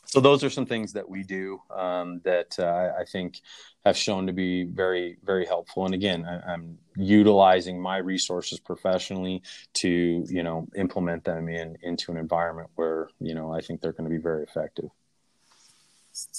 so 0.04 0.20
those 0.20 0.44
are 0.44 0.50
some 0.50 0.66
things 0.66 0.92
that 0.92 1.08
we 1.08 1.22
do 1.22 1.60
um, 1.74 2.20
that 2.24 2.58
uh, 2.58 2.92
I 2.98 3.04
think 3.04 3.40
have 3.84 3.96
shown 3.96 4.26
to 4.26 4.32
be 4.32 4.64
very, 4.64 5.18
very 5.24 5.44
helpful. 5.44 5.84
And 5.84 5.94
again, 5.94 6.24
I, 6.24 6.54
am 6.54 6.78
utilizing 6.96 7.80
my 7.80 7.98
resources 7.98 8.58
professionally 8.58 9.42
to, 9.74 10.24
you 10.28 10.42
know, 10.42 10.66
implement 10.74 11.24
them 11.24 11.48
in 11.48 11.76
into 11.82 12.10
an 12.10 12.16
environment 12.16 12.70
where 12.76 13.08
you 13.20 13.34
know 13.34 13.52
I 13.52 13.60
think 13.60 13.80
they're 13.80 13.92
going 13.92 14.08
to 14.08 14.14
be 14.14 14.22
very 14.22 14.42
effective. 14.42 14.88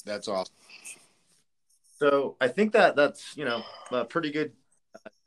That's 0.05 0.27
awesome. 0.27 0.53
So 1.99 2.35
I 2.41 2.47
think 2.47 2.73
that 2.73 2.95
that's 2.95 3.37
you 3.37 3.45
know 3.45 3.63
a 3.91 4.05
pretty 4.05 4.31
good 4.31 4.51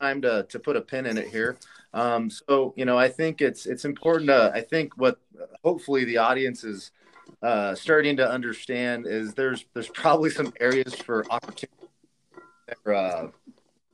time 0.01 0.21
to 0.23 0.45
to 0.49 0.59
put 0.59 0.75
a 0.75 0.81
pin 0.81 1.05
in 1.05 1.17
it 1.17 1.27
here. 1.27 1.57
Um, 1.93 2.29
so 2.29 2.73
you 2.75 2.85
know 2.85 2.97
I 2.97 3.07
think 3.07 3.41
it's 3.41 3.65
it's 3.65 3.85
important 3.85 4.27
to 4.27 4.51
I 4.53 4.61
think 4.61 4.97
what 4.97 5.19
hopefully 5.63 6.03
the 6.03 6.17
audience 6.17 6.63
is 6.63 6.91
uh, 7.41 7.75
starting 7.75 8.17
to 8.17 8.29
understand 8.29 9.07
is 9.07 9.33
there's 9.35 9.63
there's 9.73 9.87
probably 9.87 10.29
some 10.29 10.51
areas 10.59 10.93
for 10.93 11.25
opportunity 11.31 11.78
there, 12.83 12.95
uh, 12.95 13.27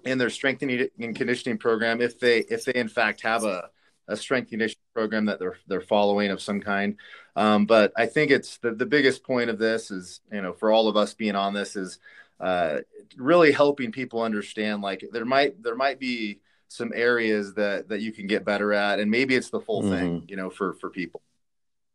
in 0.05 0.17
their 0.17 0.29
strengthening 0.29 0.87
and 0.99 1.15
conditioning 1.15 1.57
program 1.57 2.01
if 2.01 2.19
they 2.19 2.39
if 2.39 2.65
they 2.65 2.73
in 2.75 2.87
fact 2.87 3.21
have 3.21 3.43
a, 3.43 3.69
a 4.07 4.15
strength 4.15 4.49
conditioning 4.49 4.81
program 4.93 5.25
that 5.25 5.39
they're 5.39 5.57
they're 5.67 5.81
following 5.81 6.31
of 6.31 6.41
some 6.41 6.61
kind. 6.61 6.97
Um, 7.35 7.65
but 7.65 7.91
I 7.97 8.05
think 8.05 8.31
it's 8.31 8.57
the, 8.57 8.71
the 8.71 8.85
biggest 8.85 9.23
point 9.23 9.49
of 9.49 9.57
this 9.57 9.91
is 9.91 10.21
you 10.31 10.41
know 10.41 10.53
for 10.53 10.71
all 10.71 10.87
of 10.87 10.95
us 10.95 11.13
being 11.13 11.35
on 11.35 11.53
this 11.53 11.75
is 11.75 11.99
uh, 12.39 12.79
really 13.17 13.51
helping 13.51 13.91
people 13.91 14.21
understand 14.21 14.81
like 14.81 15.03
there 15.11 15.25
might 15.25 15.61
there 15.63 15.75
might 15.75 15.99
be 15.99 16.39
some 16.67 16.91
areas 16.93 17.53
that 17.53 17.87
that 17.89 18.01
you 18.01 18.11
can 18.11 18.27
get 18.27 18.43
better 18.43 18.73
at 18.73 18.99
and 18.99 19.09
maybe 19.09 19.35
it's 19.35 19.49
the 19.49 19.61
full 19.61 19.83
mm-hmm. 19.83 19.91
thing 19.91 20.25
you 20.27 20.35
know 20.35 20.49
for 20.49 20.73
for 20.73 20.89
people 20.89 21.21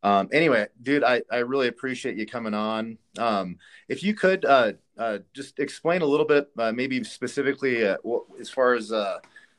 um, 0.02 0.28
anyway, 0.32 0.66
dude, 0.82 1.04
I, 1.04 1.22
I 1.30 1.38
really 1.38 1.68
appreciate 1.68 2.16
you 2.16 2.26
coming 2.26 2.54
on. 2.54 2.96
Um, 3.18 3.58
if 3.88 4.02
you 4.02 4.14
could 4.14 4.44
uh, 4.44 4.72
uh, 4.98 5.18
just 5.34 5.58
explain 5.58 6.02
a 6.02 6.06
little 6.06 6.26
bit, 6.26 6.48
uh, 6.58 6.72
maybe 6.72 7.04
specifically 7.04 7.86
uh, 7.86 7.96
what, 8.02 8.24
as 8.40 8.48
far 8.48 8.74
as 8.74 8.92
uh, 8.92 9.18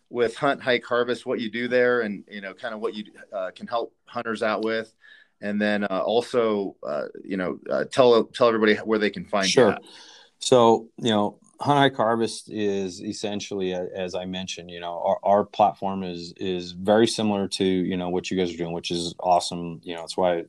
with 0.09 0.35
hunt, 0.35 0.61
hike, 0.61 0.83
harvest, 0.83 1.25
what 1.25 1.39
you 1.39 1.51
do 1.51 1.67
there, 1.67 2.01
and 2.01 2.23
you 2.29 2.41
know, 2.41 2.53
kind 2.53 2.73
of 2.73 2.79
what 2.79 2.95
you 2.95 3.05
uh, 3.31 3.51
can 3.55 3.67
help 3.67 3.93
hunters 4.05 4.41
out 4.41 4.63
with, 4.63 4.93
and 5.41 5.61
then 5.61 5.85
also, 5.85 6.75
you 7.23 7.37
know, 7.37 7.59
tell 7.91 8.23
tell 8.25 8.47
everybody 8.47 8.75
where 8.75 8.99
they 8.99 9.09
can 9.09 9.25
find 9.25 9.47
sure. 9.47 9.69
you. 9.69 9.71
Sure. 9.73 9.79
So, 10.39 10.89
you 10.97 11.11
know, 11.11 11.37
Hunt 11.61 11.95
Harvest 11.95 12.49
is 12.49 13.01
essentially, 13.01 13.73
as 13.73 14.15
I 14.15 14.25
mentioned, 14.25 14.71
you 14.71 14.79
know, 14.79 14.99
our, 15.05 15.19
our 15.23 15.45
platform 15.45 16.03
is 16.03 16.33
is 16.37 16.71
very 16.71 17.07
similar 17.07 17.47
to 17.49 17.63
you 17.63 17.97
know 17.97 18.09
what 18.09 18.31
you 18.31 18.37
guys 18.37 18.53
are 18.53 18.57
doing, 18.57 18.73
which 18.73 18.89
is 18.89 19.13
awesome. 19.19 19.79
You 19.83 19.95
know, 19.95 20.03
it's 20.03 20.17
why 20.17 20.45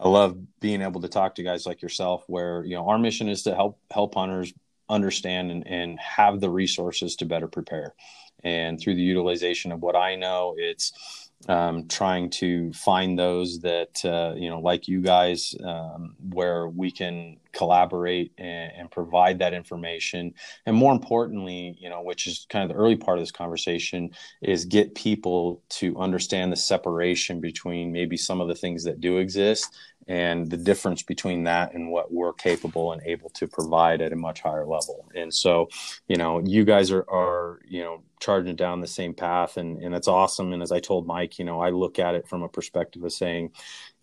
I 0.00 0.08
love 0.08 0.38
being 0.60 0.80
able 0.80 1.02
to 1.02 1.08
talk 1.08 1.34
to 1.34 1.42
guys 1.42 1.66
like 1.66 1.82
yourself. 1.82 2.24
Where 2.28 2.64
you 2.64 2.76
know 2.76 2.88
our 2.88 2.98
mission 2.98 3.28
is 3.28 3.42
to 3.42 3.54
help 3.54 3.78
help 3.90 4.14
hunters 4.14 4.54
understand 4.88 5.50
and, 5.50 5.66
and 5.66 5.98
have 6.00 6.40
the 6.40 6.50
resources 6.50 7.16
to 7.16 7.26
better 7.26 7.48
prepare. 7.48 7.94
And 8.42 8.80
through 8.80 8.94
the 8.94 9.02
utilization 9.02 9.72
of 9.72 9.80
what 9.80 9.96
I 9.96 10.16
know, 10.16 10.54
it's 10.56 11.30
um, 11.48 11.88
trying 11.88 12.30
to 12.30 12.72
find 12.72 13.18
those 13.18 13.60
that 13.60 14.04
uh, 14.04 14.34
you 14.36 14.48
know 14.48 14.60
like 14.60 14.88
you 14.88 15.02
guys 15.02 15.54
um, 15.62 16.16
where 16.30 16.68
we 16.68 16.90
can 16.90 17.36
collaborate 17.54 18.32
and, 18.38 18.72
and, 18.76 18.90
provide 18.90 19.38
that 19.38 19.54
information 19.54 20.32
and 20.66 20.76
more 20.76 20.92
importantly 20.92 21.74
you 21.80 21.88
know 21.88 22.02
which 22.02 22.26
is 22.26 22.46
kind 22.50 22.62
of 22.62 22.68
the 22.68 22.80
early 22.80 22.96
part 22.96 23.18
of 23.18 23.22
this 23.22 23.32
conversation 23.32 24.10
is 24.42 24.64
get 24.64 24.94
people 24.94 25.62
to 25.68 25.96
understand 25.96 26.52
the 26.52 26.56
separation 26.56 27.40
between 27.40 27.90
maybe 27.90 28.16
some 28.16 28.40
of 28.40 28.48
the 28.48 28.54
things 28.54 28.84
that 28.84 29.00
do 29.00 29.18
exist 29.18 29.76
and 30.06 30.50
the 30.50 30.56
difference 30.56 31.02
between 31.02 31.44
that 31.44 31.74
and 31.74 31.90
what 31.90 32.12
we're 32.12 32.32
capable 32.32 32.92
and 32.92 33.02
able 33.06 33.30
to 33.30 33.46
provide 33.46 34.02
at 34.02 34.12
a 34.12 34.16
much 34.16 34.40
higher 34.40 34.66
level. 34.66 35.06
And 35.14 35.32
so, 35.32 35.68
you 36.08 36.16
know, 36.16 36.42
you 36.44 36.64
guys 36.64 36.90
are, 36.90 37.04
are 37.08 37.60
you 37.66 37.82
know, 37.82 38.02
charging 38.20 38.56
down 38.56 38.80
the 38.80 38.86
same 38.86 39.14
path 39.14 39.56
and, 39.56 39.82
and 39.82 39.94
it's 39.94 40.08
awesome. 40.08 40.52
And 40.52 40.62
as 40.62 40.72
I 40.72 40.80
told 40.80 41.06
Mike, 41.06 41.38
you 41.38 41.44
know, 41.44 41.60
I 41.60 41.70
look 41.70 41.98
at 41.98 42.14
it 42.14 42.28
from 42.28 42.42
a 42.42 42.48
perspective 42.48 43.02
of 43.02 43.12
saying, 43.12 43.52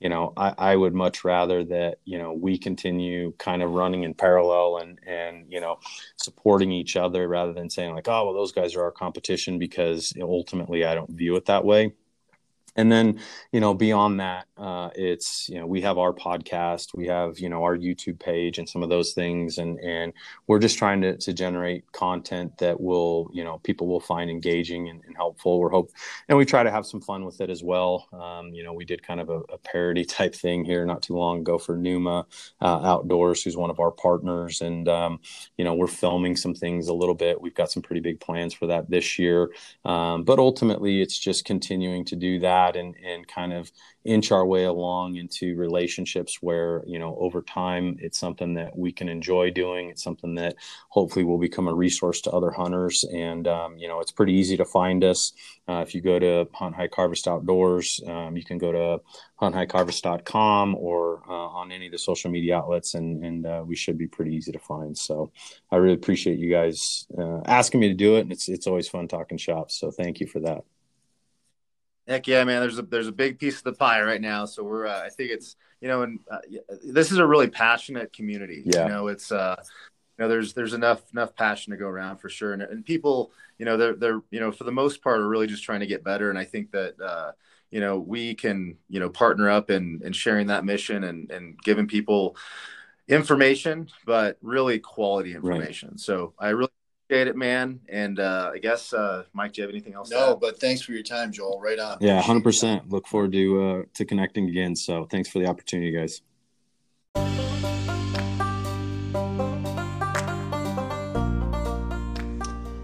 you 0.02 0.10
know, 0.10 0.34
I, 0.36 0.54
I 0.58 0.76
would 0.76 0.96
much 0.96 1.24
rather 1.24 1.64
that, 1.66 2.00
you 2.06 2.18
know, 2.18 2.34
we 2.34 2.58
continue 2.58 3.34
kind 3.38 3.62
of 3.62 3.72
running 3.72 4.04
in 4.04 4.16
parallel 4.16 4.78
and, 4.78 5.00
and, 5.06 5.46
you 5.48 5.62
know, 5.62 5.78
supporting 6.18 6.72
each 6.72 6.96
other 6.98 7.28
rather 7.28 7.54
than 7.54 7.70
saying 7.70 7.94
like, 7.94 8.08
oh, 8.08 8.26
well, 8.26 8.34
those 8.34 8.52
guys 8.52 8.76
are 8.76 8.84
our 8.84 8.92
competition 8.92 9.60
because 9.60 10.12
ultimately 10.20 10.84
I 10.86 10.96
don't 10.96 11.12
view 11.12 11.36
it 11.36 11.46
that 11.46 11.64
way 11.64 11.94
and 12.76 12.92
then 12.92 13.20
you 13.52 13.60
know 13.60 13.74
beyond 13.74 14.20
that 14.20 14.46
uh, 14.58 14.90
it's 14.96 15.50
you 15.50 15.60
know 15.60 15.66
we 15.68 15.82
have 15.82 15.98
our 15.98 16.14
podcast 16.14 16.94
we 16.94 17.08
have 17.08 17.40
you 17.40 17.50
know 17.50 17.64
our 17.64 17.78
youtube 17.78 18.20
page 18.20 18.58
and 18.58 18.70
some 18.70 18.84
of 18.84 18.90
those 18.90 19.14
things. 19.14 19.58
And 19.58 19.80
and 19.80 20.14
we're 20.48 20.60
just 20.60 20.78
trying 20.78 21.02
to, 21.02 21.18
to 21.18 21.34
generate 21.34 21.92
content 21.92 22.58
that 22.60 22.80
will 22.80 23.30
you 23.34 23.44
know 23.44 23.60
people 23.60 23.88
will 23.88 24.00
find 24.00 24.30
engaging 24.30 24.90
and, 24.90 25.02
and 25.06 25.16
helpful. 25.16 25.60
We're 25.60 25.70
hope 25.70 25.92
and 26.30 26.38
we 26.38 26.46
try 26.46 26.64
to 26.64 26.72
have 26.72 26.86
some 26.86 27.02
fun 27.02 27.26
with 27.26 27.42
it 27.42 27.50
as 27.50 27.64
well. 27.64 28.08
Um, 28.14 28.54
you 28.54 28.64
know 28.64 28.74
we 28.74 28.86
did 28.86 29.04
kind 29.04 29.20
of 29.20 29.30
a, 29.30 29.40
a, 29.50 29.58
parody 29.58 30.06
type 30.18 30.36
thing 30.36 30.64
here 30.64 30.86
not 30.86 31.02
too 31.02 31.16
long 31.16 31.40
ago 31.40 31.58
for 31.58 31.76
numa 31.76 32.26
uh, 32.62 32.80
outdoors 32.84 33.44
who's 33.44 33.58
one 33.58 33.70
of 33.70 33.80
our 33.80 33.92
partners. 33.92 34.62
And 34.62 34.88
um, 34.88 35.20
you 35.58 35.66
know 35.66 35.74
we're 35.74 35.88
filming 35.88 36.36
some 36.36 36.54
things 36.54 36.88
a 36.88 36.94
little 36.94 37.16
bit. 37.16 37.42
We've 37.42 37.56
got 37.56 37.72
some 37.72 37.84
pretty 37.84 38.02
big 38.02 38.20
plans 38.20 38.54
for 38.54 38.68
that 38.68 38.90
this 38.90 39.18
year. 39.18 39.52
Um, 39.84 40.24
but 40.24 40.40
ultimately 40.40 41.02
it's 41.02 41.18
just 41.18 41.46
continuing 41.46 42.06
to 42.06 42.16
do 42.16 42.40
that 42.40 42.61
that 42.62 42.76
and 42.76 42.96
and 43.04 43.28
kind 43.28 43.54
of 43.54 43.72
inch 44.04 44.32
our 44.32 44.46
way 44.46 44.64
along 44.64 45.16
into 45.16 45.56
relationships 45.56 46.42
where 46.42 46.84
you 46.88 46.98
know 46.98 47.16
over 47.20 47.42
time 47.42 47.98
it's 48.00 48.20
something 48.20 48.56
that 48.56 48.76
we 48.78 48.92
can 48.92 49.10
enjoy 49.10 49.52
doing. 49.52 49.90
It's 49.90 50.04
something 50.04 50.36
that 50.36 50.56
hopefully 50.90 51.24
will 51.26 51.38
become 51.38 51.68
a 51.68 51.74
resource 51.74 52.22
to 52.22 52.32
other 52.32 52.52
hunters. 52.52 53.06
And 53.14 53.48
um, 53.48 53.78
you 53.78 53.88
know 53.88 54.00
it's 54.00 54.12
pretty 54.12 54.34
easy 54.34 54.58
to 54.58 54.66
find 54.66 55.04
us. 55.04 55.34
Uh, 55.68 55.84
if 55.86 55.94
you 55.94 56.02
go 56.02 56.20
to 56.20 56.48
hunt 56.54 56.76
hike 56.76 56.94
harvest 56.96 57.28
outdoors 57.28 58.02
um, 58.08 58.36
you 58.36 58.44
can 58.44 58.58
go 58.58 58.72
to 58.72 59.02
hunthikeharvest.com 59.40 60.76
or 60.76 61.22
uh, 61.30 61.60
on 61.60 61.72
any 61.72 61.86
of 61.86 61.92
the 61.92 61.98
social 61.98 62.32
media 62.32 62.58
outlets 62.58 62.96
and 62.96 63.24
and 63.24 63.46
uh, 63.46 63.64
we 63.66 63.76
should 63.76 63.98
be 63.98 64.08
pretty 64.08 64.36
easy 64.36 64.52
to 64.52 64.60
find. 64.60 64.98
So 64.98 65.32
i 65.72 65.76
really 65.78 65.96
appreciate 65.96 66.40
you 66.40 66.50
guys 66.50 67.08
uh, 67.18 67.42
asking 67.46 67.80
me 67.80 67.88
to 67.90 67.94
do 67.94 68.16
it. 68.18 68.22
And 68.22 68.32
it's 68.32 68.50
it's 68.50 68.68
always 68.68 68.88
fun 68.88 69.08
talking 69.08 69.38
shops 69.38 69.80
so 69.80 69.92
thank 69.92 70.20
you 70.20 70.28
for 70.28 70.40
that 70.42 70.64
Heck 72.08 72.28
yeah, 72.28 72.44
man! 72.44 72.62
There's 72.62 72.80
a 72.80 72.84
there's 72.84 73.08
a 73.08 73.12
big 73.12 73.40
piece 73.40 73.58
of 73.58 73.64
the 73.64 73.74
pie 73.74 74.02
right 74.02 74.22
now, 74.22 74.46
so 74.46 74.64
we're 74.64 74.88
uh, 74.88 75.02
I 75.04 75.10
think 75.10 75.32
it's 75.32 75.56
you 75.82 75.88
know, 75.88 76.04
and 76.04 76.20
uh, 76.30 76.40
this 76.84 77.12
is 77.12 77.18
a 77.18 77.26
really 77.26 77.48
passionate 77.48 78.14
community. 78.14 78.64
Yeah. 78.66 78.84
You 78.84 78.90
know, 78.90 79.08
it's 79.08 79.32
uh, 79.32 79.56
you 80.18 80.24
know, 80.24 80.30
there's 80.30 80.54
there's 80.54 80.74
enough 80.74 81.02
enough 81.12 81.36
passion 81.36 81.72
to 81.72 81.78
go 81.78 81.88
around 81.88 82.18
for 82.18 82.30
sure, 82.30 82.54
and, 82.54 82.62
and 82.62 82.86
people, 82.86 83.32
you 83.58 83.66
know, 83.66 83.78
they're 83.78 83.96
they're 83.96 84.22
you 84.30 84.40
know 84.40 84.52
for 84.52 84.64
the 84.64 84.72
most 84.72 85.04
part 85.04 85.20
are 85.20 85.28
really 85.28 85.48
just 85.48 85.64
trying 85.64 85.80
to 85.80 85.88
get 85.88 86.04
better, 86.04 86.30
and 86.30 86.38
I 86.38 86.46
think 86.46 86.72
that 86.72 87.00
uh, 87.02 87.32
you 87.72 87.80
know 87.82 88.00
we 88.00 88.36
can 88.36 88.78
you 88.90 89.00
know 89.00 89.10
partner 89.10 89.50
up 89.50 89.70
in 89.70 90.02
in 90.04 90.14
sharing 90.14 90.48
that 90.48 90.66
mission 90.66 91.04
and 91.04 91.32
and 91.32 91.58
giving 91.64 91.88
people 91.88 92.36
information, 93.08 93.90
but 94.06 94.38
really 94.42 94.80
quality 94.80 95.34
information. 95.34 95.90
Right. 95.90 96.00
So 96.00 96.34
I 96.40 96.50
really 96.50 96.72
it, 97.12 97.36
man. 97.36 97.80
And 97.90 98.20
uh, 98.20 98.52
I 98.54 98.60
guess, 98.60 98.94
uh, 98.94 99.24
Mike, 99.34 99.54
do 99.54 99.62
you 99.62 99.68
have 99.68 99.74
anything 99.74 99.94
else? 99.94 100.10
No, 100.10 100.36
but 100.36 100.60
thanks 100.60 100.82
for 100.82 100.92
your 100.92 101.04
time, 101.04 101.32
Joel. 101.32 101.60
Right 101.60 101.80
on. 101.80 101.98
Yeah, 102.02 102.22
hundred 102.22 102.44
percent. 102.44 102.90
Look 102.90 103.08
forward 103.08 103.32
to 103.34 103.64
uh, 103.64 103.84
to 103.94 104.06
connecting 104.06 104.50
again. 104.50 104.76
So 104.76 105.06
thanks 105.06 105.30
for 105.30 105.40
the 105.40 105.48
opportunity, 105.48 105.92
guys. 105.92 106.22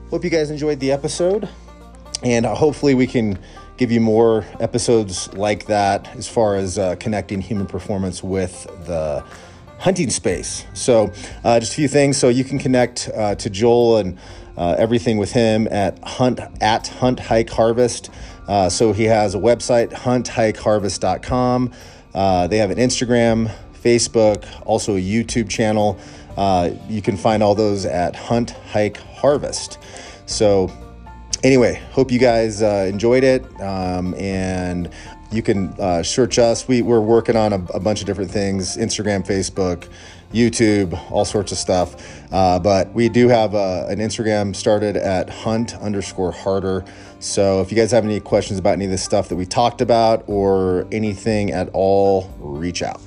Hope 0.09 0.23
you 0.23 0.29
guys 0.29 0.49
enjoyed 0.49 0.79
the 0.79 0.91
episode, 0.91 1.49
and 2.23 2.45
uh, 2.45 2.55
hopefully 2.55 2.95
we 2.95 3.05
can 3.05 3.37
give 3.75 3.91
you 3.91 4.01
more 4.01 4.45
episodes 4.59 5.31
like 5.33 5.65
that 5.67 6.07
as 6.15 6.27
far 6.27 6.55
as 6.55 6.77
uh, 6.77 6.95
connecting 6.95 7.41
human 7.41 7.67
performance 7.67 8.23
with 8.23 8.63
the 8.85 9.23
hunting 9.79 10.09
space. 10.09 10.65
So, 10.73 11.11
uh, 11.43 11.59
just 11.59 11.73
a 11.73 11.75
few 11.75 11.87
things. 11.87 12.17
So, 12.17 12.29
you 12.29 12.43
can 12.43 12.59
connect 12.59 13.09
uh, 13.15 13.35
to 13.35 13.49
Joel 13.49 13.97
and 13.97 14.17
uh, 14.57 14.75
everything 14.77 15.17
with 15.17 15.31
him 15.31 15.67
at 15.69 16.03
hunt 16.03 16.39
at 16.61 16.87
Hunt 16.87 17.19
Hike 17.19 17.49
Harvest. 17.49 18.09
Uh, 18.47 18.69
so, 18.69 18.93
he 18.93 19.05
has 19.05 19.35
a 19.35 19.39
website, 19.39 19.91
hunthikeharvest.com. 19.91 21.71
Uh, 22.13 22.47
they 22.47 22.57
have 22.57 22.71
an 22.71 22.77
Instagram, 22.77 23.51
Facebook, 23.73 24.45
also 24.65 24.95
a 24.95 25.01
YouTube 25.01 25.49
channel. 25.49 25.99
Uh, 26.35 26.71
you 26.87 27.01
can 27.01 27.17
find 27.17 27.43
all 27.43 27.55
those 27.55 27.85
at 27.85 28.15
Hunt 28.15 28.51
Hike 28.71 28.97
Harvest. 28.97 29.79
So, 30.25 30.71
anyway, 31.43 31.81
hope 31.91 32.11
you 32.11 32.19
guys 32.19 32.61
enjoyed 32.61 33.23
it. 33.23 33.43
Um, 33.61 34.13
and 34.15 34.89
you 35.31 35.41
can 35.41 35.73
uh, 35.79 36.03
search 36.03 36.39
us. 36.39 36.67
We, 36.67 36.81
we're 36.81 37.01
working 37.01 37.35
on 37.35 37.53
a, 37.53 37.63
a, 37.73 37.79
bunch 37.79 37.99
of 38.01 38.07
different 38.07 38.31
things 38.31 38.77
Instagram, 38.77 39.25
Facebook, 39.25 39.89
YouTube, 40.33 41.11
all 41.11 41.25
sorts 41.25 41.51
of 41.51 41.57
stuff. 41.57 42.23
Uh, 42.31 42.59
but 42.59 42.93
we 42.93 43.09
do 43.09 43.27
have 43.27 43.55
uh, 43.55 43.85
an 43.87 43.99
Instagram 43.99 44.55
started 44.55 44.95
at 44.95 45.29
hunt 45.29 45.75
underscore 45.75 46.31
harder. 46.31 46.85
So 47.19 47.61
if 47.61 47.71
you 47.71 47.77
guys 47.77 47.91
have 47.91 48.05
any 48.05 48.19
questions 48.19 48.59
about 48.59 48.73
any 48.73 48.85
of 48.85 48.91
this 48.91 49.03
stuff 49.03 49.29
that 49.29 49.35
we 49.35 49.45
talked 49.45 49.81
about 49.81 50.23
or 50.27 50.87
anything 50.91 51.51
at 51.51 51.69
all, 51.73 52.33
reach 52.39 52.81
out. 52.81 53.01